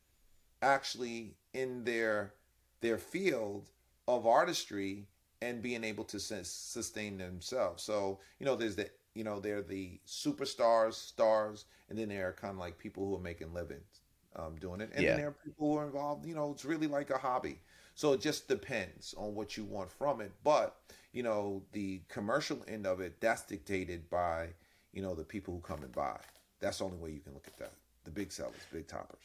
actually 0.63 1.35
in 1.55 1.85
their 1.85 2.35
their 2.81 2.99
field 2.99 3.71
of 4.09 4.27
artistry 4.27 5.09
and 5.43 5.63
being 5.63 5.85
able 5.85 6.05
to 6.05 6.19
sustain 6.21 7.19
themselves. 7.19 7.83
So, 7.83 8.21
you 8.39 8.47
know, 8.47 8.57
there's 8.57 8.77
the 8.77 8.91
you 9.15 9.25
know, 9.25 9.41
they're 9.41 9.63
the 9.63 9.99
superstars, 10.07 10.93
stars, 10.95 11.65
and 11.89 11.99
then 11.99 12.09
there 12.11 12.29
are 12.29 12.33
kind 12.33 12.53
of 12.53 12.59
like 12.59 12.79
people 12.79 13.07
who 13.07 13.17
are 13.17 13.21
making 13.21 13.55
livings 13.55 14.03
um, 14.37 14.57
doing 14.57 14.81
it, 14.83 14.91
and 14.95 15.07
Yeah. 15.07 15.09
then 15.09 15.17
there 15.17 15.29
are 15.29 15.37
people 15.45 15.73
who 15.73 15.79
are 15.79 15.87
involved. 15.87 16.27
You 16.27 16.35
know, 16.35 16.51
it's 16.53 16.65
really 16.65 16.87
like 16.87 17.11
a 17.11 17.19
hobby. 17.19 17.61
So 17.95 18.13
it 18.13 18.21
just 18.21 18.47
depends 18.47 19.15
on 19.17 19.35
what 19.35 19.57
you 19.57 19.65
want 19.65 19.91
from 19.91 20.21
it. 20.21 20.33
But 20.45 20.77
you 21.13 21.23
know, 21.23 21.63
the 21.73 22.03
commercial 22.09 22.63
end 22.69 22.87
of 22.87 23.01
it, 23.01 23.21
that's 23.21 23.43
dictated 23.45 24.11
by 24.11 24.49
you 24.93 25.03
know 25.03 25.15
the 25.15 25.25
people 25.25 25.55
who 25.55 25.61
come 25.61 25.83
and 25.83 25.95
buy. 25.95 26.19
That's 26.61 26.79
the 26.79 26.85
only 26.85 26.99
way 26.99 27.11
you 27.13 27.21
can 27.21 27.35
look 27.35 27.47
at 27.47 27.57
that. 27.59 27.73
The 28.05 28.11
big 28.11 28.33
sellers, 28.33 28.67
big 28.71 28.87
toppers. 28.87 29.25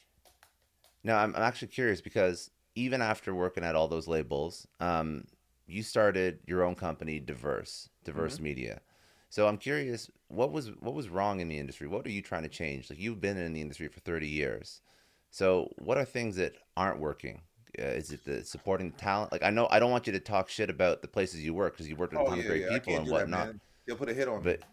Now, 1.03 1.17
I'm, 1.19 1.35
I'm 1.35 1.41
actually 1.41 1.69
curious 1.69 2.01
because 2.01 2.51
even 2.75 3.01
after 3.01 3.33
working 3.35 3.63
at 3.63 3.75
all 3.75 3.87
those 3.87 4.07
labels, 4.07 4.67
um, 4.79 5.25
you 5.67 5.83
started 5.83 6.39
your 6.47 6.63
own 6.63 6.75
company, 6.75 7.19
DVERSE, 7.19 7.89
DVERSE 8.05 8.39
Media. 8.39 8.81
So 9.29 9.47
I'm 9.47 9.57
curious, 9.57 10.09
what 10.27 10.51
was 10.51 10.67
what 10.79 10.93
was 10.93 11.07
wrong 11.09 11.39
in 11.39 11.47
the 11.47 11.57
industry? 11.57 11.87
What 11.87 12.05
are 12.05 12.11
you 12.11 12.21
trying 12.21 12.43
to 12.43 12.49
change? 12.49 12.89
Like 12.89 12.99
you've 12.99 13.21
been 13.21 13.37
in 13.37 13.53
the 13.53 13.61
industry 13.61 13.87
for 13.87 13.99
30 14.01 14.27
years. 14.27 14.81
So 15.29 15.69
what 15.77 15.97
are 15.97 16.03
things 16.03 16.35
that 16.35 16.55
aren't 16.75 16.99
working? 16.99 17.41
Uh, 17.79 17.83
is 17.83 18.11
it 18.11 18.25
the 18.25 18.43
supporting 18.43 18.91
talent? 18.91 19.31
Like 19.31 19.43
I 19.43 19.49
know 19.49 19.67
I 19.71 19.79
don't 19.79 19.91
want 19.91 20.05
you 20.05 20.13
to 20.13 20.19
talk 20.19 20.49
shit 20.49 20.69
about 20.69 21.01
the 21.01 21.07
places 21.07 21.41
you 21.41 21.53
work 21.53 21.73
because 21.73 21.87
you 21.87 21.95
worked 21.95 22.11
with 22.13 22.23
a 22.23 22.25
ton 22.25 22.39
of 22.39 22.45
great 22.45 22.63
Oh, 22.69 22.73
I 22.73 22.79
people 22.79 22.97
and 22.97 23.07
that, 23.07 23.13
whatnot. 23.13 23.47
man. 23.47 23.61
They'll 23.87 23.95
put 23.95 24.09
a 24.09 24.13
hit 24.13 24.27
on 24.27 24.43
But 24.43 24.59
me. 24.59 24.65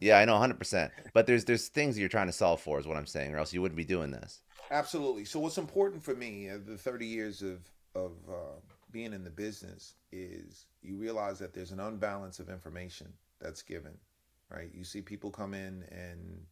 Yeah, 0.00 0.18
I 0.18 0.24
know 0.24 0.34
100%. 0.34 0.90
But 1.12 1.26
there's 1.26 1.44
there's 1.44 1.68
things 1.68 1.98
you're 1.98 2.08
trying 2.08 2.26
to 2.26 2.32
solve 2.32 2.60
for 2.60 2.78
is 2.78 2.86
what 2.86 2.96
I'm 2.96 3.06
saying, 3.06 3.34
or 3.34 3.38
else 3.38 3.52
you 3.52 3.62
wouldn't 3.62 3.76
be 3.76 3.84
doing 3.84 4.10
this. 4.10 4.40
Absolutely. 4.70 5.24
So 5.24 5.40
what's 5.40 5.58
important 5.58 6.02
for 6.02 6.14
me, 6.14 6.48
uh, 6.48 6.58
the 6.64 6.76
30 6.76 7.06
years 7.06 7.42
of 7.42 7.58
of 7.94 8.12
uh, 8.28 8.60
being 8.90 9.12
in 9.12 9.24
the 9.24 9.30
business, 9.30 9.94
is 10.12 10.66
you 10.82 10.96
realize 10.96 11.38
that 11.38 11.52
there's 11.52 11.72
an 11.72 11.80
unbalance 11.80 12.38
of 12.38 12.48
information 12.48 13.12
that's 13.40 13.62
given, 13.62 13.96
right? 14.50 14.70
You 14.74 14.84
see 14.84 15.00
people 15.02 15.30
come 15.30 15.54
in 15.54 15.84
and 15.90 16.46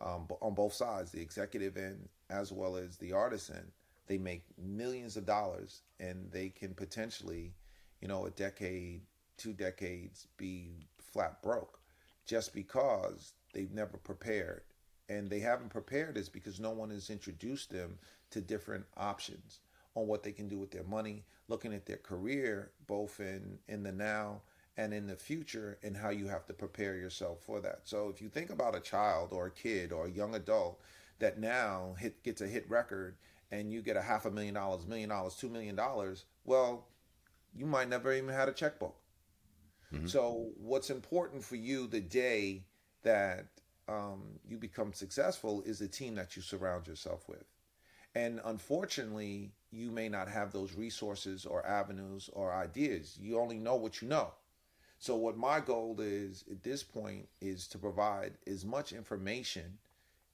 um, 0.00 0.28
on 0.40 0.54
both 0.54 0.72
sides, 0.72 1.10
the 1.10 1.20
executive 1.20 1.76
end 1.76 2.08
as 2.30 2.52
well 2.52 2.76
as 2.76 2.96
the 2.96 3.12
artisan, 3.12 3.72
they 4.06 4.18
make 4.18 4.44
millions 4.56 5.16
of 5.16 5.26
dollars, 5.26 5.82
and 6.00 6.30
they 6.30 6.48
can 6.48 6.74
potentially, 6.74 7.52
you 8.00 8.08
know, 8.08 8.26
a 8.26 8.30
decade, 8.30 9.02
two 9.36 9.52
decades, 9.52 10.28
be 10.36 10.86
flat 10.98 11.42
broke, 11.42 11.77
just 12.28 12.54
because 12.54 13.32
they've 13.52 13.72
never 13.72 13.96
prepared. 13.96 14.62
And 15.08 15.28
they 15.28 15.40
haven't 15.40 15.70
prepared 15.70 16.16
is 16.18 16.28
because 16.28 16.60
no 16.60 16.70
one 16.70 16.90
has 16.90 17.08
introduced 17.10 17.70
them 17.70 17.98
to 18.30 18.42
different 18.42 18.84
options 18.96 19.60
on 19.94 20.06
what 20.06 20.22
they 20.22 20.32
can 20.32 20.46
do 20.48 20.58
with 20.58 20.70
their 20.70 20.84
money 20.84 21.24
looking 21.48 21.72
at 21.72 21.86
their 21.86 21.96
career 21.96 22.70
both 22.86 23.18
in 23.18 23.58
in 23.68 23.82
the 23.82 23.90
now 23.90 24.42
and 24.76 24.92
in 24.92 25.06
the 25.06 25.16
future 25.16 25.78
and 25.82 25.96
how 25.96 26.10
you 26.10 26.28
have 26.28 26.46
to 26.46 26.52
prepare 26.52 26.94
yourself 26.94 27.42
for 27.42 27.60
that. 27.60 27.80
So 27.84 28.10
if 28.10 28.20
you 28.20 28.28
think 28.28 28.50
about 28.50 28.76
a 28.76 28.80
child 28.80 29.32
or 29.32 29.46
a 29.46 29.50
kid 29.50 29.90
or 29.90 30.06
a 30.06 30.10
young 30.10 30.34
adult 30.34 30.78
that 31.18 31.40
now 31.40 31.96
hit 31.98 32.22
gets 32.22 32.42
a 32.42 32.46
hit 32.46 32.68
record 32.68 33.16
and 33.50 33.72
you 33.72 33.80
get 33.80 33.96
a 33.96 34.02
half 34.02 34.26
a 34.26 34.30
million 34.30 34.54
dollars 34.54 34.86
million 34.86 35.08
dollars 35.08 35.34
two 35.34 35.48
million 35.48 35.74
dollars 35.74 36.26
well 36.44 36.86
you 37.56 37.64
might 37.64 37.88
never 37.88 38.12
even 38.12 38.32
had 38.32 38.48
a 38.48 38.52
checkbook 38.52 38.94
so 40.06 40.50
what's 40.56 40.90
important 40.90 41.42
for 41.42 41.56
you 41.56 41.86
the 41.86 42.00
day 42.00 42.64
that 43.02 43.46
um, 43.88 44.38
you 44.46 44.58
become 44.58 44.92
successful 44.92 45.62
is 45.64 45.78
the 45.78 45.88
team 45.88 46.14
that 46.16 46.36
you 46.36 46.42
surround 46.42 46.86
yourself 46.86 47.28
with. 47.28 47.44
And 48.14 48.40
unfortunately, 48.44 49.52
you 49.70 49.90
may 49.90 50.08
not 50.08 50.28
have 50.28 50.52
those 50.52 50.74
resources 50.74 51.46
or 51.46 51.64
avenues 51.66 52.28
or 52.32 52.52
ideas. 52.52 53.18
You 53.20 53.38
only 53.38 53.58
know 53.58 53.76
what 53.76 54.02
you 54.02 54.08
know. 54.08 54.32
So 54.98 55.14
what 55.14 55.36
my 55.36 55.60
goal 55.60 55.96
is 56.00 56.44
at 56.50 56.62
this 56.62 56.82
point 56.82 57.28
is 57.40 57.68
to 57.68 57.78
provide 57.78 58.32
as 58.46 58.64
much 58.64 58.92
information 58.92 59.78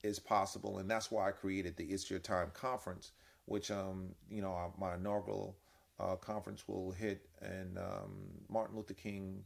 as 0.03 0.19
possible, 0.19 0.79
and 0.79 0.91
that's 0.91 1.11
why 1.11 1.29
I 1.29 1.33
created 1.33 1.77
the 1.77 1.85
It's 1.85 2.11
Your 2.11 2.19
Time 2.19 2.51
conference, 2.55 3.13
which 3.47 3.71
um 3.71 4.15
you 4.31 4.41
know 4.41 4.73
my 4.79 4.95
inaugural 4.95 5.57
uh, 6.01 6.17
conference 6.17 6.67
will 6.67 6.91
hit 6.93 7.27
in 7.43 7.79
um, 7.79 8.43
Martin 8.49 8.77
Luther 8.77 8.95
King 8.95 9.45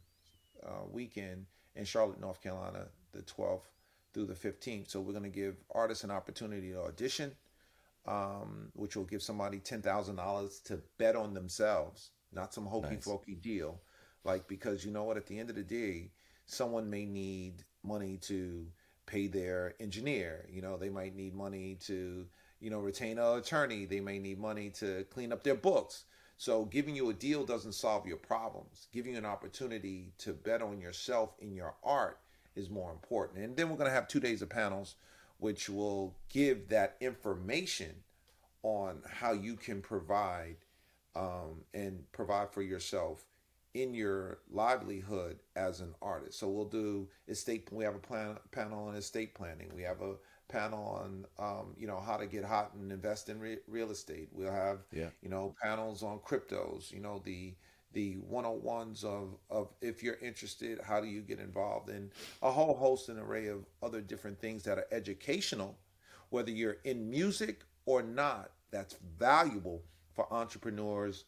uh, 0.65 0.85
weekend 0.91 1.45
in 1.75 1.85
Charlotte, 1.85 2.19
North 2.19 2.41
Carolina, 2.41 2.87
the 3.11 3.21
12th 3.21 3.61
through 4.13 4.25
the 4.25 4.33
15th. 4.33 4.89
So 4.89 4.99
we're 4.99 5.13
going 5.13 5.23
to 5.23 5.29
give 5.29 5.55
artists 5.73 6.03
an 6.03 6.11
opportunity 6.11 6.71
to 6.71 6.81
audition, 6.81 7.35
um, 8.07 8.69
which 8.73 8.95
will 8.95 9.05
give 9.05 9.21
somebody 9.21 9.59
$10,000 9.59 10.63
to 10.63 10.81
bet 10.97 11.15
on 11.15 11.33
themselves, 11.33 12.09
not 12.33 12.53
some 12.53 12.65
hokey 12.65 12.95
Nice. 12.95 13.05
pokey 13.05 13.35
deal. 13.35 13.81
Like, 14.23 14.47
because 14.47 14.83
you 14.83 14.91
know 14.91 15.03
what, 15.03 15.17
at 15.17 15.27
the 15.27 15.39
end 15.39 15.49
of 15.49 15.55
the 15.55 15.63
day, 15.63 16.11
someone 16.45 16.89
may 16.89 17.05
need 17.05 17.63
money 17.83 18.17
to 18.23 18.65
pay 19.05 19.27
their 19.27 19.75
engineer. 19.79 20.45
You 20.51 20.61
know, 20.61 20.77
they 20.77 20.89
might 20.89 21.15
need 21.15 21.33
money 21.33 21.77
to, 21.81 22.25
you 22.59 22.69
know, 22.69 22.79
retain 22.79 23.17
an 23.17 23.37
attorney. 23.37 23.85
They 23.85 24.01
may 24.01 24.19
need 24.19 24.39
money 24.39 24.71
to 24.71 25.05
clean 25.11 25.31
up 25.31 25.43
their 25.43 25.55
books. 25.55 26.03
So 26.39 26.63
giving 26.63 26.95
you 26.95 27.09
a 27.09 27.13
deal 27.13 27.43
doesn't 27.43 27.73
solve 27.73 28.07
your 28.07 28.15
problems. 28.15 28.87
Giving 28.93 29.11
you 29.11 29.17
an 29.17 29.25
opportunity 29.25 30.13
to 30.19 30.31
bet 30.31 30.61
on 30.61 30.79
yourself 30.79 31.31
in 31.39 31.53
your 31.53 31.75
art 31.83 32.17
is 32.55 32.69
more 32.69 32.91
important. 32.91 33.43
And 33.43 33.57
then 33.57 33.69
we're 33.69 33.75
going 33.75 33.89
to 33.89 33.93
have 33.93 34.07
two 34.07 34.21
days 34.21 34.41
of 34.41 34.47
panels, 34.47 34.95
which 35.39 35.67
will 35.69 36.15
give 36.29 36.69
that 36.69 36.95
information 37.01 37.93
on 38.63 39.01
how 39.05 39.33
you 39.33 39.57
can 39.57 39.81
provide 39.81 40.55
um, 41.13 41.65
and 41.73 42.09
provide 42.13 42.51
for 42.51 42.61
yourself 42.61 43.25
in 43.73 43.93
your 43.93 44.37
livelihood 44.49 45.39
as 45.57 45.81
an 45.81 45.93
artist. 46.01 46.39
So 46.39 46.47
we'll 46.47 46.63
do 46.63 47.09
estate. 47.27 47.67
We 47.69 47.83
have 47.83 47.95
a 47.95 47.99
plan 47.99 48.37
panel 48.51 48.87
on 48.87 48.95
estate 48.95 49.35
planning. 49.35 49.71
We 49.75 49.81
have 49.81 50.01
a 50.01 50.13
panel 50.49 50.83
on 50.83 51.25
um, 51.39 51.73
you 51.77 51.87
know 51.87 51.99
how 51.99 52.17
to 52.17 52.25
get 52.25 52.43
hot 52.43 52.73
and 52.73 52.91
invest 52.91 53.29
in 53.29 53.39
re- 53.39 53.59
real 53.67 53.91
estate. 53.91 54.29
We'll 54.33 54.51
have 54.51 54.79
Yeah. 54.91 55.09
you 55.21 55.29
know 55.29 55.55
panels 55.63 56.03
on 56.03 56.19
cryptos. 56.19 56.91
You 56.91 56.99
know 56.99 57.21
the 57.23 57.55
the 57.93 58.17
101s 58.29 59.03
of 59.03 59.37
of 59.49 59.69
if 59.81 60.03
you're 60.03 60.17
interested, 60.21 60.79
how 60.81 60.99
do 61.01 61.07
you 61.07 61.21
get 61.21 61.39
involved 61.39 61.89
in 61.89 62.11
a 62.41 62.51
whole 62.51 62.75
host 62.75 63.09
and 63.09 63.19
array 63.19 63.47
of 63.47 63.65
other 63.81 64.01
different 64.01 64.39
things 64.39 64.63
that 64.63 64.77
are 64.77 64.87
educational, 64.91 65.77
whether 66.29 66.51
you're 66.51 66.77
in 66.83 67.09
music 67.09 67.63
or 67.85 68.03
not. 68.03 68.51
That's 68.71 68.95
valuable 69.17 69.81
for 70.13 70.31
entrepreneurs, 70.31 71.25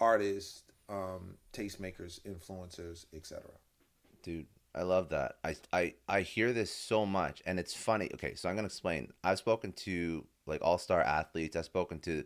artists, 0.00 0.62
um, 0.88 1.34
tastemakers, 1.52 2.20
influencers, 2.22 3.06
etc. 3.14 3.42
Dude, 4.22 4.46
I 4.74 4.82
love 4.82 5.08
that. 5.08 5.36
I, 5.42 5.56
I 5.72 5.94
I 6.08 6.20
hear 6.20 6.52
this 6.52 6.70
so 6.72 7.06
much, 7.06 7.42
and 7.46 7.58
it's 7.58 7.74
funny. 7.74 8.10
Okay, 8.14 8.34
so 8.34 8.48
I'm 8.48 8.54
gonna 8.54 8.66
explain. 8.66 9.12
I've 9.24 9.38
spoken 9.38 9.72
to 9.72 10.26
like 10.46 10.60
all 10.62 10.78
star 10.78 11.00
athletes. 11.00 11.56
I've 11.56 11.64
spoken 11.64 11.98
to 12.00 12.24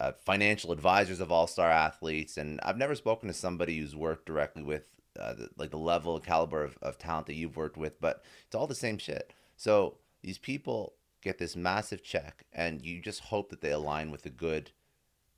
uh, 0.00 0.12
financial 0.24 0.72
advisors 0.72 1.20
of 1.20 1.30
all 1.30 1.46
star 1.46 1.70
athletes, 1.70 2.36
and 2.36 2.60
I've 2.62 2.78
never 2.78 2.94
spoken 2.94 3.28
to 3.28 3.34
somebody 3.34 3.78
who's 3.78 3.94
worked 3.94 4.26
directly 4.26 4.62
with 4.62 4.84
uh, 5.18 5.34
the, 5.34 5.48
like 5.56 5.70
the 5.70 5.76
level 5.76 6.18
caliber 6.18 6.64
of, 6.64 6.76
of 6.82 6.98
talent 6.98 7.26
that 7.26 7.34
you've 7.34 7.56
worked 7.56 7.76
with. 7.76 8.00
But 8.00 8.24
it's 8.46 8.54
all 8.54 8.66
the 8.66 8.74
same 8.74 8.98
shit. 8.98 9.32
So 9.56 9.98
these 10.22 10.38
people 10.38 10.94
get 11.22 11.38
this 11.38 11.54
massive 11.54 12.02
check, 12.02 12.46
and 12.52 12.84
you 12.84 13.00
just 13.00 13.20
hope 13.20 13.50
that 13.50 13.60
they 13.60 13.70
align 13.70 14.10
with 14.10 14.26
a 14.26 14.30
good, 14.30 14.72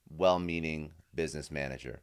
well-meaning 0.08 0.92
business 1.14 1.50
manager. 1.50 2.00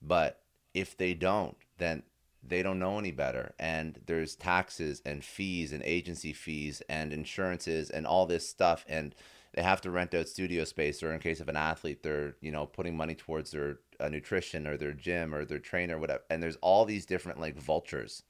But 0.00 0.40
if 0.72 0.96
they 0.96 1.12
don't, 1.12 1.56
then 1.76 2.04
they 2.42 2.62
don't 2.62 2.78
know 2.78 2.98
any 2.98 3.10
better. 3.10 3.54
And 3.58 4.00
there's 4.06 4.34
taxes 4.34 5.02
and 5.04 5.24
fees 5.24 5.72
and 5.72 5.82
agency 5.82 6.32
fees 6.32 6.82
and 6.88 7.12
insurances 7.12 7.90
and 7.90 8.06
all 8.06 8.26
this 8.26 8.48
stuff. 8.48 8.84
And 8.88 9.14
they 9.54 9.62
have 9.62 9.80
to 9.82 9.90
rent 9.90 10.14
out 10.14 10.28
studio 10.28 10.64
space. 10.64 11.02
Or 11.02 11.12
in 11.12 11.20
case 11.20 11.40
of 11.40 11.48
an 11.48 11.56
athlete, 11.56 12.02
they're, 12.02 12.36
you 12.40 12.50
know, 12.50 12.66
putting 12.66 12.96
money 12.96 13.14
towards 13.14 13.50
their 13.50 13.78
uh, 13.98 14.08
nutrition 14.08 14.66
or 14.66 14.76
their 14.76 14.92
gym 14.92 15.34
or 15.34 15.44
their 15.44 15.58
trainer, 15.58 15.96
or 15.96 16.00
whatever. 16.00 16.22
And 16.30 16.42
there's 16.42 16.56
all 16.56 16.84
these 16.84 17.06
different 17.06 17.40
like 17.40 17.56
vultures 17.56 18.22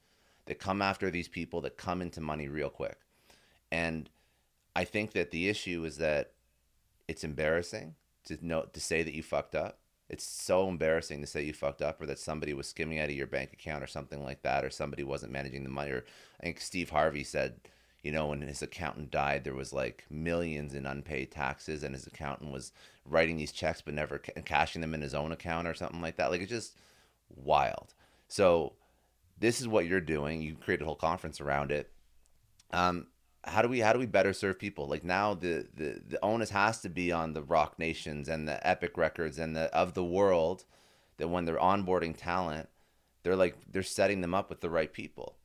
that 0.45 0.59
come 0.59 0.81
after 0.81 1.09
these 1.09 1.27
people 1.27 1.61
that 1.61 1.77
come 1.77 2.01
into 2.01 2.19
money 2.21 2.47
real 2.47 2.69
quick. 2.69 2.99
And 3.71 4.09
I 4.75 4.83
think 4.83 5.11
that 5.13 5.31
the 5.31 5.47
issue 5.47 5.83
is 5.85 5.97
that 5.97 6.31
it's 7.07 7.23
embarrassing 7.23 7.95
to 8.25 8.37
know 8.41 8.65
to 8.73 8.79
say 8.79 9.03
that 9.03 9.13
you 9.13 9.23
fucked 9.23 9.55
up. 9.55 9.79
It's 10.11 10.25
so 10.25 10.67
embarrassing 10.67 11.21
to 11.21 11.27
say 11.27 11.45
you 11.45 11.53
fucked 11.53 11.81
up 11.81 12.01
or 12.01 12.05
that 12.07 12.19
somebody 12.19 12.53
was 12.53 12.67
skimming 12.67 12.99
out 12.99 13.09
of 13.09 13.15
your 13.15 13.27
bank 13.27 13.53
account 13.53 13.81
or 13.81 13.87
something 13.87 14.21
like 14.21 14.41
that 14.41 14.65
or 14.65 14.69
somebody 14.69 15.03
wasn't 15.03 15.31
managing 15.31 15.63
the 15.63 15.69
money 15.69 15.91
or 15.91 16.03
I 16.41 16.43
think 16.43 16.59
Steve 16.59 16.89
Harvey 16.89 17.23
said, 17.23 17.61
you 18.03 18.11
know, 18.11 18.27
when 18.27 18.41
his 18.41 18.61
accountant 18.61 19.09
died 19.09 19.45
there 19.45 19.55
was 19.55 19.71
like 19.71 20.03
millions 20.09 20.75
in 20.75 20.85
unpaid 20.85 21.31
taxes 21.31 21.81
and 21.81 21.95
his 21.95 22.05
accountant 22.05 22.51
was 22.51 22.73
writing 23.05 23.37
these 23.37 23.53
checks 23.53 23.79
but 23.79 23.93
never 23.93 24.17
ca- 24.17 24.41
cashing 24.43 24.81
them 24.81 24.93
in 24.93 25.01
his 25.01 25.15
own 25.15 25.31
account 25.31 25.65
or 25.65 25.73
something 25.73 26.01
like 26.01 26.17
that. 26.17 26.29
Like 26.29 26.41
it's 26.41 26.51
just 26.51 26.75
wild. 27.33 27.93
So 28.27 28.73
this 29.39 29.61
is 29.61 29.67
what 29.69 29.85
you're 29.85 30.01
doing. 30.01 30.41
You 30.41 30.55
create 30.55 30.81
a 30.81 30.85
whole 30.85 30.95
conference 30.95 31.39
around 31.39 31.71
it. 31.71 31.89
Um, 32.71 33.07
how 33.43 33.61
do 33.61 33.67
we 33.69 33.79
how 33.79 33.93
do 33.93 33.99
we 33.99 34.05
better 34.05 34.33
serve 34.33 34.59
people? 34.59 34.87
Like 34.87 35.03
now 35.03 35.33
the, 35.33 35.67
the 35.75 36.01
the 36.07 36.19
onus 36.23 36.51
has 36.51 36.81
to 36.81 36.89
be 36.89 37.11
on 37.11 37.33
the 37.33 37.43
Roc 37.43 37.79
Nations 37.79 38.29
and 38.29 38.47
the 38.47 38.65
Epic 38.67 38.97
Records 38.97 39.39
and 39.39 39.55
the 39.55 39.73
of 39.75 39.93
the 39.93 40.03
world 40.05 40.65
that 41.17 41.29
when 41.29 41.45
they're 41.45 41.57
onboarding 41.57 42.15
talent, 42.17 42.69
they're 43.23 43.35
like 43.35 43.57
they're 43.71 43.83
setting 43.83 44.21
them 44.21 44.33
up 44.35 44.49
with 44.49 44.61
the 44.61 44.69
right 44.69 44.93
people. 44.93 45.37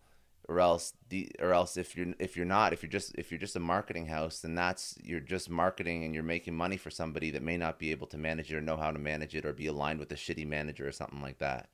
or 0.49 0.61
else 0.61 0.93
the 1.09 1.31
or 1.41 1.53
else 1.53 1.77
if 1.77 1.97
you're 1.97 2.15
if 2.19 2.37
you're 2.37 2.47
not 2.47 2.73
if 2.73 2.83
you're 2.83 2.91
just 2.91 3.15
if 3.17 3.31
you're 3.31 3.39
just 3.39 3.57
a 3.57 3.61
marketing 3.61 4.07
house 4.07 4.41
then 4.41 4.55
that's 4.55 4.97
you're 5.03 5.21
just 5.21 5.51
marketing 5.51 6.05
and 6.05 6.15
you're 6.15 6.23
making 6.23 6.55
money 6.55 6.77
for 6.77 6.91
somebody 6.91 7.31
that 7.31 7.43
may 7.43 7.57
not 7.57 7.79
be 7.79 7.91
able 7.91 8.07
to 8.07 8.19
manage 8.19 8.53
it 8.53 8.57
or 8.57 8.61
know 8.61 8.77
how 8.77 8.91
to 8.91 8.99
manage 8.99 9.35
it 9.35 9.45
or 9.45 9.53
be 9.53 9.67
aligned 9.67 9.99
with 9.99 10.11
a 10.13 10.17
shitty 10.17 10.47
manager 10.47 10.87
or 10.87 10.93
something 10.93 11.21
like 11.23 11.39
that 11.39 11.69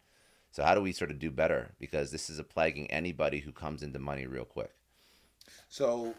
so 0.51 0.63
how 0.63 0.75
do 0.75 0.81
we 0.81 0.93
sort 0.93 1.11
of 1.11 1.19
do 1.19 1.31
better 1.31 1.75
because 1.79 2.11
this 2.11 2.31
is 2.31 2.39
a 2.39 2.45
plaguing 2.45 2.91
anybody 2.91 3.41
who 3.41 3.53
comes 3.53 3.83
into 3.83 3.99
money 3.99 4.27
real 4.27 4.45
quick 4.45 4.73
So, 5.69 6.15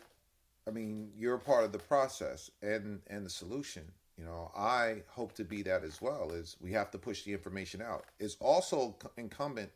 I 0.68 0.72
mean, 0.72 1.12
you're 1.18 1.36
a 1.36 1.40
part 1.40 1.64
of 1.66 1.72
the 1.72 1.80
process 1.80 2.52
and 2.62 3.02
and 3.08 3.26
the 3.26 3.30
solution. 3.30 3.84
You 4.18 4.26
know, 4.26 4.52
I 4.56 5.04
hope 5.08 5.34
to 5.36 5.44
be 5.44 5.64
that 5.64 5.84
as 5.84 6.02
well. 6.02 6.32
Is 6.32 6.58
we 6.62 6.72
have 6.74 6.92
to 6.92 6.98
push 6.98 7.24
the 7.24 7.34
information 7.34 7.82
out. 7.82 8.06
It's 8.20 8.38
also 8.40 8.98
incumbent 9.18 9.72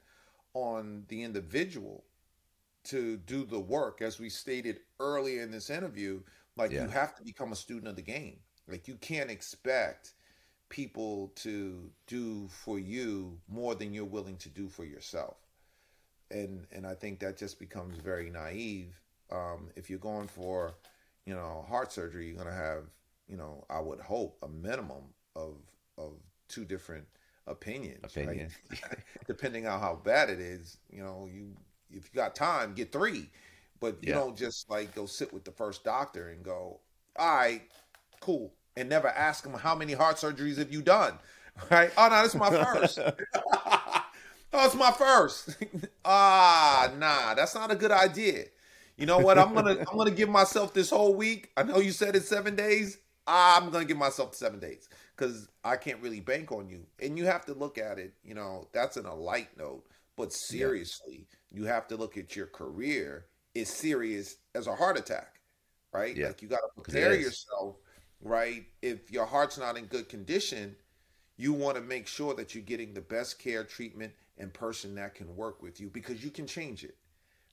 on 0.53 1.05
the 1.07 1.23
individual 1.23 2.03
to 2.85 3.17
do 3.17 3.45
the 3.45 3.59
work, 3.59 4.01
as 4.01 4.19
we 4.19 4.29
stated 4.29 4.79
earlier 4.99 5.41
in 5.41 5.51
this 5.51 5.69
interview. 5.69 6.21
Like 6.55 6.71
Yeah. 6.71 6.83
you 6.83 6.89
have 6.89 7.15
to 7.17 7.23
become 7.23 7.51
a 7.51 7.55
student 7.55 7.87
of 7.87 7.95
the 7.95 8.01
game. 8.01 8.39
Like 8.67 8.87
you 8.87 8.95
can't 8.95 9.29
expect 9.31 10.13
people 10.69 11.29
to 11.35 11.91
do 12.07 12.47
for 12.49 12.79
you 12.79 13.39
more 13.47 13.75
than 13.75 13.93
you're 13.93 14.05
willing 14.05 14.37
to 14.37 14.49
do 14.49 14.67
for 14.69 14.83
yourself 14.85 15.37
and 16.31 16.65
and 16.71 16.85
I 16.85 16.93
think 16.95 17.19
that 17.19 17.37
just 17.37 17.59
becomes 17.59 17.97
very 17.97 18.29
naive. 18.29 18.99
Um, 19.31 19.69
if 19.75 19.89
you're 19.89 19.99
going 19.99 20.27
for, 20.27 20.75
you 21.25 21.33
know, 21.35 21.65
heart 21.67 21.91
surgery, 21.91 22.27
you're 22.27 22.37
gonna 22.37 22.53
have, 22.55 22.85
you 23.27 23.37
know, 23.37 23.65
I 23.69 23.79
would 23.79 23.99
hope 23.99 24.37
a 24.43 24.47
minimum 24.47 25.13
of 25.35 25.57
of 25.97 26.13
two 26.47 26.65
different 26.65 27.05
opinions, 27.47 28.17
Opinions. 28.17 28.53
right? 28.83 28.99
Depending 29.27 29.67
on 29.67 29.79
how 29.79 29.95
bad 29.95 30.29
it 30.29 30.39
is, 30.39 30.77
you 30.89 31.03
know, 31.03 31.27
you 31.31 31.55
if 31.91 32.05
you 32.05 32.11
got 32.15 32.35
time, 32.35 32.73
get 32.73 32.91
three, 32.91 33.29
but 33.79 33.97
you 34.03 34.11
Yeah. 34.11 34.13
don't 34.13 34.37
just 34.37 34.69
like 34.69 34.95
go 34.95 35.05
sit 35.05 35.33
with 35.33 35.43
the 35.45 35.51
first 35.51 35.83
doctor 35.83 36.29
and 36.29 36.43
go, 36.43 36.79
all 37.17 37.35
right, 37.35 37.61
cool, 38.19 38.53
and 38.75 38.89
never 38.89 39.07
ask 39.09 39.43
them 39.43 39.53
how 39.53 39.75
many 39.75 39.93
heart 39.93 40.17
surgeries 40.17 40.57
have 40.57 40.71
you 40.71 40.81
done, 40.81 41.15
right? 41.71 41.91
Oh 41.97 42.07
no, 42.09 42.21
this 42.23 42.33
is 42.33 42.39
my 42.39 42.51
first. 42.51 43.01
Oh, 44.53 44.65
it's 44.65 44.75
my 44.75 44.91
first. 44.91 45.57
ah, 46.05 46.91
nah, 46.97 47.33
that's 47.33 47.55
not 47.55 47.71
a 47.71 47.75
good 47.75 47.91
idea. 47.91 48.45
You 48.97 49.05
know 49.05 49.19
what? 49.19 49.37
I'm 49.37 49.53
gonna 49.53 49.77
I'm 49.89 49.97
gonna 49.97 50.11
give 50.11 50.29
myself 50.29 50.73
this 50.73 50.89
whole 50.89 51.13
week. 51.13 51.51
I 51.55 51.63
know 51.63 51.77
you 51.77 51.91
said 51.91 52.15
it's 52.15 52.27
seven 52.27 52.55
days. 52.55 52.97
I'm 53.27 53.69
gonna 53.69 53.85
give 53.85 53.97
myself 53.97 54.35
seven 54.35 54.59
days 54.59 54.89
because 55.15 55.47
I 55.63 55.75
can't 55.77 56.01
really 56.01 56.19
bank 56.19 56.51
on 56.51 56.69
you. 56.69 56.85
And 57.01 57.17
you 57.17 57.25
have 57.25 57.45
to 57.45 57.53
look 57.53 57.77
at 57.77 57.99
it. 57.99 58.13
You 58.23 58.33
know, 58.33 58.67
that's 58.73 58.97
in 58.97 59.05
a 59.05 59.13
light 59.13 59.49
note, 59.57 59.85
but 60.15 60.33
seriously, 60.33 61.27
you 61.51 61.65
have 61.65 61.87
to 61.89 61.95
look 61.95 62.17
at 62.17 62.35
your 62.35 62.47
career. 62.47 63.25
Is 63.53 63.69
serious 63.69 64.37
as 64.53 64.67
a 64.67 64.75
heart 64.75 64.99
attack, 64.99 65.39
right? 65.91 66.15
Yeah. 66.15 66.27
Like 66.27 66.43
you 66.43 66.47
got 66.47 66.57
to 66.57 66.81
prepare 66.81 67.15
yourself, 67.15 67.77
right? 68.21 68.65
If 68.83 69.09
your 69.11 69.25
heart's 69.25 69.57
not 69.57 69.77
in 69.77 69.85
good 69.85 70.09
condition, 70.09 70.75
you 71.37 71.53
want 71.53 71.75
to 71.75 71.81
make 71.81 72.07
sure 72.07 72.35
that 72.35 72.53
you're 72.53 72.63
getting 72.63 72.93
the 72.93 73.01
best 73.01 73.39
care, 73.39 73.63
treatment, 73.63 74.13
and 74.37 74.53
person 74.53 74.93
that 74.95 75.15
can 75.15 75.35
work 75.35 75.63
with 75.63 75.79
you 75.79 75.89
because 75.89 76.23
you 76.23 76.29
can 76.29 76.45
change 76.45 76.83
it, 76.83 76.97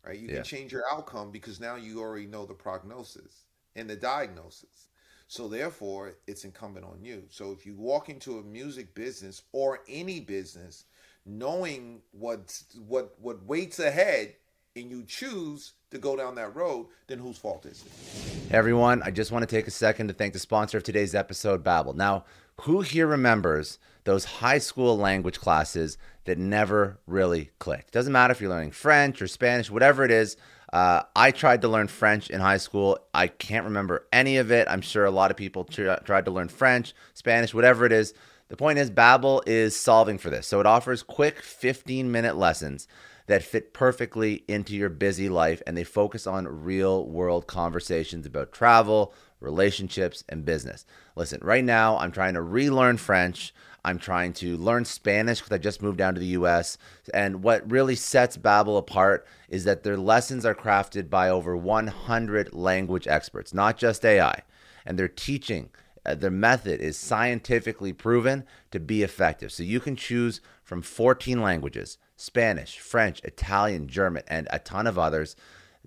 right? 0.04 0.18
You 0.18 0.28
Yeah. 0.28 0.34
can 0.36 0.44
change 0.44 0.72
your 0.72 0.84
outcome 0.90 1.30
because 1.30 1.60
now 1.60 1.76
you 1.76 2.00
already 2.00 2.26
know 2.26 2.46
the 2.46 2.54
prognosis 2.54 3.44
and 3.76 3.88
the 3.88 3.96
diagnosis. 3.96 4.88
So 5.26 5.48
therefore, 5.48 6.14
it's 6.26 6.44
incumbent 6.44 6.84
on 6.84 7.02
you. 7.02 7.24
So 7.30 7.50
if 7.52 7.64
you 7.66 7.74
walk 7.74 8.08
into 8.08 8.38
a 8.38 8.42
music 8.42 8.94
business 8.94 9.42
or 9.52 9.80
any 9.88 10.20
business, 10.20 10.84
knowing 11.26 12.02
what's 12.12 12.64
what 12.86 13.14
what 13.18 13.44
waits 13.44 13.78
ahead, 13.78 14.34
and 14.76 14.90
you 14.90 15.04
choose 15.04 15.72
to 15.90 15.98
go 15.98 16.16
down 16.16 16.34
that 16.34 16.54
road, 16.54 16.88
then 17.06 17.18
whose 17.18 17.38
fault 17.38 17.64
is 17.64 17.82
it? 17.82 18.52
Everyone, 18.52 19.02
I 19.02 19.10
just 19.10 19.32
want 19.32 19.48
to 19.48 19.56
take 19.56 19.66
a 19.66 19.70
second 19.70 20.08
to 20.08 20.14
thank 20.14 20.32
the 20.32 20.38
sponsor 20.38 20.76
of 20.76 20.84
today's 20.84 21.14
episode, 21.14 21.64
Babbel. 21.64 21.94
Now, 21.94 22.24
who 22.62 22.80
here 22.82 23.06
remembers 23.06 23.78
those 24.04 24.24
high 24.24 24.58
school 24.58 24.96
language 24.96 25.40
classes 25.40 25.98
that 26.24 26.38
never 26.38 26.98
really 27.06 27.50
clicked? 27.58 27.92
Doesn't 27.92 28.12
matter 28.12 28.32
if 28.32 28.40
you're 28.40 28.50
learning 28.50 28.72
French 28.72 29.20
or 29.20 29.26
Spanish, 29.26 29.70
whatever 29.70 30.04
it 30.04 30.10
is. 30.10 30.36
Uh, 30.72 31.02
I 31.14 31.30
tried 31.30 31.62
to 31.62 31.68
learn 31.68 31.86
French 31.86 32.30
in 32.30 32.40
high 32.40 32.56
school. 32.56 32.98
I 33.14 33.28
can't 33.28 33.64
remember 33.64 34.06
any 34.12 34.38
of 34.38 34.50
it. 34.50 34.66
I'm 34.68 34.80
sure 34.80 35.04
a 35.04 35.10
lot 35.10 35.30
of 35.30 35.36
people 35.36 35.64
tr- 35.64 35.94
tried 36.04 36.24
to 36.24 36.32
learn 36.32 36.48
French, 36.48 36.94
Spanish, 37.14 37.54
whatever 37.54 37.86
it 37.86 37.92
is. 37.92 38.12
The 38.48 38.56
point 38.56 38.78
is, 38.78 38.90
Babbel 38.90 39.42
is 39.46 39.76
solving 39.76 40.18
for 40.18 40.30
this. 40.30 40.46
So 40.46 40.60
it 40.60 40.66
offers 40.66 41.02
quick 41.02 41.40
15 41.40 42.10
minute 42.10 42.36
lessons 42.36 42.88
that 43.26 43.42
fit 43.42 43.72
perfectly 43.72 44.44
into 44.48 44.74
your 44.74 44.90
busy 44.90 45.28
life 45.28 45.62
and 45.66 45.76
they 45.76 45.84
focus 45.84 46.26
on 46.26 46.64
real 46.64 47.06
world 47.06 47.46
conversations 47.46 48.26
about 48.26 48.52
travel, 48.52 49.14
relationships, 49.44 50.24
and 50.28 50.44
business. 50.44 50.84
Listen, 51.16 51.40
right 51.42 51.64
now 51.64 51.96
I'm 51.98 52.12
trying 52.12 52.34
to 52.34 52.42
relearn 52.42 52.96
French. 52.96 53.54
I'm 53.84 53.98
trying 53.98 54.32
to 54.34 54.56
learn 54.56 54.84
Spanish 54.84 55.40
because 55.40 55.52
I 55.52 55.58
just 55.58 55.82
moved 55.82 55.98
down 55.98 56.14
to 56.14 56.20
the 56.20 56.38
US. 56.38 56.78
And 57.12 57.42
what 57.42 57.70
really 57.70 57.94
sets 57.94 58.36
Babbel 58.36 58.78
apart 58.78 59.26
is 59.48 59.64
that 59.64 59.82
their 59.82 59.98
lessons 59.98 60.46
are 60.46 60.54
crafted 60.54 61.10
by 61.10 61.28
over 61.28 61.56
100 61.56 62.54
language 62.54 63.06
experts, 63.06 63.52
not 63.52 63.76
just 63.76 64.04
AI. 64.04 64.42
And 64.86 64.98
they're 64.98 65.08
teaching 65.08 65.70
uh, 66.06 66.14
their 66.14 66.30
method 66.30 66.80
is 66.80 66.98
scientifically 66.98 67.92
proven 67.92 68.44
to 68.70 68.78
be 68.78 69.02
effective. 69.02 69.50
So 69.52 69.62
you 69.62 69.80
can 69.80 69.96
choose 69.96 70.40
from 70.62 70.82
14 70.82 71.40
languages 71.40 71.98
Spanish, 72.16 72.78
French, 72.78 73.20
Italian, 73.24 73.88
German, 73.88 74.22
and 74.28 74.46
a 74.50 74.58
ton 74.58 74.86
of 74.86 74.98
others. 74.98 75.34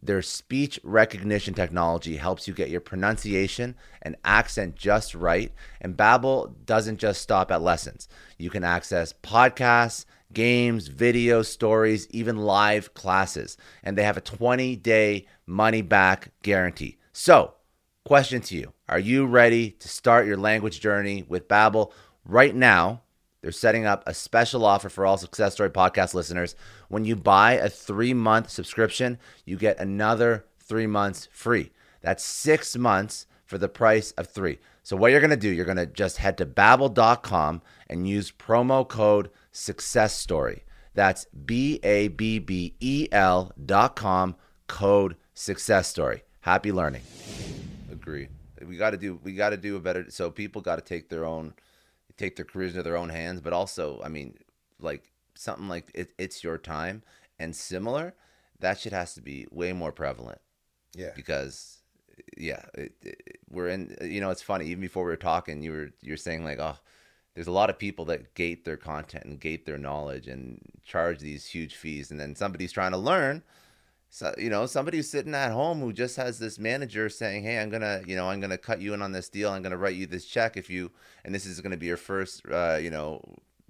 Their 0.01 0.21
speech 0.21 0.79
recognition 0.83 1.53
technology 1.53 2.17
helps 2.17 2.47
you 2.47 2.53
get 2.53 2.69
your 2.69 2.81
pronunciation 2.81 3.75
and 4.01 4.15
accent 4.23 4.75
just 4.75 5.15
right. 5.15 5.51
And 5.81 5.97
Babbel 5.97 6.53
doesn't 6.65 6.97
just 6.97 7.21
stop 7.21 7.51
at 7.51 7.61
lessons. 7.61 8.07
You 8.37 8.49
can 8.49 8.63
access 8.63 9.13
podcasts, 9.13 10.05
games, 10.33 10.89
videos, 10.89 11.45
stories, 11.45 12.07
even 12.11 12.37
live 12.37 12.93
classes. 12.93 13.57
And 13.83 13.97
they 13.97 14.03
have 14.03 14.17
a 14.17 14.21
20-day 14.21 15.25
money 15.45 15.81
back 15.81 16.31
guarantee. 16.43 16.97
So, 17.11 17.55
Question 18.07 18.39
to 18.39 18.55
you: 18.55 18.71
Are 18.87 18.99
you 18.99 19.25
ready 19.25 19.71
to 19.71 19.89
start 19.89 20.27
your 20.27 20.37
language 20.37 20.79
journey 20.79 21.25
with 21.27 21.49
Babbel? 21.49 21.91
Right 22.23 22.55
now, 22.55 23.01
they're 23.47 23.53
setting 23.53 23.85
up 23.85 24.03
a 24.05 24.13
special 24.13 24.65
offer 24.65 24.89
for 24.89 25.05
all 25.05 25.17
Success 25.17 25.53
Story 25.53 25.69
podcast 25.69 26.13
listeners. 26.13 26.53
When 26.89 27.05
you 27.05 27.15
buy 27.15 27.53
a 27.53 27.69
three-month 27.69 28.49
subscription, 28.49 29.19
you 29.45 29.55
get 29.55 29.79
another 29.79 30.43
three 30.59 30.85
months 30.85 31.29
free. 31.31 31.71
That's 32.01 32.25
six 32.25 32.75
months 32.75 33.25
for 33.45 33.57
the 33.57 33.69
price 33.69 34.11
of 34.17 34.27
three. 34.27 34.59
So 34.83 34.97
what 34.97 35.11
you're 35.11 35.21
gonna 35.21 35.37
do? 35.37 35.47
You're 35.47 35.63
gonna 35.63 35.85
just 35.85 36.17
head 36.17 36.37
to 36.39 36.45
Babbel.com 36.45 37.61
and 37.89 38.05
use 38.05 38.33
promo 38.33 38.85
code 38.85 39.29
Success 39.53 40.13
Story. 40.13 40.65
That's 40.93 41.25
B 41.45 41.79
A 41.83 42.09
B 42.09 42.39
B 42.39 42.75
E 42.81 43.07
L 43.13 43.53
dot 43.65 43.95
com 43.95 44.35
code 44.67 45.15
Success 45.33 45.87
Story. 45.87 46.23
Happy 46.41 46.73
learning 46.73 47.03
agree. 48.07 48.29
We 48.65 48.77
got 48.77 48.91
to 48.91 48.97
do 48.97 49.19
we 49.23 49.33
got 49.33 49.49
to 49.49 49.57
do 49.57 49.75
a 49.75 49.79
better. 49.79 50.05
So 50.09 50.31
people 50.31 50.61
got 50.61 50.77
to 50.77 50.81
take 50.81 51.09
their 51.09 51.25
own 51.25 51.53
take 52.17 52.35
their 52.35 52.45
careers 52.45 52.71
into 52.71 52.83
their 52.83 52.97
own 52.97 53.09
hands. 53.09 53.41
But 53.41 53.53
also, 53.53 54.01
I 54.03 54.09
mean, 54.09 54.37
like 54.79 55.11
something 55.35 55.67
like 55.67 55.91
it, 55.93 56.13
it's 56.17 56.43
your 56.43 56.57
time 56.57 57.03
and 57.39 57.55
similar. 57.55 58.13
That 58.59 58.79
shit 58.79 58.93
has 58.93 59.13
to 59.13 59.21
be 59.21 59.47
way 59.51 59.73
more 59.73 59.91
prevalent 59.91 60.41
Yeah. 60.95 61.11
because 61.15 61.77
yeah, 62.35 62.63
it, 62.73 62.93
it, 63.01 63.37
we're 63.49 63.69
in. 63.69 63.95
You 64.01 64.21
know, 64.21 64.31
it's 64.31 64.41
funny. 64.41 64.65
Even 64.65 64.81
before 64.81 65.03
we 65.03 65.11
were 65.11 65.15
talking, 65.17 65.61
you 65.61 65.71
were 65.71 65.91
you're 66.01 66.17
saying 66.17 66.43
like, 66.43 66.59
oh, 66.59 66.77
there's 67.35 67.47
a 67.47 67.51
lot 67.51 67.69
of 67.69 67.77
people 67.77 68.05
that 68.05 68.33
gate 68.33 68.65
their 68.65 68.77
content 68.77 69.25
and 69.25 69.39
gate 69.39 69.65
their 69.65 69.77
knowledge 69.77 70.27
and 70.27 70.59
charge 70.83 71.19
these 71.19 71.45
huge 71.45 71.75
fees, 71.75 72.09
and 72.09 72.19
then 72.19 72.35
somebody's 72.35 72.71
trying 72.71 72.91
to 72.91 72.97
learn 72.97 73.43
so 74.09 74.33
you 74.37 74.49
know 74.49 74.65
somebody 74.65 74.97
who's 74.97 75.09
sitting 75.09 75.33
at 75.33 75.51
home 75.51 75.79
who 75.79 75.91
just 75.91 76.15
has 76.15 76.39
this 76.39 76.57
manager 76.57 77.09
saying 77.09 77.43
hey 77.43 77.59
i'm 77.59 77.69
gonna 77.69 78.01
you 78.05 78.15
know 78.15 78.29
i'm 78.29 78.39
gonna 78.39 78.57
cut 78.57 78.81
you 78.81 78.93
in 78.93 79.01
on 79.01 79.11
this 79.11 79.29
deal. 79.29 79.49
I'm 79.49 79.61
gonna 79.61 79.77
write 79.77 79.95
you 79.95 80.05
this 80.05 80.25
check 80.25 80.57
if 80.57 80.69
you 80.69 80.91
and 81.25 81.33
this 81.33 81.45
is 81.45 81.59
gonna 81.61 81.77
be 81.77 81.87
your 81.87 81.97
first 81.97 82.43
uh, 82.51 82.77
you 82.81 82.89
know 82.89 83.21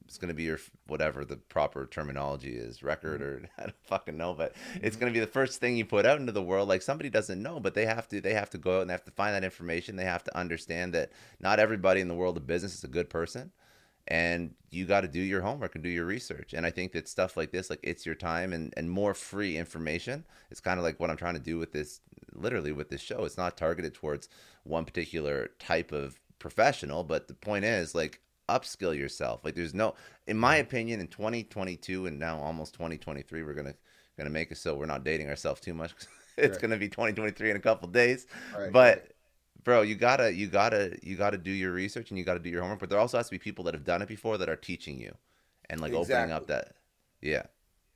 it's 0.06 0.18
gonna 0.18 0.34
be 0.34 0.44
your 0.44 0.60
whatever 0.88 1.26
the 1.26 1.36
proper 1.36 1.86
terminology 1.86 2.56
is 2.56 2.82
record 2.82 3.22
or 3.22 3.42
i 3.58 3.64
don't 3.64 3.76
fucking 3.84 4.16
know 4.18 4.34
but 4.34 4.54
it's 4.82 4.96
gonna 4.96 5.12
be 5.12 5.20
the 5.20 5.28
first 5.28 5.60
thing 5.60 5.76
you 5.76 5.86
put 5.86 6.06
out 6.06 6.20
into 6.20 6.32
the 6.32 6.42
world. 6.42 6.70
Like 6.70 6.82
somebody 6.82 7.10
doesn't 7.10 7.42
know 7.42 7.60
but 7.60 7.74
they 7.74 7.86
have 7.86 8.08
to 8.10 8.22
they 8.22 8.34
have 8.34 8.50
to 8.52 8.58
go 8.58 8.78
out 8.78 8.82
and 8.82 8.90
they 8.90 8.94
have 8.94 9.04
to 9.06 9.12
find 9.12 9.36
that 9.36 9.44
information. 9.44 9.96
They 9.96 10.06
have 10.06 10.24
to 10.24 10.38
understand 10.38 10.94
that 10.94 11.12
not 11.40 11.60
everybody 11.60 12.00
in 12.00 12.08
the 12.08 12.14
world 12.14 12.38
of 12.38 12.48
business 12.48 12.76
is 12.76 12.84
a 12.84 12.88
good 12.88 13.10
person 13.10 13.52
and 14.08 14.53
you 14.70 14.86
got 14.86 15.01
to 15.01 15.08
do 15.08 15.20
your 15.20 15.41
homework 15.41 15.76
and 15.76 15.84
do 15.84 15.89
your 15.89 16.05
research 16.05 16.53
and 16.53 16.66
i 16.66 16.72
think 16.72 16.91
that 16.91 17.08
stuff 17.08 17.38
like 17.38 17.51
this 17.51 17.70
like 17.70 17.80
it's 17.84 18.05
your 18.05 18.16
time 18.16 18.53
and, 18.53 18.74
and 18.78 18.89
more 18.89 19.14
free 19.14 19.58
information 19.58 20.26
it's 20.51 20.60
kind 20.60 20.80
of 20.80 20.84
like 20.84 20.99
what 20.99 21.10
i'm 21.10 21.18
trying 21.18 21.34
to 21.34 21.39
do 21.39 21.58
with 21.58 21.72
this 21.72 22.01
literally 22.34 22.72
with 22.72 22.89
this 22.89 23.01
show 23.01 23.26
it's 23.26 23.38
not 23.38 23.58
targeted 23.58 23.93
towards 23.93 24.30
one 24.64 24.86
particular 24.86 25.49
type 25.60 25.91
of 25.91 26.20
professional 26.39 27.03
but 27.03 27.28
the 27.28 27.34
point 27.34 27.66
is 27.66 27.95
like 27.95 28.22
upskill 28.49 28.97
yourself 28.97 29.43
like 29.43 29.55
there's 29.55 29.74
no 29.74 29.93
in 30.28 30.38
my 30.38 30.55
opinion 30.58 30.99
in 31.01 31.08
2022 31.08 32.05
and 32.05 32.18
now 32.18 32.39
almost 32.39 32.74
2023 32.74 33.43
we're 33.43 33.53
going 33.53 33.68
to 33.68 33.76
gonna 34.18 34.30
make 34.30 34.51
it 34.51 34.58
so 34.58 34.74
we're 34.76 34.86
not 34.86 35.03
dating 35.03 35.30
ourselves 35.30 35.62
too 35.62 35.74
much. 35.76 35.93
it's 36.38 36.58
Right. 36.58 36.58
gonna 36.58 36.78
be 36.78 36.89
2023 36.89 37.51
in 37.51 37.55
a 37.55 37.60
couple 37.60 37.88
days. 37.88 38.26
Right, 38.51 38.74
but 38.74 38.82
right. 38.82 39.12
Bro, 39.64 39.82
you 39.82 39.95
gotta 39.95 40.34
you 40.34 40.47
gotta 40.47 40.97
you 41.01 41.16
gotta 41.16 41.38
do 41.38 41.51
your 41.51 41.72
research 41.72 42.10
and 42.10 42.18
you 42.18 42.24
gotta 42.24 42.39
do 42.39 42.49
your 42.49 42.62
homework. 42.62 42.80
But 42.80 42.89
there 42.89 42.99
also 42.99 43.18
has 43.18 43.28
to 43.28 43.32
be 43.32 43.39
people 43.39 43.64
that 43.66 43.74
have 43.74 43.84
done 43.84 44.01
it 44.01 44.08
before 44.08 44.38
that 44.38 44.49
are 44.49 44.55
teaching 44.55 44.99
you 44.99 45.16
and 45.70 45.82
like 45.82 45.93
opening 45.93 46.32
up 46.32 46.47
that. 46.47 46.74
Yeah, 47.22 47.43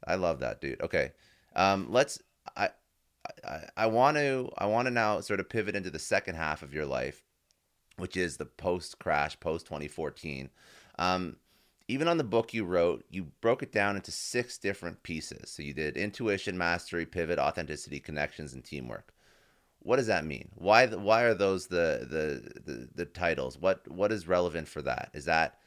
I 0.05 0.16
love 0.16 0.39
that, 0.39 0.62
dude. 0.62 0.82
Okay, 0.82 1.12
um, 1.55 1.88
let's. 1.89 2.22
I 2.55 2.70
I, 3.47 3.62
I 3.78 3.86
want 3.88 4.18
to 4.18 4.49
I 4.57 4.66
want 4.66 4.88
to 4.88 4.91
now 4.91 5.20
sort 5.22 5.39
of 5.39 5.49
pivot 5.49 5.76
into 5.76 5.89
the 5.89 5.99
second 5.99 6.36
half 6.36 6.64
of 6.64 6.74
your 6.74 6.86
life, 6.86 7.24
which 7.97 8.18
is 8.18 8.38
the 8.38 8.45
post 8.45 8.99
crash, 8.99 9.39
post 9.39 9.66
2014. 9.66 10.49
Um, 10.97 11.38
even 11.88 12.07
on 12.07 12.18
the 12.18 12.24
book 12.24 12.53
you 12.53 12.64
wrote, 12.64 13.03
you 13.09 13.28
broke 13.41 13.64
it 13.64 13.72
down 13.72 13.95
into 13.95 14.12
six 14.12 14.57
different 14.57 15.03
pieces. 15.03 15.49
So 15.51 15.62
you 15.62 15.74
did 15.74 15.97
intuition, 15.97 16.57
mastery, 16.57 17.05
pivot, 17.05 17.38
authenticity, 17.38 17.99
connections, 17.99 18.53
and 18.53 18.64
teamwork. 18.64 19.14
What 19.84 19.95
does 19.95 20.07
that 20.07 20.25
mean? 20.25 20.49
Why 20.55 20.86
the, 20.86 20.99
why 20.99 21.23
are 21.23 21.34
those 21.34 21.67
the, 21.67 22.07
the 22.09 22.61
the 22.71 22.89
the 22.93 23.05
titles? 23.05 23.57
What 23.57 23.88
what 23.89 24.11
is 24.11 24.27
relevant 24.27 24.67
for 24.67 24.82
that? 24.84 25.09
Is 25.13 25.25
that 25.25 25.57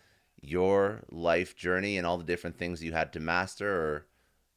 your 0.41 1.03
life 1.11 1.57
journey 1.57 1.99
and 1.99 2.07
all 2.07 2.19
the 2.19 2.25
different 2.25 2.57
things 2.57 2.83
you 2.83 2.93
had 2.93 3.13
to 3.15 3.21
master, 3.21 3.69
or 3.69 4.07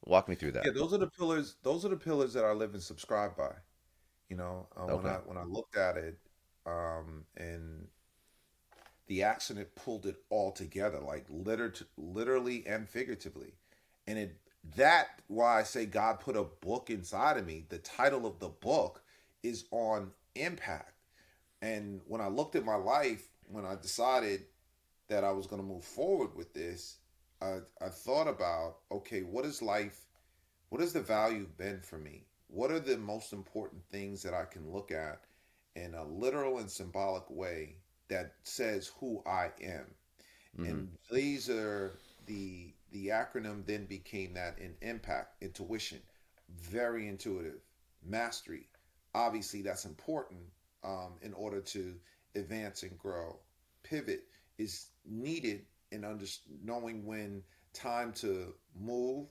walk 0.04 0.28
me 0.28 0.36
through 0.36 0.52
that? 0.52 0.64
Yeah, 0.64 0.72
those 0.72 0.92
are 0.92 0.98
the 0.98 1.08
pillars. 1.08 1.56
Those 1.62 1.84
are 1.84 1.88
the 1.88 1.96
pillars 1.96 2.34
that 2.34 2.44
I 2.44 2.52
live 2.52 2.74
and 2.74 2.82
subscribe 2.82 3.36
by. 3.36 3.52
You 4.28 4.36
know, 4.36 4.68
uh, 4.76 4.96
when 4.96 5.06
I 5.06 5.16
when 5.24 5.38
I 5.38 5.44
looked 5.44 5.76
at 5.76 5.96
it, 5.96 6.18
um, 6.64 7.24
and 7.36 7.88
the 9.08 9.24
accident 9.24 9.74
pulled 9.74 10.06
it 10.06 10.16
all 10.30 10.52
together, 10.52 11.00
like 11.00 11.26
liter- 11.28 11.74
literally 11.96 12.64
and 12.66 12.88
figuratively, 12.88 13.54
and 14.06 14.18
it 14.18 14.36
that 14.76 15.22
why 15.26 15.58
I 15.58 15.62
say 15.62 15.86
God 15.86 16.20
put 16.20 16.36
a 16.36 16.44
book 16.44 16.90
inside 16.90 17.38
of 17.38 17.46
me. 17.46 17.64
The 17.68 17.78
title 17.78 18.26
of 18.26 18.38
the 18.38 18.48
book 18.48 19.02
is 19.42 19.64
on 19.70 20.10
impact, 20.34 20.94
and 21.62 22.00
when 22.06 22.20
I 22.20 22.28
looked 22.28 22.56
at 22.56 22.64
my 22.64 22.76
life, 22.76 23.28
when 23.46 23.64
I 23.64 23.74
decided 23.76 24.44
that 25.08 25.24
I 25.24 25.32
was 25.32 25.46
going 25.46 25.62
to 25.62 25.66
move 25.66 25.84
forward 25.84 26.34
with 26.36 26.52
this, 26.52 26.98
I, 27.40 27.58
I 27.80 27.88
thought 27.88 28.28
about 28.28 28.76
okay, 28.92 29.22
what 29.22 29.44
is 29.44 29.62
life? 29.62 30.06
What 30.68 30.80
has 30.80 30.92
the 30.92 31.00
value 31.00 31.46
been 31.56 31.80
for 31.80 31.98
me? 31.98 32.26
What 32.48 32.70
are 32.70 32.80
the 32.80 32.98
most 32.98 33.32
important 33.32 33.82
things 33.90 34.22
that 34.22 34.34
I 34.34 34.44
can 34.44 34.70
look 34.70 34.90
at 34.90 35.20
in 35.76 35.94
a 35.94 36.04
literal 36.04 36.58
and 36.58 36.70
symbolic 36.70 37.24
way 37.28 37.76
that 38.08 38.34
says 38.42 38.90
who 39.00 39.22
I 39.26 39.50
am? 39.62 39.86
And 40.56 40.66
mm-hmm. 40.66 41.14
these 41.14 41.48
are 41.48 41.98
the 42.26 42.72
the 42.90 43.08
acronym 43.08 43.66
then 43.66 43.84
became 43.84 44.34
that 44.34 44.58
in 44.58 44.74
impact, 44.80 45.42
intuition, 45.42 46.00
very 46.48 47.06
intuitive, 47.06 47.60
mastery. 48.04 48.66
Obviously, 49.14 49.62
that's 49.62 49.84
important 49.84 50.40
um, 50.84 51.14
in 51.22 51.32
order 51.32 51.60
to 51.60 51.94
advance 52.34 52.82
and 52.82 52.98
grow. 52.98 53.38
Pivot 53.82 54.24
is 54.58 54.88
needed 55.06 55.64
in 55.90 56.04
under, 56.04 56.26
knowing 56.62 57.04
when 57.04 57.42
time 57.72 58.12
to 58.12 58.54
move 58.78 59.26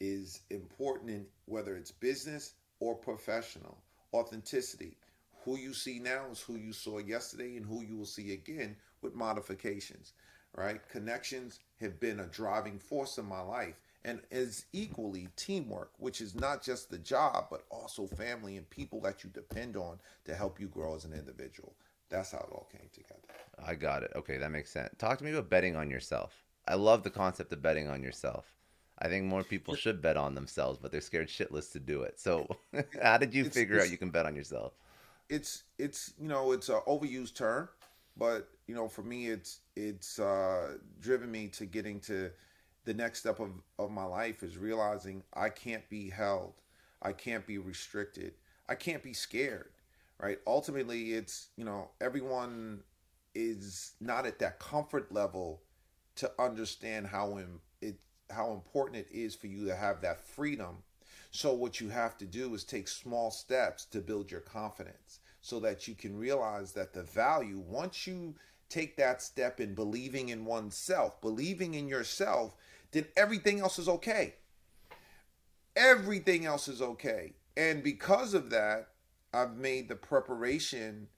is 0.00 0.40
important 0.50 1.10
in 1.10 1.26
whether 1.46 1.76
it's 1.76 1.90
business 1.90 2.54
or 2.80 2.94
professional. 2.94 3.78
Authenticity. 4.12 4.96
Who 5.44 5.58
you 5.58 5.74
see 5.74 5.98
now 5.98 6.26
is 6.30 6.40
who 6.40 6.56
you 6.56 6.72
saw 6.72 6.98
yesterday 6.98 7.56
and 7.56 7.64
who 7.64 7.82
you 7.82 7.96
will 7.96 8.04
see 8.04 8.32
again 8.32 8.76
with 9.00 9.14
modifications, 9.14 10.12
right? 10.54 10.80
Connections 10.88 11.60
have 11.80 12.00
been 12.00 12.20
a 12.20 12.26
driving 12.26 12.78
force 12.78 13.18
in 13.18 13.26
my 13.26 13.40
life 13.40 13.80
and 14.06 14.20
is 14.30 14.64
equally 14.72 15.28
teamwork, 15.36 15.90
which 15.98 16.20
is 16.20 16.34
not 16.34 16.62
just 16.62 16.90
the 16.90 16.98
job, 16.98 17.46
but 17.50 17.64
also 17.70 18.06
family 18.06 18.56
and 18.56 18.70
people 18.70 19.00
that 19.02 19.22
you 19.24 19.30
depend 19.30 19.76
on 19.76 19.98
to 20.24 20.34
help 20.34 20.58
you 20.60 20.68
grow 20.68 20.94
as 20.94 21.04
an 21.04 21.12
individual. 21.12 21.74
That's 22.08 22.30
how 22.32 22.38
it 22.38 22.52
all 22.52 22.68
came 22.70 22.88
together. 22.94 23.20
I 23.62 23.74
got 23.74 24.04
it. 24.04 24.12
Okay, 24.14 24.38
that 24.38 24.50
makes 24.52 24.70
sense. 24.70 24.94
Talk 24.96 25.18
to 25.18 25.24
me 25.24 25.32
about 25.32 25.50
betting 25.50 25.74
on 25.76 25.90
yourself. 25.90 26.44
I 26.68 26.74
love 26.76 27.02
the 27.02 27.10
concept 27.10 27.52
of 27.52 27.60
betting 27.60 27.88
on 27.88 28.02
yourself. 28.02 28.54
I 29.00 29.08
think 29.08 29.26
more 29.26 29.42
people 29.42 29.74
should 29.74 30.00
bet 30.00 30.16
on 30.16 30.34
themselves, 30.34 30.78
but 30.80 30.92
they're 30.92 31.00
scared 31.00 31.28
shitless 31.28 31.72
to 31.72 31.80
do 31.80 32.02
it. 32.02 32.18
So, 32.20 32.46
how 33.02 33.18
did 33.18 33.34
you 33.34 33.42
It's- 33.42 33.54
figure 33.54 33.80
out 33.80 33.90
you 33.90 33.98
can 33.98 34.10
bet 34.10 34.24
on 34.26 34.36
yourself? 34.36 34.72
it's 35.28 35.64
it's 35.76 36.14
you 36.20 36.28
know 36.28 36.52
it's 36.52 36.68
a 36.68 36.78
overused 36.86 37.34
term 37.34 37.68
but 38.16 38.48
you 38.68 38.76
know 38.76 38.86
for 38.86 39.02
me 39.02 39.26
it's 39.26 39.58
it's 39.74 40.20
uh 40.20 40.74
driven 41.00 41.28
me 41.32 41.48
to 41.48 41.66
getting 41.66 41.98
to 41.98 42.30
the 42.86 42.94
next 42.94 43.20
step 43.20 43.40
of 43.40 43.50
of 43.78 43.90
my 43.90 44.04
life 44.04 44.42
is 44.42 44.56
realizing 44.56 45.22
i 45.34 45.50
can't 45.50 45.88
be 45.90 46.10
held. 46.10 46.54
I 47.02 47.12
can't 47.12 47.46
be 47.46 47.58
restricted. 47.58 48.32
I 48.68 48.74
can't 48.74 49.02
be 49.02 49.12
scared 49.12 49.70
right? 50.18 50.38
Ultimately 50.46 51.12
it's 51.12 51.48
you 51.56 51.64
know 51.64 51.90
everyone 52.00 52.80
is 53.34 53.92
not 54.00 54.26
at 54.26 54.38
that 54.38 54.58
comfort 54.58 55.12
level 55.12 55.62
to 56.16 56.30
understand 56.38 57.06
how 57.06 57.38
im- 57.38 57.60
it 57.80 57.96
how 58.30 58.52
important 58.52 58.96
it 58.96 59.14
is 59.14 59.34
for 59.34 59.46
you 59.46 59.66
to 59.66 59.76
have 59.76 60.00
that 60.00 60.20
freedom. 60.20 60.78
So 61.30 61.52
what 61.52 61.80
you 61.80 61.90
have 61.90 62.16
to 62.18 62.24
do 62.24 62.54
is 62.54 62.64
take 62.64 62.88
small 62.88 63.30
steps 63.30 63.84
to 63.86 64.00
build 64.00 64.30
your 64.30 64.40
confidence 64.40 65.20
so 65.42 65.60
that 65.60 65.86
you 65.86 65.94
can 65.94 66.16
realize 66.16 66.72
that 66.72 66.94
the 66.94 67.02
value 67.02 67.58
once 67.58 68.06
you 68.06 68.34
take 68.68 68.96
that 68.96 69.22
step 69.22 69.60
in 69.60 69.74
believing 69.74 70.30
in 70.30 70.44
oneself, 70.44 71.20
believing 71.20 71.74
in 71.74 71.86
yourself, 71.86 72.56
then 72.96 73.06
everything 73.16 73.60
else 73.60 73.78
is 73.78 73.88
okay. 73.88 74.34
Everything 75.76 76.46
else 76.46 76.68
is 76.68 76.80
okay. 76.80 77.34
And 77.56 77.82
because 77.82 78.34
of 78.34 78.50
that, 78.50 78.88
I've 79.32 79.56
made 79.56 79.88
the 79.88 79.96
preparation 79.96 81.08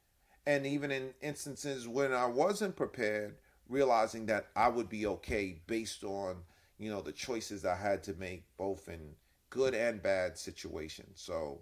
and 0.47 0.67
even 0.67 0.91
in 0.91 1.11
instances 1.21 1.87
when 1.87 2.13
I 2.13 2.25
wasn't 2.25 2.75
prepared, 2.75 3.37
realizing 3.69 4.27
that 4.27 4.47
I 4.57 4.69
would 4.69 4.89
be 4.89 5.07
okay 5.07 5.61
based 5.67 6.03
on, 6.03 6.39
you 6.79 6.91
know, 6.91 7.03
the 7.03 7.13
choices 7.13 7.67
I 7.67 7.77
had 7.77 8.03
to 8.05 8.15
make 8.15 8.45
both 8.57 8.89
in 8.89 9.15
good 9.51 9.75
and 9.75 10.03
bad 10.03 10.39
situations. 10.39 11.21
So, 11.21 11.61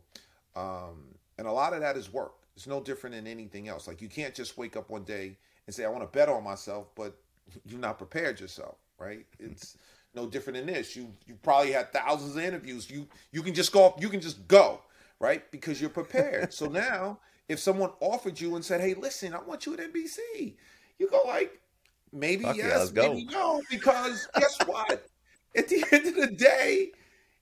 um, 0.55 1.17
and 1.37 1.49
a 1.49 1.53
lot 1.53 1.73
of 1.73 1.81
that 1.81 1.97
is 1.97 2.13
work. 2.13 2.35
It's 2.55 2.69
no 2.69 2.81
different 2.81 3.17
than 3.17 3.27
anything 3.27 3.67
else. 3.67 3.89
Like 3.89 4.01
you 4.01 4.09
can't 4.09 4.35
just 4.35 4.57
wake 4.57 4.77
up 4.77 4.89
one 4.89 5.03
day 5.03 5.37
and 5.67 5.75
say, 5.75 5.85
I 5.85 5.89
want 5.89 6.03
to 6.03 6.19
bet 6.19 6.29
on 6.29 6.45
myself, 6.45 6.87
but 6.95 7.17
you're 7.67 7.81
not 7.81 7.99
prepared 7.99 8.41
yourself, 8.41 8.77
right? 8.99 9.27
It's 9.41 9.77
no 10.17 10.27
different 10.27 10.57
than 10.57 10.67
this. 10.67 10.97
You 10.97 11.13
you 11.27 11.39
probably 11.43 11.73
had 11.73 11.93
thousands 11.93 12.37
of 12.37 12.43
interviews. 12.43 12.91
You 12.91 13.07
you 13.31 13.43
can 13.43 13.55
just 13.55 13.73
go 13.73 13.95
you 14.01 14.09
can 14.09 14.21
just 14.21 14.49
go, 14.49 14.81
right? 15.21 15.49
Because 15.53 15.81
you're 15.81 15.91
prepared. 15.91 16.53
so 16.53 16.67
now 16.67 17.19
if 17.49 17.59
someone 17.61 17.91
offered 18.01 18.41
you 18.41 18.57
and 18.57 18.65
said, 18.65 18.81
Hey, 18.81 18.95
listen, 18.95 19.35
I 19.35 19.41
want 19.41 19.67
you 19.67 19.75
at 19.75 19.81
NBC, 19.81 20.55
you 20.99 21.09
go 21.09 21.23
like, 21.27 21.61
maybe 22.13 22.45
Fuck 22.45 22.57
yes, 22.57 22.91
go. 22.91 23.13
maybe 23.13 23.27
no, 23.27 23.63
because 23.71 24.27
guess 24.39 24.57
what? 24.67 25.07
At 25.57 25.69
the 25.69 25.85
end 25.93 26.07
of 26.07 26.17
the 26.17 26.35
day, 26.35 26.91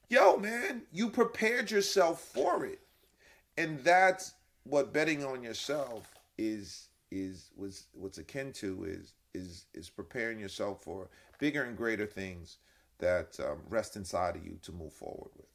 yo, 0.08 0.36
man, 0.36 0.82
you 0.92 1.08
prepared 1.08 1.70
yourself 1.70 2.20
for 2.20 2.66
it. 2.66 2.80
And 3.56 3.78
that's 3.84 4.34
what 4.64 4.92
betting 4.92 5.24
on 5.24 5.42
yourself 5.42 6.12
is 6.36 6.88
is 7.10 7.50
was 7.56 7.86
what's 7.92 8.18
akin 8.18 8.52
to 8.52 8.84
is 8.84 9.12
is 9.34 9.66
is 9.74 9.88
preparing 9.88 10.40
yourself 10.40 10.82
for 10.82 11.08
bigger 11.38 11.62
and 11.62 11.76
greater 11.76 12.06
things 12.06 12.58
that 12.98 13.38
um, 13.40 13.60
rest 13.68 13.96
inside 13.96 14.36
of 14.36 14.44
you 14.44 14.58
to 14.62 14.72
move 14.72 14.92
forward 14.92 15.30
with. 15.36 15.46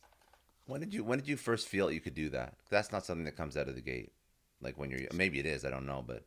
When 0.66 0.80
did 0.80 0.94
you 0.94 1.04
when 1.04 1.20
did 1.20 1.28
you 1.28 1.38
first 1.38 1.68
feel 1.68 1.92
you 1.92 2.00
could 2.00 2.14
do 2.14 2.30
that? 2.30 2.54
That's 2.70 2.92
not 2.92 3.06
something 3.06 3.26
that 3.26 3.36
comes 3.36 3.58
out 3.58 3.68
of 3.68 3.76
the 3.76 3.82
gate. 3.82 4.12
Like 4.62 4.78
when 4.78 4.92
you're 4.92 5.02
maybe 5.14 5.40
it 5.40 5.46
is, 5.46 5.66
I 5.66 5.70
don't 5.70 5.86
know, 5.86 6.04
but 6.06 6.24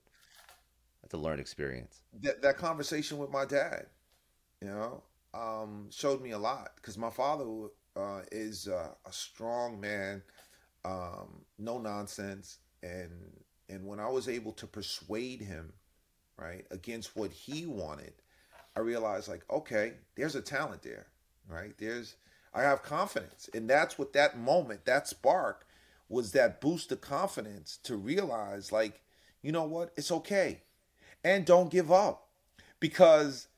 that's 1.00 1.14
a 1.14 1.18
learned 1.18 1.40
experience. 1.40 2.02
That 2.22 2.42
that 2.42 2.56
conversation 2.56 3.18
with 3.18 3.30
my 3.30 3.44
dad, 3.44 3.86
you 4.60 4.68
know, 4.68 5.02
um, 5.34 5.88
showed 5.90 6.22
me 6.22 6.32
a 6.32 6.38
lot 6.38 6.72
because 6.76 6.98
my 6.98 7.10
father 7.10 7.44
uh, 7.96 8.20
is 8.30 8.68
uh, 8.68 8.94
a 9.06 9.12
strong 9.12 9.80
man, 9.80 10.22
um, 10.84 11.44
no 11.58 11.78
nonsense, 11.78 12.58
and 12.82 13.10
and 13.68 13.86
when 13.86 14.00
I 14.00 14.08
was 14.08 14.28
able 14.28 14.52
to 14.52 14.66
persuade 14.66 15.40
him, 15.40 15.72
right, 16.36 16.66
against 16.70 17.16
what 17.16 17.30
he 17.30 17.66
wanted, 17.66 18.12
I 18.76 18.80
realized 18.80 19.28
like, 19.28 19.42
okay, 19.50 19.94
there's 20.16 20.34
a 20.34 20.42
talent 20.42 20.82
there, 20.82 21.06
right? 21.48 21.72
There's 21.78 22.16
I 22.54 22.62
have 22.62 22.82
confidence, 22.82 23.48
and 23.54 23.68
that's 23.68 23.98
what 23.98 24.12
that 24.12 24.38
moment, 24.38 24.84
that 24.84 25.08
spark, 25.08 25.66
was 26.08 26.32
that 26.32 26.60
boost 26.60 26.92
of 26.92 27.00
confidence 27.00 27.78
to 27.84 27.96
realize 27.96 28.70
like, 28.72 29.00
you 29.40 29.52
know 29.52 29.64
what, 29.64 29.92
it's 29.96 30.12
okay, 30.12 30.62
and 31.24 31.46
don't 31.46 31.70
give 31.70 31.90
up, 31.90 32.28
because, 32.78 33.48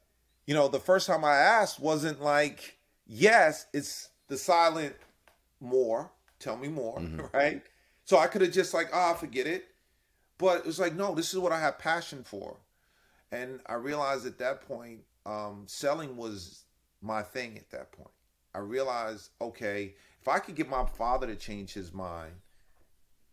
you 0.46 0.54
know, 0.54 0.68
the 0.68 0.78
first 0.78 1.06
time 1.06 1.24
I 1.24 1.36
asked 1.36 1.80
wasn't 1.80 2.22
like, 2.22 2.78
yes, 3.06 3.66
it's 3.72 4.10
the 4.28 4.36
silent 4.38 4.94
more, 5.60 6.10
tell 6.38 6.56
me 6.56 6.68
more, 6.68 7.02
right? 7.32 7.62
So 8.04 8.18
I 8.18 8.26
could 8.26 8.42
have 8.42 8.52
just 8.52 8.74
like, 8.74 8.90
ah, 8.92 9.14
forget 9.14 9.46
it. 9.46 9.66
But 10.38 10.58
it 10.58 10.66
was 10.66 10.80
like, 10.80 10.94
no, 10.94 11.14
this 11.14 11.32
is 11.32 11.38
what 11.38 11.52
I 11.52 11.60
have 11.60 11.78
passion 11.78 12.22
for. 12.24 12.56
And 13.34 13.60
I 13.66 13.74
realized 13.74 14.26
at 14.26 14.38
that 14.38 14.62
point, 14.62 15.00
um, 15.26 15.64
selling 15.66 16.16
was 16.16 16.64
my 17.02 17.22
thing 17.22 17.58
at 17.58 17.70
that 17.70 17.90
point. 17.92 18.10
I 18.54 18.58
realized, 18.60 19.30
okay, 19.40 19.94
if 20.20 20.28
I 20.28 20.38
could 20.38 20.54
get 20.54 20.68
my 20.68 20.86
father 20.86 21.26
to 21.26 21.34
change 21.34 21.72
his 21.72 21.92
mind, 21.92 22.34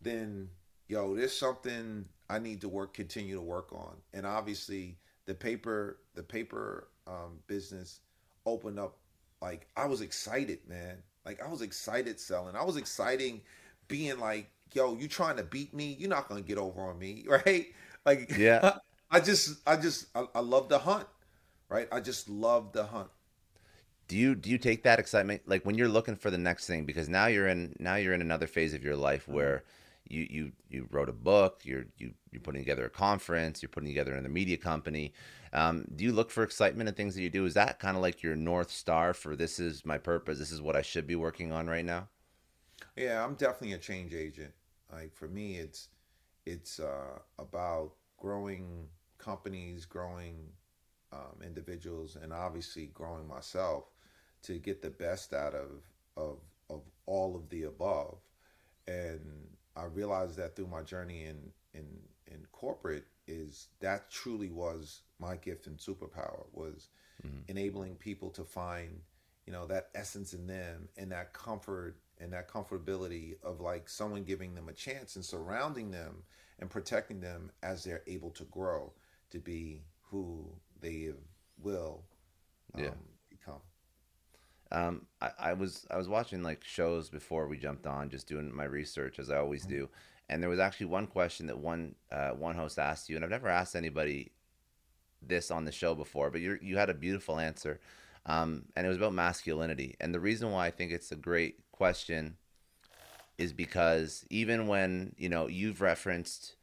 then 0.00 0.48
yo, 0.88 1.14
there's 1.14 1.36
something 1.36 2.06
I 2.28 2.38
need 2.38 2.60
to 2.62 2.68
work, 2.68 2.94
continue 2.94 3.36
to 3.36 3.42
work 3.42 3.72
on. 3.72 3.96
And 4.12 4.26
obviously, 4.26 4.98
the 5.26 5.34
paper, 5.34 5.98
the 6.14 6.22
paper 6.22 6.88
um, 7.06 7.38
business 7.46 8.00
opened 8.46 8.80
up. 8.80 8.96
Like 9.40 9.68
I 9.76 9.86
was 9.86 10.00
excited, 10.00 10.60
man. 10.68 10.98
Like 11.24 11.42
I 11.42 11.48
was 11.48 11.62
excited 11.62 12.18
selling. 12.18 12.56
I 12.56 12.64
was 12.64 12.76
exciting 12.76 13.42
being 13.88 14.18
like, 14.18 14.50
yo, 14.72 14.96
you 14.96 15.06
trying 15.08 15.36
to 15.36 15.44
beat 15.44 15.72
me? 15.74 15.96
You're 15.98 16.10
not 16.10 16.28
gonna 16.28 16.42
get 16.42 16.58
over 16.58 16.80
on 16.82 16.98
me, 16.98 17.24
right? 17.28 17.66
Like, 18.04 18.32
Yeah. 18.36 18.78
I 19.12 19.20
just, 19.20 19.60
I 19.66 19.76
just, 19.76 20.06
I, 20.14 20.26
I 20.34 20.40
love 20.40 20.68
the 20.68 20.80
hunt, 20.80 21.06
right? 21.68 21.88
I 21.92 22.00
just 22.00 22.28
love 22.28 22.72
the 22.72 22.86
hunt. 22.86 23.10
do 24.08 24.16
you 24.16 24.34
do 24.34 24.50
you 24.50 24.58
take 24.58 24.82
that 24.82 24.98
excitement 24.98 25.42
like 25.46 25.64
when 25.64 25.76
you're 25.76 25.88
looking 25.88 26.16
for 26.16 26.30
the 26.30 26.38
next 26.38 26.66
thing 26.66 26.84
because 26.84 27.08
now 27.08 27.26
you're 27.26 27.48
in 27.48 27.74
now 27.78 27.94
you're 27.96 28.14
in 28.14 28.20
another 28.20 28.46
phase 28.46 28.74
of 28.74 28.84
your 28.84 28.96
life 28.96 29.28
where 29.28 29.64
you 30.08 30.26
you 30.30 30.52
you 30.68 30.88
wrote 30.90 31.08
a 31.08 31.12
book 31.12 31.60
you're 31.64 31.86
you 31.98 32.12
you're 32.32 32.40
putting 32.42 32.60
together 32.62 32.84
a 32.84 32.90
conference 32.90 33.62
you're 33.62 33.68
putting 33.70 33.88
together 33.88 34.12
another 34.12 34.28
media 34.28 34.56
company 34.56 35.12
um, 35.54 35.84
do 35.94 36.04
you 36.04 36.12
look 36.12 36.30
for 36.30 36.42
excitement 36.42 36.88
in 36.88 36.94
things 36.94 37.14
that 37.14 37.22
you 37.22 37.30
do 37.30 37.44
is 37.46 37.54
that 37.54 37.78
kind 37.78 37.96
of 37.96 38.02
like 38.02 38.22
your 38.22 38.36
north 38.36 38.70
star 38.70 39.14
for 39.14 39.36
this 39.36 39.60
is 39.60 39.84
my 39.86 39.98
purpose 39.98 40.38
this 40.38 40.52
is 40.52 40.60
what 40.62 40.76
i 40.76 40.82
should 40.82 41.06
be 41.06 41.16
working 41.16 41.52
on 41.52 41.68
right 41.68 41.84
now 41.84 42.08
Yeah, 42.96 43.24
I'm 43.24 43.34
definitely 43.34 43.72
a 43.74 43.78
change 43.78 44.14
agent. 44.14 44.52
Like 44.92 45.14
for 45.14 45.28
me, 45.28 45.56
it's 45.56 45.88
it's 46.46 46.80
uh, 46.80 47.18
about 47.38 47.92
growing 48.18 48.88
companies, 49.22 49.84
growing 49.84 50.36
um, 51.12 51.42
individuals, 51.44 52.16
and 52.20 52.32
obviously 52.32 52.86
growing 52.86 53.26
myself 53.26 53.84
to 54.42 54.58
get 54.58 54.82
the 54.82 54.90
best 54.90 55.32
out 55.32 55.54
of 55.54 55.82
of 56.16 56.38
of 56.68 56.82
all 57.06 57.36
of 57.36 57.48
the 57.48 57.64
above. 57.64 58.18
And 58.86 59.20
I 59.76 59.84
realized 59.84 60.36
that 60.36 60.56
through 60.56 60.66
my 60.66 60.82
journey 60.82 61.24
in 61.24 61.38
in 61.74 61.86
in 62.26 62.46
corporate 62.52 63.04
is 63.26 63.68
that 63.80 64.10
truly 64.10 64.50
was 64.50 65.02
my 65.18 65.36
gift 65.36 65.66
and 65.66 65.78
superpower 65.78 66.44
was 66.52 66.88
enabling 67.46 67.94
people 67.96 68.30
to 68.30 68.42
find 68.42 69.00
you 69.46 69.52
know 69.52 69.66
that 69.66 69.90
essence 69.94 70.34
in 70.34 70.46
them 70.46 70.88
and 70.96 71.12
that 71.12 71.32
comfort 71.32 71.96
and 72.20 72.32
that 72.32 72.48
comfortability 72.48 73.34
of 73.42 73.60
like 73.60 73.88
someone 73.88 74.24
giving 74.24 74.54
them 74.54 74.68
a 74.68 74.72
chance 74.72 75.16
and 75.16 75.24
surrounding 75.24 75.90
them 75.90 76.22
and 76.58 76.70
protecting 76.70 77.20
them 77.20 77.50
as 77.62 77.84
they're 77.84 78.02
able 78.06 78.30
to 78.30 78.44
grow 78.44 78.92
to 79.32 79.40
be 79.40 79.82
who 80.10 80.46
they 80.80 81.10
will 81.58 82.04
um, 82.74 82.82
Yeah. 82.82 82.90
become 83.30 83.62
um, 84.70 85.06
I, 85.20 85.30
I 85.38 85.52
was 85.52 85.86
I 85.90 85.96
was 85.98 86.08
watching 86.08 86.42
like 86.42 86.64
shows 86.64 87.10
before 87.10 87.46
we 87.46 87.58
jumped 87.58 87.86
on, 87.86 88.08
just 88.10 88.26
doing 88.26 88.54
my 88.54 88.64
research 88.64 89.18
as 89.18 89.30
I 89.30 89.36
always 89.36 89.66
do. 89.66 89.88
And 90.28 90.42
there 90.42 90.48
was 90.50 90.60
actually 90.60 90.86
one 90.86 91.06
question 91.06 91.46
that 91.48 91.58
one 91.58 91.94
uh, 92.10 92.30
one 92.30 92.56
host 92.56 92.78
asked 92.78 93.10
you, 93.10 93.16
and 93.16 93.24
I've 93.24 93.30
never 93.30 93.48
asked 93.48 93.76
anybody 93.76 94.32
this 95.22 95.50
on 95.50 95.64
the 95.64 95.72
show 95.72 95.94
before, 95.94 96.30
but 96.30 96.40
you 96.40 96.58
you 96.62 96.78
had 96.78 96.90
a 96.90 96.94
beautiful 96.94 97.38
answer, 97.38 97.80
um, 98.26 98.64
and 98.76 98.86
it 98.86 98.88
was 98.88 98.98
about 98.98 99.14
masculinity. 99.14 99.96
And 100.00 100.14
the 100.14 100.20
reason 100.20 100.50
why 100.50 100.66
I 100.66 100.70
think 100.70 100.92
it's 100.92 101.12
a 101.12 101.16
great 101.16 101.58
question 101.72 102.36
is 103.38 103.52
because 103.52 104.24
even 104.30 104.66
when 104.66 105.14
you 105.18 105.28
know 105.28 105.48
you've 105.48 105.80
referenced 105.80 106.54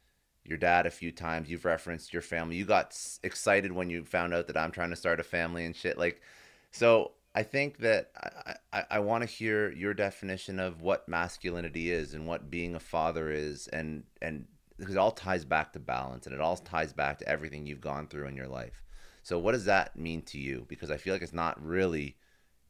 your 0.44 0.58
dad 0.58 0.86
a 0.86 0.90
few 0.90 1.12
times, 1.12 1.50
you've 1.50 1.64
referenced 1.64 2.12
your 2.12 2.22
family, 2.22 2.56
you 2.56 2.64
got 2.64 2.96
excited 3.22 3.72
when 3.72 3.90
you 3.90 4.04
found 4.04 4.34
out 4.34 4.46
that 4.46 4.56
I'm 4.56 4.72
trying 4.72 4.90
to 4.90 4.96
start 4.96 5.20
a 5.20 5.24
family 5.24 5.64
and 5.64 5.76
shit. 5.76 5.98
Like, 5.98 6.22
so 6.70 7.12
I 7.34 7.42
think 7.42 7.78
that 7.78 8.10
I, 8.16 8.54
I, 8.72 8.84
I 8.90 8.98
want 9.00 9.22
to 9.22 9.26
hear 9.26 9.70
your 9.70 9.94
definition 9.94 10.58
of 10.58 10.82
what 10.82 11.08
masculinity 11.08 11.90
is 11.90 12.14
and 12.14 12.26
what 12.26 12.50
being 12.50 12.74
a 12.74 12.80
father 12.80 13.30
is, 13.30 13.68
and 13.68 14.04
and 14.20 14.46
because 14.78 14.94
it 14.94 14.98
all 14.98 15.12
ties 15.12 15.44
back 15.44 15.72
to 15.74 15.78
balance 15.78 16.26
and 16.26 16.34
it 16.34 16.40
all 16.40 16.56
ties 16.56 16.92
back 16.92 17.18
to 17.18 17.28
everything 17.28 17.66
you've 17.66 17.82
gone 17.82 18.06
through 18.06 18.26
in 18.26 18.36
your 18.36 18.48
life. 18.48 18.82
So 19.22 19.38
what 19.38 19.52
does 19.52 19.66
that 19.66 19.96
mean 19.96 20.22
to 20.22 20.38
you? 20.38 20.64
Because 20.68 20.90
I 20.90 20.96
feel 20.96 21.12
like 21.12 21.22
it's 21.22 21.34
not 21.34 21.62
really 21.62 22.16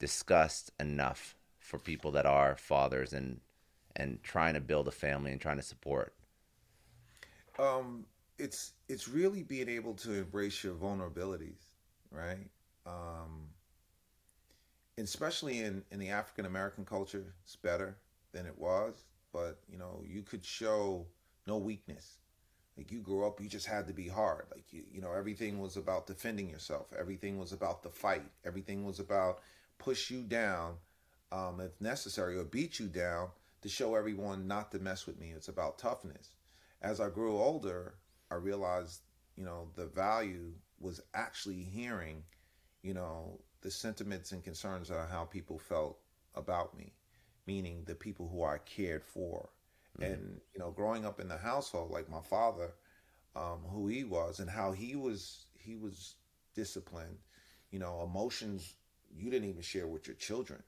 discussed 0.00 0.72
enough 0.80 1.36
for 1.60 1.78
people 1.78 2.10
that 2.12 2.26
are 2.26 2.56
fathers 2.56 3.12
and 3.12 3.40
and 3.96 4.22
trying 4.22 4.54
to 4.54 4.60
build 4.60 4.88
a 4.88 4.92
family 4.92 5.32
and 5.32 5.40
trying 5.40 5.56
to 5.56 5.62
support. 5.62 6.14
Um 7.60 8.06
it's 8.38 8.72
it's 8.88 9.08
really 9.08 9.42
being 9.42 9.68
able 9.68 9.94
to 9.94 10.12
embrace 10.14 10.64
your 10.64 10.74
vulnerabilities 10.74 11.60
right? 12.10 12.48
Um 12.86 13.48
especially 14.98 15.60
in 15.60 15.82
in 15.90 15.98
the 15.98 16.10
african 16.10 16.44
american 16.44 16.84
culture 16.84 17.32
it's 17.42 17.56
better 17.56 17.96
than 18.32 18.44
it 18.44 18.58
was 18.58 19.04
but 19.32 19.60
you 19.70 19.78
know 19.78 20.02
you 20.06 20.22
could 20.22 20.44
show 20.44 21.06
no 21.46 21.56
weakness. 21.56 22.18
Like 22.76 22.90
you 22.92 23.00
grew 23.00 23.26
up 23.26 23.40
you 23.40 23.48
just 23.48 23.66
had 23.66 23.86
to 23.88 23.92
be 23.92 24.08
hard. 24.08 24.46
Like 24.50 24.72
you 24.72 24.82
you 24.92 25.00
know 25.00 25.12
everything 25.12 25.58
was 25.58 25.76
about 25.76 26.06
defending 26.06 26.48
yourself. 26.48 26.86
Everything 26.98 27.38
was 27.38 27.52
about 27.52 27.82
the 27.82 27.90
fight. 27.90 28.24
Everything 28.44 28.84
was 28.84 29.00
about 29.00 29.40
push 29.78 30.10
you 30.10 30.22
down 30.22 30.74
um, 31.32 31.60
if 31.60 31.80
necessary 31.80 32.36
or 32.36 32.44
beat 32.44 32.78
you 32.78 32.86
down 32.86 33.28
to 33.62 33.68
show 33.68 33.94
everyone 33.94 34.46
not 34.46 34.70
to 34.72 34.78
mess 34.78 35.06
with 35.06 35.18
me. 35.20 35.32
It's 35.34 35.48
about 35.48 35.78
toughness 35.78 36.28
as 36.82 37.00
I 37.00 37.08
grew 37.10 37.38
older, 37.38 37.94
I 38.30 38.36
realized, 38.36 39.02
you 39.36 39.44
know, 39.44 39.68
the 39.76 39.86
value 39.86 40.52
was 40.78 41.00
actually 41.14 41.62
hearing, 41.62 42.22
you 42.82 42.94
know, 42.94 43.40
the 43.60 43.70
sentiments 43.70 44.32
and 44.32 44.42
concerns 44.42 44.90
of 44.90 45.08
how 45.10 45.24
people 45.24 45.58
felt 45.58 45.98
about 46.34 46.76
me, 46.76 46.92
meaning 47.46 47.82
the 47.84 47.94
people 47.94 48.28
who 48.28 48.44
I 48.44 48.58
cared 48.58 49.04
for. 49.04 49.50
And, 50.00 50.40
you 50.54 50.60
know, 50.60 50.70
growing 50.70 51.04
up 51.04 51.20
in 51.20 51.28
the 51.28 51.36
household, 51.36 51.90
like 51.90 52.08
my 52.08 52.22
father, 52.22 52.70
um, 53.36 53.58
who 53.68 53.86
he 53.88 54.04
was 54.04 54.40
and 54.40 54.48
how 54.48 54.72
he 54.72 54.96
was, 54.96 55.44
he 55.58 55.76
was 55.76 56.14
disciplined, 56.54 57.18
you 57.70 57.78
know, 57.78 58.02
emotions 58.02 58.74
you 59.14 59.30
didn't 59.30 59.48
even 59.48 59.62
share 59.62 59.86
with 59.86 60.06
your 60.06 60.16
children. 60.16 60.62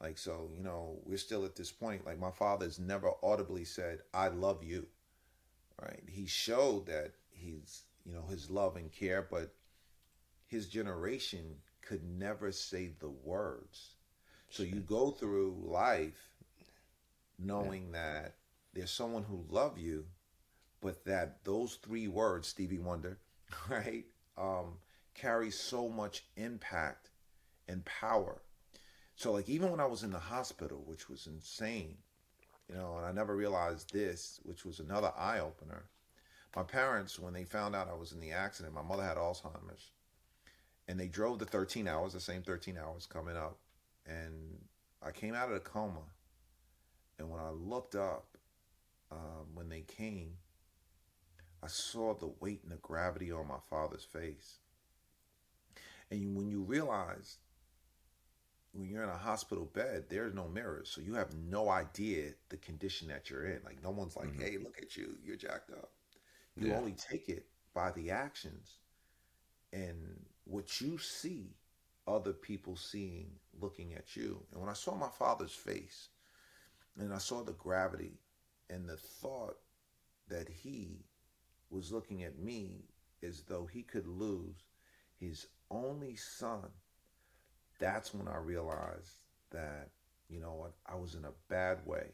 Like, 0.00 0.16
so, 0.18 0.50
you 0.56 0.62
know, 0.62 0.98
we're 1.04 1.18
still 1.18 1.44
at 1.44 1.56
this 1.56 1.72
point. 1.72 2.06
Like, 2.06 2.18
my 2.18 2.30
father's 2.30 2.78
never 2.78 3.12
audibly 3.22 3.64
said, 3.64 4.00
I 4.14 4.28
love 4.28 4.62
you 4.64 4.86
right? 5.80 6.02
He 6.06 6.26
showed 6.26 6.86
that 6.86 7.12
he's 7.30 7.82
you 8.04 8.14
know 8.14 8.24
his 8.28 8.50
love 8.50 8.76
and 8.76 8.92
care 8.92 9.26
but 9.28 9.54
his 10.46 10.66
generation 10.68 11.56
could 11.82 12.04
never 12.04 12.52
say 12.52 12.90
the 12.98 13.10
words. 13.10 13.96
So 14.50 14.62
you 14.62 14.80
go 14.80 15.10
through 15.10 15.56
life 15.66 16.30
knowing 17.38 17.92
that 17.92 18.36
there's 18.72 18.90
someone 18.90 19.24
who 19.24 19.44
love 19.48 19.78
you 19.78 20.04
but 20.80 21.04
that 21.04 21.44
those 21.44 21.74
three 21.82 22.06
words 22.06 22.46
stevie 22.48 22.78
wonder 22.78 23.18
right 23.68 24.04
um 24.38 24.74
carry 25.14 25.50
so 25.50 25.88
much 25.88 26.24
impact 26.36 27.10
and 27.68 27.84
power. 27.84 28.42
So 29.16 29.32
like 29.32 29.48
even 29.48 29.70
when 29.70 29.80
i 29.80 29.86
was 29.86 30.02
in 30.02 30.10
the 30.10 30.18
hospital 30.18 30.82
which 30.86 31.08
was 31.08 31.26
insane 31.26 31.96
you 32.68 32.74
know, 32.74 32.96
and 32.96 33.06
I 33.06 33.12
never 33.12 33.36
realized 33.36 33.92
this, 33.92 34.40
which 34.44 34.64
was 34.64 34.80
another 34.80 35.12
eye 35.16 35.40
opener. 35.40 35.84
My 36.56 36.62
parents, 36.62 37.18
when 37.18 37.34
they 37.34 37.44
found 37.44 37.74
out 37.74 37.88
I 37.88 37.94
was 37.94 38.12
in 38.12 38.20
the 38.20 38.32
accident, 38.32 38.74
my 38.74 38.82
mother 38.82 39.02
had 39.02 39.16
Alzheimer's, 39.16 39.90
and 40.88 40.98
they 40.98 41.08
drove 41.08 41.38
the 41.38 41.44
13 41.44 41.88
hours, 41.88 42.12
the 42.12 42.20
same 42.20 42.42
13 42.42 42.78
hours 42.78 43.06
coming 43.06 43.36
up, 43.36 43.58
and 44.06 44.58
I 45.02 45.10
came 45.10 45.34
out 45.34 45.48
of 45.48 45.54
the 45.54 45.60
coma, 45.60 46.04
and 47.18 47.28
when 47.30 47.40
I 47.40 47.50
looked 47.50 47.94
up, 47.94 48.38
um, 49.10 49.46
when 49.54 49.68
they 49.68 49.82
came, 49.82 50.34
I 51.62 51.66
saw 51.66 52.14
the 52.14 52.32
weight 52.40 52.60
and 52.62 52.72
the 52.72 52.76
gravity 52.76 53.32
on 53.32 53.48
my 53.48 53.60
father's 53.68 54.04
face, 54.04 54.58
and 56.10 56.36
when 56.36 56.48
you 56.48 56.62
realize 56.62 57.38
when 58.74 58.90
you're 58.90 59.04
in 59.04 59.10
a 59.10 59.16
hospital 59.18 59.66
bed, 59.66 60.06
there's 60.10 60.34
no 60.34 60.48
mirrors, 60.48 60.90
so 60.90 61.00
you 61.02 61.14
have 61.14 61.34
no 61.34 61.70
idea 61.70 62.34
the 62.50 62.58
condition 62.58 63.08
that 63.08 63.30
you're 63.30 63.46
in. 63.46 63.60
Like 63.64 63.82
no 63.82 63.90
one's 63.90 64.16
like, 64.16 64.30
mm-hmm. 64.30 64.42
"Hey, 64.42 64.58
look 64.58 64.78
at 64.82 64.96
you, 64.96 65.16
you're 65.24 65.36
jacked 65.36 65.70
up." 65.72 65.92
You 66.56 66.68
Yeah. 66.68 66.74
only 66.74 66.94
take 66.94 67.28
it 67.28 67.46
by 67.74 67.92
the 67.92 68.10
actions 68.10 68.80
and 69.72 70.24
what 70.44 70.80
you 70.80 70.98
see 70.98 71.56
other 72.06 72.32
people 72.32 72.76
seeing 72.76 73.30
looking 73.60 73.94
at 73.94 74.16
you. 74.16 74.44
And 74.52 74.60
when 74.60 74.70
I 74.70 74.74
saw 74.74 74.94
my 74.94 75.08
father's 75.08 75.54
face 75.54 76.10
and 76.98 77.12
I 77.14 77.18
saw 77.18 77.42
the 77.42 77.52
gravity 77.52 78.20
and 78.70 78.88
the 78.88 78.96
thought 78.96 79.58
that 80.28 80.48
he 80.48 81.04
was 81.70 81.92
looking 81.92 82.24
at 82.24 82.38
me 82.38 82.84
as 83.22 83.42
though 83.42 83.66
he 83.66 83.82
could 83.82 84.06
lose 84.06 84.64
his 85.18 85.46
only 85.70 86.16
son 86.16 86.70
that's 87.78 88.14
when 88.14 88.28
I 88.28 88.36
realized 88.36 89.16
that, 89.50 89.90
you 90.28 90.40
know 90.40 90.54
what, 90.54 90.72
I 90.86 90.96
was 90.96 91.14
in 91.14 91.24
a 91.24 91.32
bad 91.48 91.78
way 91.84 92.12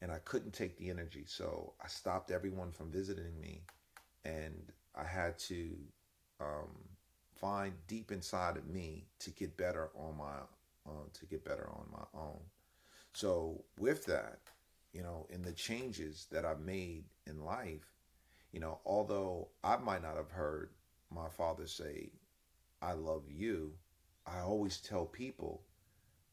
and 0.00 0.10
I 0.10 0.18
couldn't 0.18 0.52
take 0.52 0.76
the 0.78 0.90
energy. 0.90 1.24
So 1.26 1.74
I 1.82 1.88
stopped 1.88 2.30
everyone 2.30 2.72
from 2.72 2.90
visiting 2.90 3.38
me 3.40 3.62
and 4.24 4.72
I 4.94 5.04
had 5.04 5.38
to 5.40 5.76
um, 6.40 6.70
find 7.36 7.72
deep 7.86 8.10
inside 8.12 8.56
of 8.56 8.66
me 8.66 9.06
to 9.20 9.30
get 9.30 9.56
better 9.56 9.90
on 9.94 10.16
my 10.18 10.38
uh, 10.86 11.04
to 11.12 11.26
get 11.26 11.44
better 11.44 11.68
on 11.70 11.86
my 11.92 12.18
own. 12.18 12.40
So 13.12 13.64
with 13.78 14.06
that, 14.06 14.38
you 14.92 15.02
know, 15.02 15.26
in 15.30 15.42
the 15.42 15.52
changes 15.52 16.26
that 16.32 16.44
I've 16.44 16.60
made 16.60 17.04
in 17.26 17.44
life, 17.44 17.92
you 18.52 18.60
know, 18.60 18.78
although 18.86 19.48
I 19.62 19.76
might 19.76 20.02
not 20.02 20.16
have 20.16 20.30
heard 20.30 20.70
my 21.10 21.28
father 21.28 21.66
say, 21.66 22.10
I 22.80 22.92
love 22.92 23.24
you, 23.28 23.72
I 24.34 24.40
always 24.40 24.78
tell 24.78 25.06
people 25.06 25.62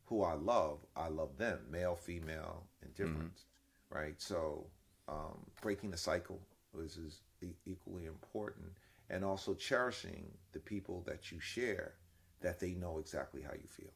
who 0.05 0.23
I 0.23 0.33
love, 0.33 0.79
I 0.95 1.07
love 1.07 1.37
them, 1.37 1.59
male, 1.69 1.95
female, 1.95 2.63
and 2.81 2.93
difference, 2.93 3.45
mm-hmm. 3.91 3.97
right? 3.97 4.21
So 4.21 4.67
um, 5.07 5.45
breaking 5.61 5.91
the 5.91 5.97
cycle 5.97 6.39
is, 6.79 6.97
is 6.97 7.21
equally 7.65 8.05
important, 8.05 8.67
and 9.09 9.23
also 9.23 9.53
cherishing 9.53 10.25
the 10.51 10.59
people 10.59 11.03
that 11.07 11.31
you 11.31 11.39
share, 11.39 11.93
that 12.41 12.59
they 12.59 12.73
know 12.73 12.99
exactly 12.99 13.41
how 13.41 13.53
you 13.53 13.67
feel. 13.67 13.93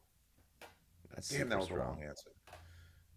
That's 1.13 1.29
Damn, 1.29 1.49
that 1.49 1.57
was 1.57 1.65
strong. 1.65 1.79
a 1.79 1.83
wrong 1.83 2.03
answer. 2.07 2.29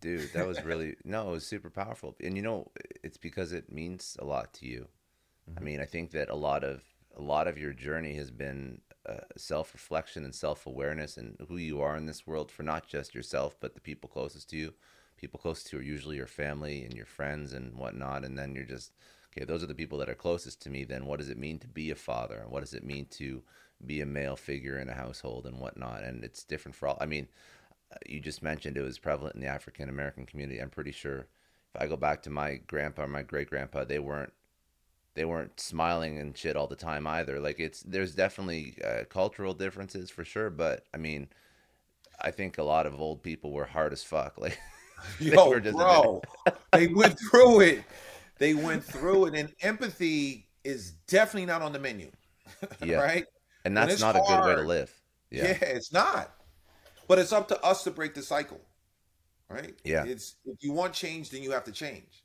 Dude, 0.01 0.33
that 0.33 0.47
was 0.47 0.63
really 0.65 0.97
no, 1.05 1.29
it 1.29 1.33
was 1.33 1.47
super 1.47 1.71
powerful. 1.71 2.17
And 2.23 2.37
you 2.37 2.43
know, 2.43 2.71
it's 3.05 3.19
because 3.19 3.53
it 3.53 3.71
means 3.71 4.17
a 4.21 4.25
lot 4.25 4.53
to 4.55 4.67
you. 4.67 4.89
Mm-hmm. 5.49 5.59
I 5.59 5.63
mean, 5.63 5.81
I 5.81 5.85
think 5.85 6.11
that 6.13 6.29
a 6.29 6.35
lot 6.35 6.65
of 6.65 6.83
a 7.17 7.23
lot 7.23 7.47
of 7.47 7.59
your 7.59 7.73
journey 7.73 8.15
has 8.15 8.31
been 8.31 8.81
uh, 9.09 9.21
self 9.37 9.73
reflection 9.75 10.25
and 10.25 10.35
self 10.35 10.67
awareness 10.67 11.17
and 11.17 11.37
who 11.49 11.57
you 11.57 11.81
are 11.81 11.97
in 11.97 12.07
this 12.07 12.27
world 12.27 12.51
for 12.51 12.63
not 12.63 12.87
just 12.87 13.15
yourself, 13.15 13.57
but 13.61 13.75
the 13.75 13.81
people 13.81 14.09
closest 14.09 14.51
to 14.51 14.57
you. 14.57 14.73
People 15.17 15.41
closest 15.41 15.69
to 15.69 15.77
you 15.77 15.83
are 15.83 15.87
usually 15.87 16.17
your 16.17 16.27
family 16.27 16.85
and 16.85 16.95
your 16.95 17.07
friends 17.07 17.53
and 17.53 17.75
whatnot. 17.75 18.25
And 18.25 18.39
then 18.39 18.55
you're 18.55 18.65
just, 18.65 18.93
okay, 19.33 19.45
those 19.45 19.63
are 19.63 19.67
the 19.67 19.75
people 19.75 19.99
that 19.99 20.09
are 20.09 20.15
closest 20.15 20.61
to 20.63 20.71
me. 20.71 20.85
Then 20.85 21.07
what 21.07 21.19
does 21.19 21.29
it 21.29 21.39
mean 21.39 21.59
to 21.61 21.69
be 21.69 21.91
a 21.91 21.95
father? 21.95 22.39
And 22.39 22.51
what 22.51 22.61
does 22.61 22.75
it 22.75 22.85
mean 22.85 23.07
to 23.13 23.43
be 23.85 24.01
a 24.01 24.07
male 24.07 24.37
figure 24.37 24.79
in 24.79 24.89
a 24.89 24.95
household 24.95 25.47
and 25.47 25.59
whatnot? 25.59 26.03
And 26.03 26.25
it's 26.25 26.45
different 26.45 26.75
for 26.75 26.89
all. 26.89 26.99
I 27.01 27.07
mean, 27.07 27.29
uh, 27.93 27.99
you 28.07 28.21
just 28.21 28.43
mentioned 28.43 28.77
it 28.77 28.83
was 28.83 28.99
prevalent 28.99 29.35
in 29.35 29.41
the 29.41 29.47
African 29.49 29.89
American 29.89 30.27
community. 30.27 30.61
I'm 30.61 30.71
pretty 30.71 30.93
sure 30.93 31.27
if 31.75 31.81
I 31.81 31.87
go 31.87 31.97
back 31.97 32.23
to 32.23 32.31
my 32.31 32.57
grandpa 32.67 33.03
or 33.03 33.09
my 33.09 33.23
great 33.23 33.49
grandpa, 33.49 33.85
they 33.85 33.99
weren't 33.99 34.33
they 35.15 35.25
weren't 35.25 35.61
smiling 35.61 36.19
and 36.19 36.37
shit 36.37 36.57
all 36.57 36.67
the 36.67 36.77
time 36.77 37.07
either. 37.07 37.41
Like 37.41 37.61
it's 37.61 37.83
there's 37.83 38.15
definitely 38.15 38.77
uh, 38.85 39.05
cultural 39.09 39.55
differences 39.55 40.11
for 40.11 40.25
sure, 40.25 40.51
but 40.51 40.85
I 40.95 40.97
mean, 40.97 41.29
I 42.21 42.31
think 42.31 42.59
a 42.59 42.63
lot 42.63 42.87
of 42.87 43.01
old 43.01 43.23
people 43.23 43.53
were 43.53 43.67
hard 43.67 43.93
as 43.93 44.03
fuck. 44.03 44.35
Like, 44.43 44.59
yo, 45.19 45.59
bro, 45.59 46.23
they 46.73 46.87
went 46.87 47.19
through 47.19 47.61
it. 47.61 47.83
They 48.39 48.55
went 48.55 48.85
through 48.85 49.27
it, 49.27 49.35
and 49.35 49.53
empathy 49.61 50.47
is 50.63 50.93
definitely 51.09 51.47
not 51.47 51.61
on 51.61 51.73
the 51.73 51.81
menu. 51.81 52.13
Yeah. 52.81 52.99
right, 52.99 53.25
and 53.65 53.77
that's 53.77 54.01
not 54.01 54.15
hard, 54.15 54.25
a 54.25 54.43
good 54.43 54.49
way 54.49 54.63
to 54.63 54.69
live. 54.69 54.95
Yeah. 55.29 55.49
yeah, 55.49 55.59
it's 55.61 55.93
not. 55.93 56.33
But 57.09 57.19
it's 57.19 57.33
up 57.33 57.49
to 57.49 57.61
us 57.65 57.83
to 57.85 57.91
break 57.91 58.15
the 58.15 58.23
cycle. 58.23 58.61
Right. 59.49 59.75
Yeah. 59.85 60.05
It's 60.05 60.37
if 60.47 60.63
you 60.63 60.73
want 60.73 60.95
change, 60.95 61.31
then 61.31 61.43
you 61.43 61.51
have 61.51 61.65
to 61.65 61.73
change. 61.73 62.22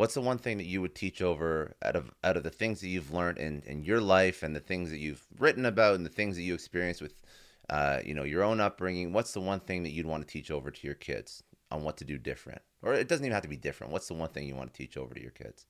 What's 0.00 0.14
the 0.14 0.22
one 0.22 0.38
thing 0.38 0.56
that 0.56 0.64
you 0.64 0.80
would 0.80 0.94
teach 0.94 1.20
over 1.20 1.76
out 1.82 1.94
of 1.94 2.10
out 2.24 2.38
of 2.38 2.42
the 2.42 2.48
things 2.48 2.80
that 2.80 2.88
you've 2.88 3.12
learned 3.12 3.36
in, 3.36 3.62
in 3.66 3.84
your 3.84 4.00
life 4.00 4.42
and 4.42 4.56
the 4.56 4.60
things 4.60 4.88
that 4.88 4.96
you've 4.96 5.26
written 5.38 5.66
about 5.66 5.94
and 5.94 6.06
the 6.06 6.10
things 6.10 6.36
that 6.36 6.42
you 6.42 6.54
experienced 6.54 7.02
with 7.02 7.20
uh, 7.68 8.00
you 8.02 8.14
know 8.14 8.22
your 8.22 8.42
own 8.42 8.60
upbringing? 8.60 9.12
What's 9.12 9.34
the 9.34 9.42
one 9.42 9.60
thing 9.60 9.82
that 9.82 9.90
you'd 9.90 10.06
want 10.06 10.26
to 10.26 10.32
teach 10.32 10.50
over 10.50 10.70
to 10.70 10.86
your 10.86 10.94
kids 10.94 11.42
on 11.70 11.82
what 11.84 11.98
to 11.98 12.06
do 12.06 12.16
different? 12.16 12.62
Or 12.80 12.94
it 12.94 13.08
doesn't 13.08 13.26
even 13.26 13.34
have 13.34 13.42
to 13.42 13.48
be 13.48 13.58
different. 13.58 13.92
What's 13.92 14.08
the 14.08 14.14
one 14.14 14.30
thing 14.30 14.48
you 14.48 14.54
want 14.54 14.72
to 14.72 14.78
teach 14.78 14.96
over 14.96 15.12
to 15.12 15.20
your 15.20 15.32
kids? 15.32 15.66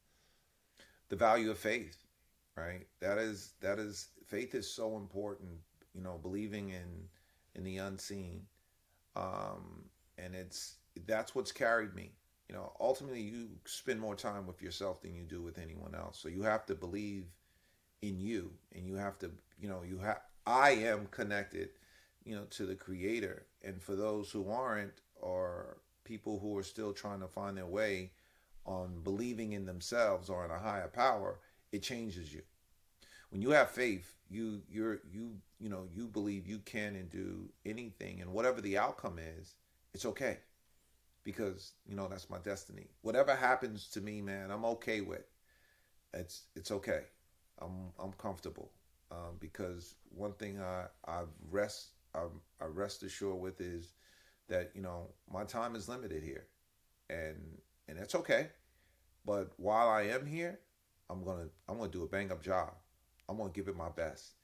The 1.09 1.17
value 1.17 1.51
of 1.51 1.59
faith, 1.59 1.97
right? 2.57 2.87
That 3.01 3.19
is 3.19 3.55
that 3.63 3.81
is 3.81 4.11
faith 4.29 4.55
is 4.55 4.73
so 4.73 4.97
important. 4.97 5.51
You 5.93 6.03
know, 6.03 6.21
believing 6.23 6.69
in 6.69 7.09
in 7.57 7.65
the 7.65 7.79
unseen, 7.79 8.43
um, 9.17 9.87
and 10.19 10.37
it's 10.37 10.77
that's 11.05 11.35
what's 11.35 11.51
carried 11.51 11.97
me 11.97 12.13
you 12.51 12.57
know, 12.57 12.73
ultimately 12.81 13.21
you 13.21 13.47
spend 13.65 14.01
more 14.01 14.17
time 14.17 14.45
with 14.45 14.61
yourself 14.61 15.01
than 15.03 15.15
you 15.15 15.23
do 15.23 15.41
with 15.41 15.57
anyone 15.57 15.95
else. 15.95 16.19
So 16.19 16.29
you 16.29 16.43
have 16.43 16.67
to 16.67 16.75
believe 16.75 17.27
in 18.03 18.21
you 18.21 18.51
and 18.75 18.89
you 18.89 18.97
have 18.97 19.21
to, 19.21 19.31
you 19.61 19.69
know, 19.69 19.83
you 19.89 19.99
have 19.99 20.19
I 20.45 20.71
am 20.71 21.07
connected, 21.13 21.69
you 22.25 22.35
know, 22.35 22.47
to 22.51 22.67
the 22.67 22.75
creator. 22.75 23.47
And 23.63 23.81
for 23.81 23.95
those 23.95 24.33
who 24.33 24.51
aren't 24.51 25.01
or 25.15 25.77
people 26.03 26.41
who 26.41 26.59
are 26.59 26.65
still 26.65 26.93
trying 26.93 27.21
to 27.21 27.29
find 27.29 27.57
their 27.57 27.67
way 27.67 28.11
on 28.67 29.01
believing 29.05 29.53
in 29.53 29.65
themselves 29.65 30.29
or 30.29 30.45
in 30.45 30.51
a 30.51 30.59
higher 30.59 30.89
power, 30.89 31.39
it 31.71 31.85
changes 31.85 32.35
you. 32.35 32.43
When 33.29 33.43
you 33.43 33.51
have 33.51 33.71
faith, 33.71 34.13
you 34.29 34.63
you're 34.69 35.03
you 35.09 35.37
you 35.61 35.69
know, 35.69 35.87
you 35.95 36.09
believe 36.09 36.49
you 36.49 36.59
can 36.59 36.97
and 36.97 37.09
do 37.11 37.49
anything 37.65 38.21
and 38.21 38.33
whatever 38.33 38.61
the 38.61 38.77
outcome 38.77 39.21
is, 39.39 39.55
it's 39.95 40.05
okay 40.05 40.39
because 41.31 41.73
you 41.87 41.95
know 41.95 42.09
that's 42.09 42.29
my 42.31 42.39
destiny. 42.39 42.87
Whatever 43.03 43.35
happens 43.35 43.89
to 43.91 44.01
me, 44.01 44.21
man, 44.21 44.51
I'm 44.51 44.65
okay 44.65 45.01
with. 45.01 45.25
It's 46.13 46.43
it's 46.57 46.71
okay. 46.71 47.03
I'm 47.61 47.93
I'm 47.99 48.13
comfortable 48.13 48.71
um, 49.11 49.37
because 49.39 49.95
one 50.15 50.33
thing 50.33 50.61
I 50.61 50.87
I 51.07 51.23
rest 51.51 51.91
I, 52.15 52.25
I 52.61 52.67
rest 52.67 53.03
assured 53.03 53.41
with 53.41 53.61
is 53.61 53.95
that 54.49 54.71
you 54.75 54.83
know 54.83 55.09
my 55.33 55.45
time 55.45 55.77
is 55.77 55.89
limited 55.89 56.23
here, 56.23 56.47
and 57.09 57.37
and 57.89 57.99
that's 57.99 58.15
okay. 58.15 58.49
But 59.25 59.53
while 59.57 59.89
I 59.89 60.03
am 60.03 60.27
here, 60.27 60.59
I'm 61.09 61.25
gonna 61.25 61.49
I'm 61.69 61.79
gonna 61.79 61.91
do 61.91 62.03
a 62.03 62.09
bang 62.09 62.33
up 62.33 62.43
job. 62.43 62.71
I'm 63.29 63.37
gonna 63.37 63.51
give 63.51 63.69
it 63.69 63.77
my 63.77 63.91
best. 63.91 64.35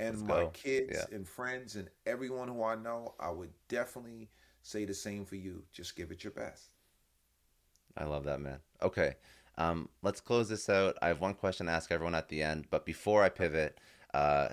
And 0.00 0.16
Let's 0.16 0.28
my 0.28 0.40
go. 0.42 0.50
kids 0.52 0.92
yeah. 0.92 1.16
and 1.16 1.26
friends 1.26 1.76
and 1.76 1.88
everyone 2.04 2.48
who 2.48 2.64
I 2.64 2.74
know, 2.74 3.14
I 3.20 3.30
would 3.30 3.50
definitely 3.68 4.28
say 4.64 4.84
the 4.84 4.94
same 4.94 5.24
for 5.24 5.36
you. 5.36 5.62
Just 5.72 5.94
give 5.94 6.10
it 6.10 6.24
your 6.24 6.32
best. 6.32 6.70
I 7.96 8.04
love 8.04 8.24
that, 8.24 8.40
man. 8.40 8.58
Okay. 8.82 9.14
Um, 9.56 9.88
let's 10.02 10.20
close 10.20 10.48
this 10.48 10.68
out. 10.68 10.96
I 11.00 11.08
have 11.08 11.20
one 11.20 11.34
question 11.34 11.66
to 11.66 11.72
ask 11.72 11.92
everyone 11.92 12.16
at 12.16 12.28
the 12.28 12.42
end, 12.42 12.66
but 12.70 12.84
before 12.84 13.22
I 13.22 13.28
pivot, 13.28 13.78
uh, 14.12 14.48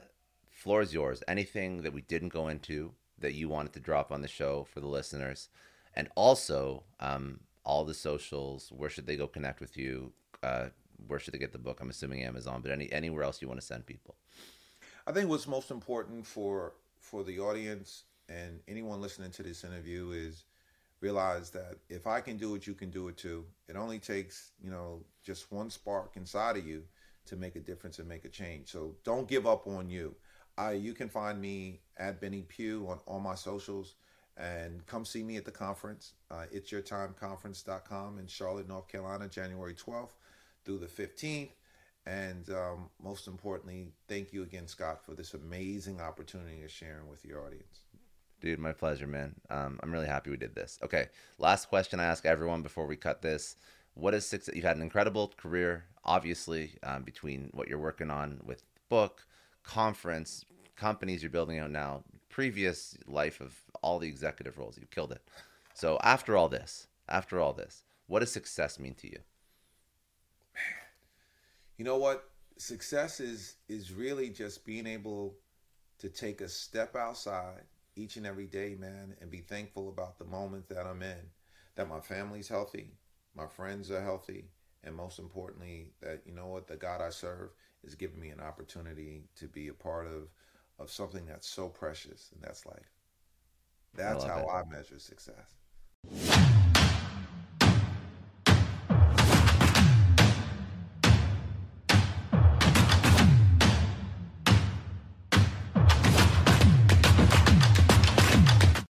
floor 0.51 0.81
is 0.81 0.93
yours. 0.93 1.23
Anything 1.27 1.81
that 1.81 1.93
we 1.93 2.01
didn't 2.01 2.29
go 2.29 2.49
into 2.49 2.91
that 3.17 3.33
you 3.33 3.49
wanted 3.49 3.73
to 3.73 3.79
drop 3.79 4.11
on 4.11 4.21
the 4.21 4.27
show 4.27 4.67
for 4.71 4.79
the 4.79 4.87
listeners, 4.87 5.49
and 5.95 6.07
also 6.15 6.83
um, 6.99 7.39
all 7.63 7.83
the 7.83 7.95
socials. 7.95 8.71
Where 8.71 8.89
should 8.89 9.07
they 9.07 9.15
go 9.15 9.27
connect 9.27 9.59
with 9.59 9.75
you? 9.75 10.11
Uh, 10.43 10.67
where 11.07 11.19
should 11.19 11.33
they 11.33 11.39
get 11.39 11.51
the 11.51 11.57
book? 11.57 11.79
I'm 11.81 11.89
assuming 11.89 12.23
Amazon, 12.23 12.61
but 12.61 12.71
any 12.71 12.91
anywhere 12.91 13.23
else 13.23 13.41
you 13.41 13.47
want 13.47 13.59
to 13.59 13.65
send 13.65 13.87
people. 13.87 14.15
I 15.07 15.11
think 15.11 15.29
what's 15.29 15.47
most 15.47 15.71
important 15.71 16.27
for 16.27 16.73
for 16.99 17.23
the 17.23 17.39
audience 17.39 18.03
and 18.31 18.59
anyone 18.67 19.01
listening 19.01 19.31
to 19.31 19.43
this 19.43 19.63
interview 19.63 20.11
is 20.11 20.45
realize 21.01 21.49
that 21.49 21.77
if 21.89 22.07
I 22.07 22.21
can 22.21 22.37
do 22.37 22.55
it, 22.55 22.67
you 22.67 22.73
can 22.73 22.89
do 22.89 23.07
it 23.07 23.17
too. 23.17 23.45
It 23.67 23.75
only 23.75 23.99
takes, 23.99 24.51
you 24.63 24.69
know, 24.69 25.03
just 25.23 25.51
one 25.51 25.69
spark 25.69 26.11
inside 26.15 26.57
of 26.57 26.65
you 26.65 26.83
to 27.25 27.35
make 27.35 27.55
a 27.55 27.59
difference 27.59 27.99
and 27.99 28.07
make 28.07 28.25
a 28.25 28.29
change. 28.29 28.69
So 28.69 28.95
don't 29.03 29.27
give 29.27 29.47
up 29.47 29.67
on 29.67 29.89
you. 29.89 30.15
I, 30.57 30.73
you 30.73 30.93
can 30.93 31.09
find 31.09 31.41
me 31.41 31.79
at 31.97 32.21
Benny 32.21 32.43
Pough 32.43 32.87
on 32.87 32.99
all 33.05 33.19
my 33.19 33.35
socials 33.35 33.95
and 34.37 34.85
come 34.85 35.05
see 35.05 35.23
me 35.23 35.37
at 35.37 35.45
the 35.45 35.51
conference. 35.51 36.13
Uh, 36.29 36.45
it's 36.51 36.71
yourtimeconference.com 36.71 38.19
in 38.19 38.27
Charlotte, 38.27 38.67
North 38.67 38.87
Carolina, 38.87 39.27
January 39.27 39.73
12th 39.73 40.11
through 40.63 40.79
the 40.79 40.87
15th. 40.87 41.49
And 42.05 42.49
um, 42.49 42.89
most 43.01 43.27
importantly, 43.27 43.93
thank 44.07 44.33
you 44.33 44.43
again, 44.43 44.67
Scott, 44.67 45.05
for 45.05 45.13
this 45.13 45.33
amazing 45.33 46.01
opportunity 46.01 46.63
of 46.63 46.71
sharing 46.71 47.07
with 47.07 47.23
your 47.23 47.45
audience. 47.45 47.81
Dude, 48.41 48.57
my 48.57 48.71
pleasure, 48.71 49.05
man. 49.05 49.35
Um, 49.51 49.79
I'm 49.83 49.91
really 49.91 50.07
happy 50.07 50.31
we 50.31 50.37
did 50.37 50.55
this. 50.55 50.79
Okay, 50.83 51.09
last 51.37 51.69
question 51.69 51.99
I 51.99 52.05
ask 52.05 52.25
everyone 52.25 52.63
before 52.63 52.87
we 52.87 52.95
cut 52.95 53.21
this: 53.21 53.55
What 53.93 54.15
is 54.15 54.25
success? 54.25 54.55
You've 54.55 54.65
had 54.65 54.77
an 54.77 54.81
incredible 54.81 55.31
career, 55.37 55.85
obviously, 56.03 56.73
um, 56.81 57.03
between 57.03 57.51
what 57.53 57.67
you're 57.67 57.77
working 57.77 58.09
on 58.09 58.41
with 58.43 58.63
book, 58.89 59.27
conference, 59.63 60.43
companies 60.75 61.21
you're 61.21 61.29
building 61.29 61.59
out 61.59 61.69
now, 61.69 62.03
previous 62.29 62.97
life 63.05 63.41
of 63.41 63.55
all 63.83 63.99
the 63.99 64.07
executive 64.07 64.57
roles. 64.57 64.75
You've 64.75 64.89
killed 64.89 65.11
it. 65.11 65.21
So 65.75 65.99
after 66.01 66.35
all 66.35 66.49
this, 66.49 66.87
after 67.07 67.39
all 67.39 67.53
this, 67.53 67.83
what 68.07 68.21
does 68.21 68.31
success 68.31 68.79
mean 68.79 68.95
to 68.95 69.07
you? 69.07 69.19
Man, 70.55 70.63
you 71.77 71.85
know 71.85 71.97
what? 71.97 72.27
Success 72.57 73.19
is 73.19 73.57
is 73.69 73.93
really 73.93 74.29
just 74.29 74.65
being 74.65 74.87
able 74.87 75.35
to 75.99 76.09
take 76.09 76.41
a 76.41 76.49
step 76.49 76.95
outside 76.95 77.65
each 77.95 78.17
and 78.17 78.25
every 78.25 78.47
day, 78.47 78.75
man, 78.79 79.15
and 79.21 79.29
be 79.29 79.39
thankful 79.39 79.89
about 79.89 80.17
the 80.17 80.25
moment 80.25 80.69
that 80.69 80.85
I'm 80.85 81.01
in, 81.01 81.29
that 81.75 81.89
my 81.89 81.99
family's 81.99 82.47
healthy, 82.47 82.91
my 83.35 83.47
friends 83.47 83.91
are 83.91 84.01
healthy, 84.01 84.45
and 84.83 84.95
most 84.95 85.19
importantly, 85.19 85.87
that 86.01 86.21
you 86.25 86.33
know 86.33 86.47
what, 86.47 86.67
the 86.67 86.75
God 86.75 87.01
I 87.01 87.09
serve 87.09 87.49
is 87.83 87.95
giving 87.95 88.19
me 88.19 88.29
an 88.29 88.39
opportunity 88.39 89.23
to 89.37 89.47
be 89.47 89.67
a 89.67 89.73
part 89.73 90.07
of 90.07 90.29
of 90.79 90.89
something 90.89 91.25
that's 91.27 91.47
so 91.47 91.69
precious, 91.69 92.29
and 92.33 92.41
that's 92.41 92.65
life. 92.65 92.91
That's 93.93 94.25
I 94.25 94.27
how 94.27 94.39
it. 94.39 94.47
I 94.47 94.63
measure 94.69 94.99
success. 94.99 95.55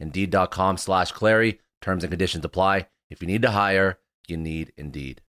Indeed.com 0.00 0.78
slash 0.78 1.12
Clary. 1.12 1.60
Terms 1.80 2.02
and 2.02 2.10
conditions 2.10 2.44
apply. 2.44 2.88
If 3.10 3.20
you 3.20 3.28
need 3.28 3.42
to 3.42 3.50
hire, 3.50 3.98
you 4.26 4.36
need 4.36 4.72
Indeed. 4.76 5.18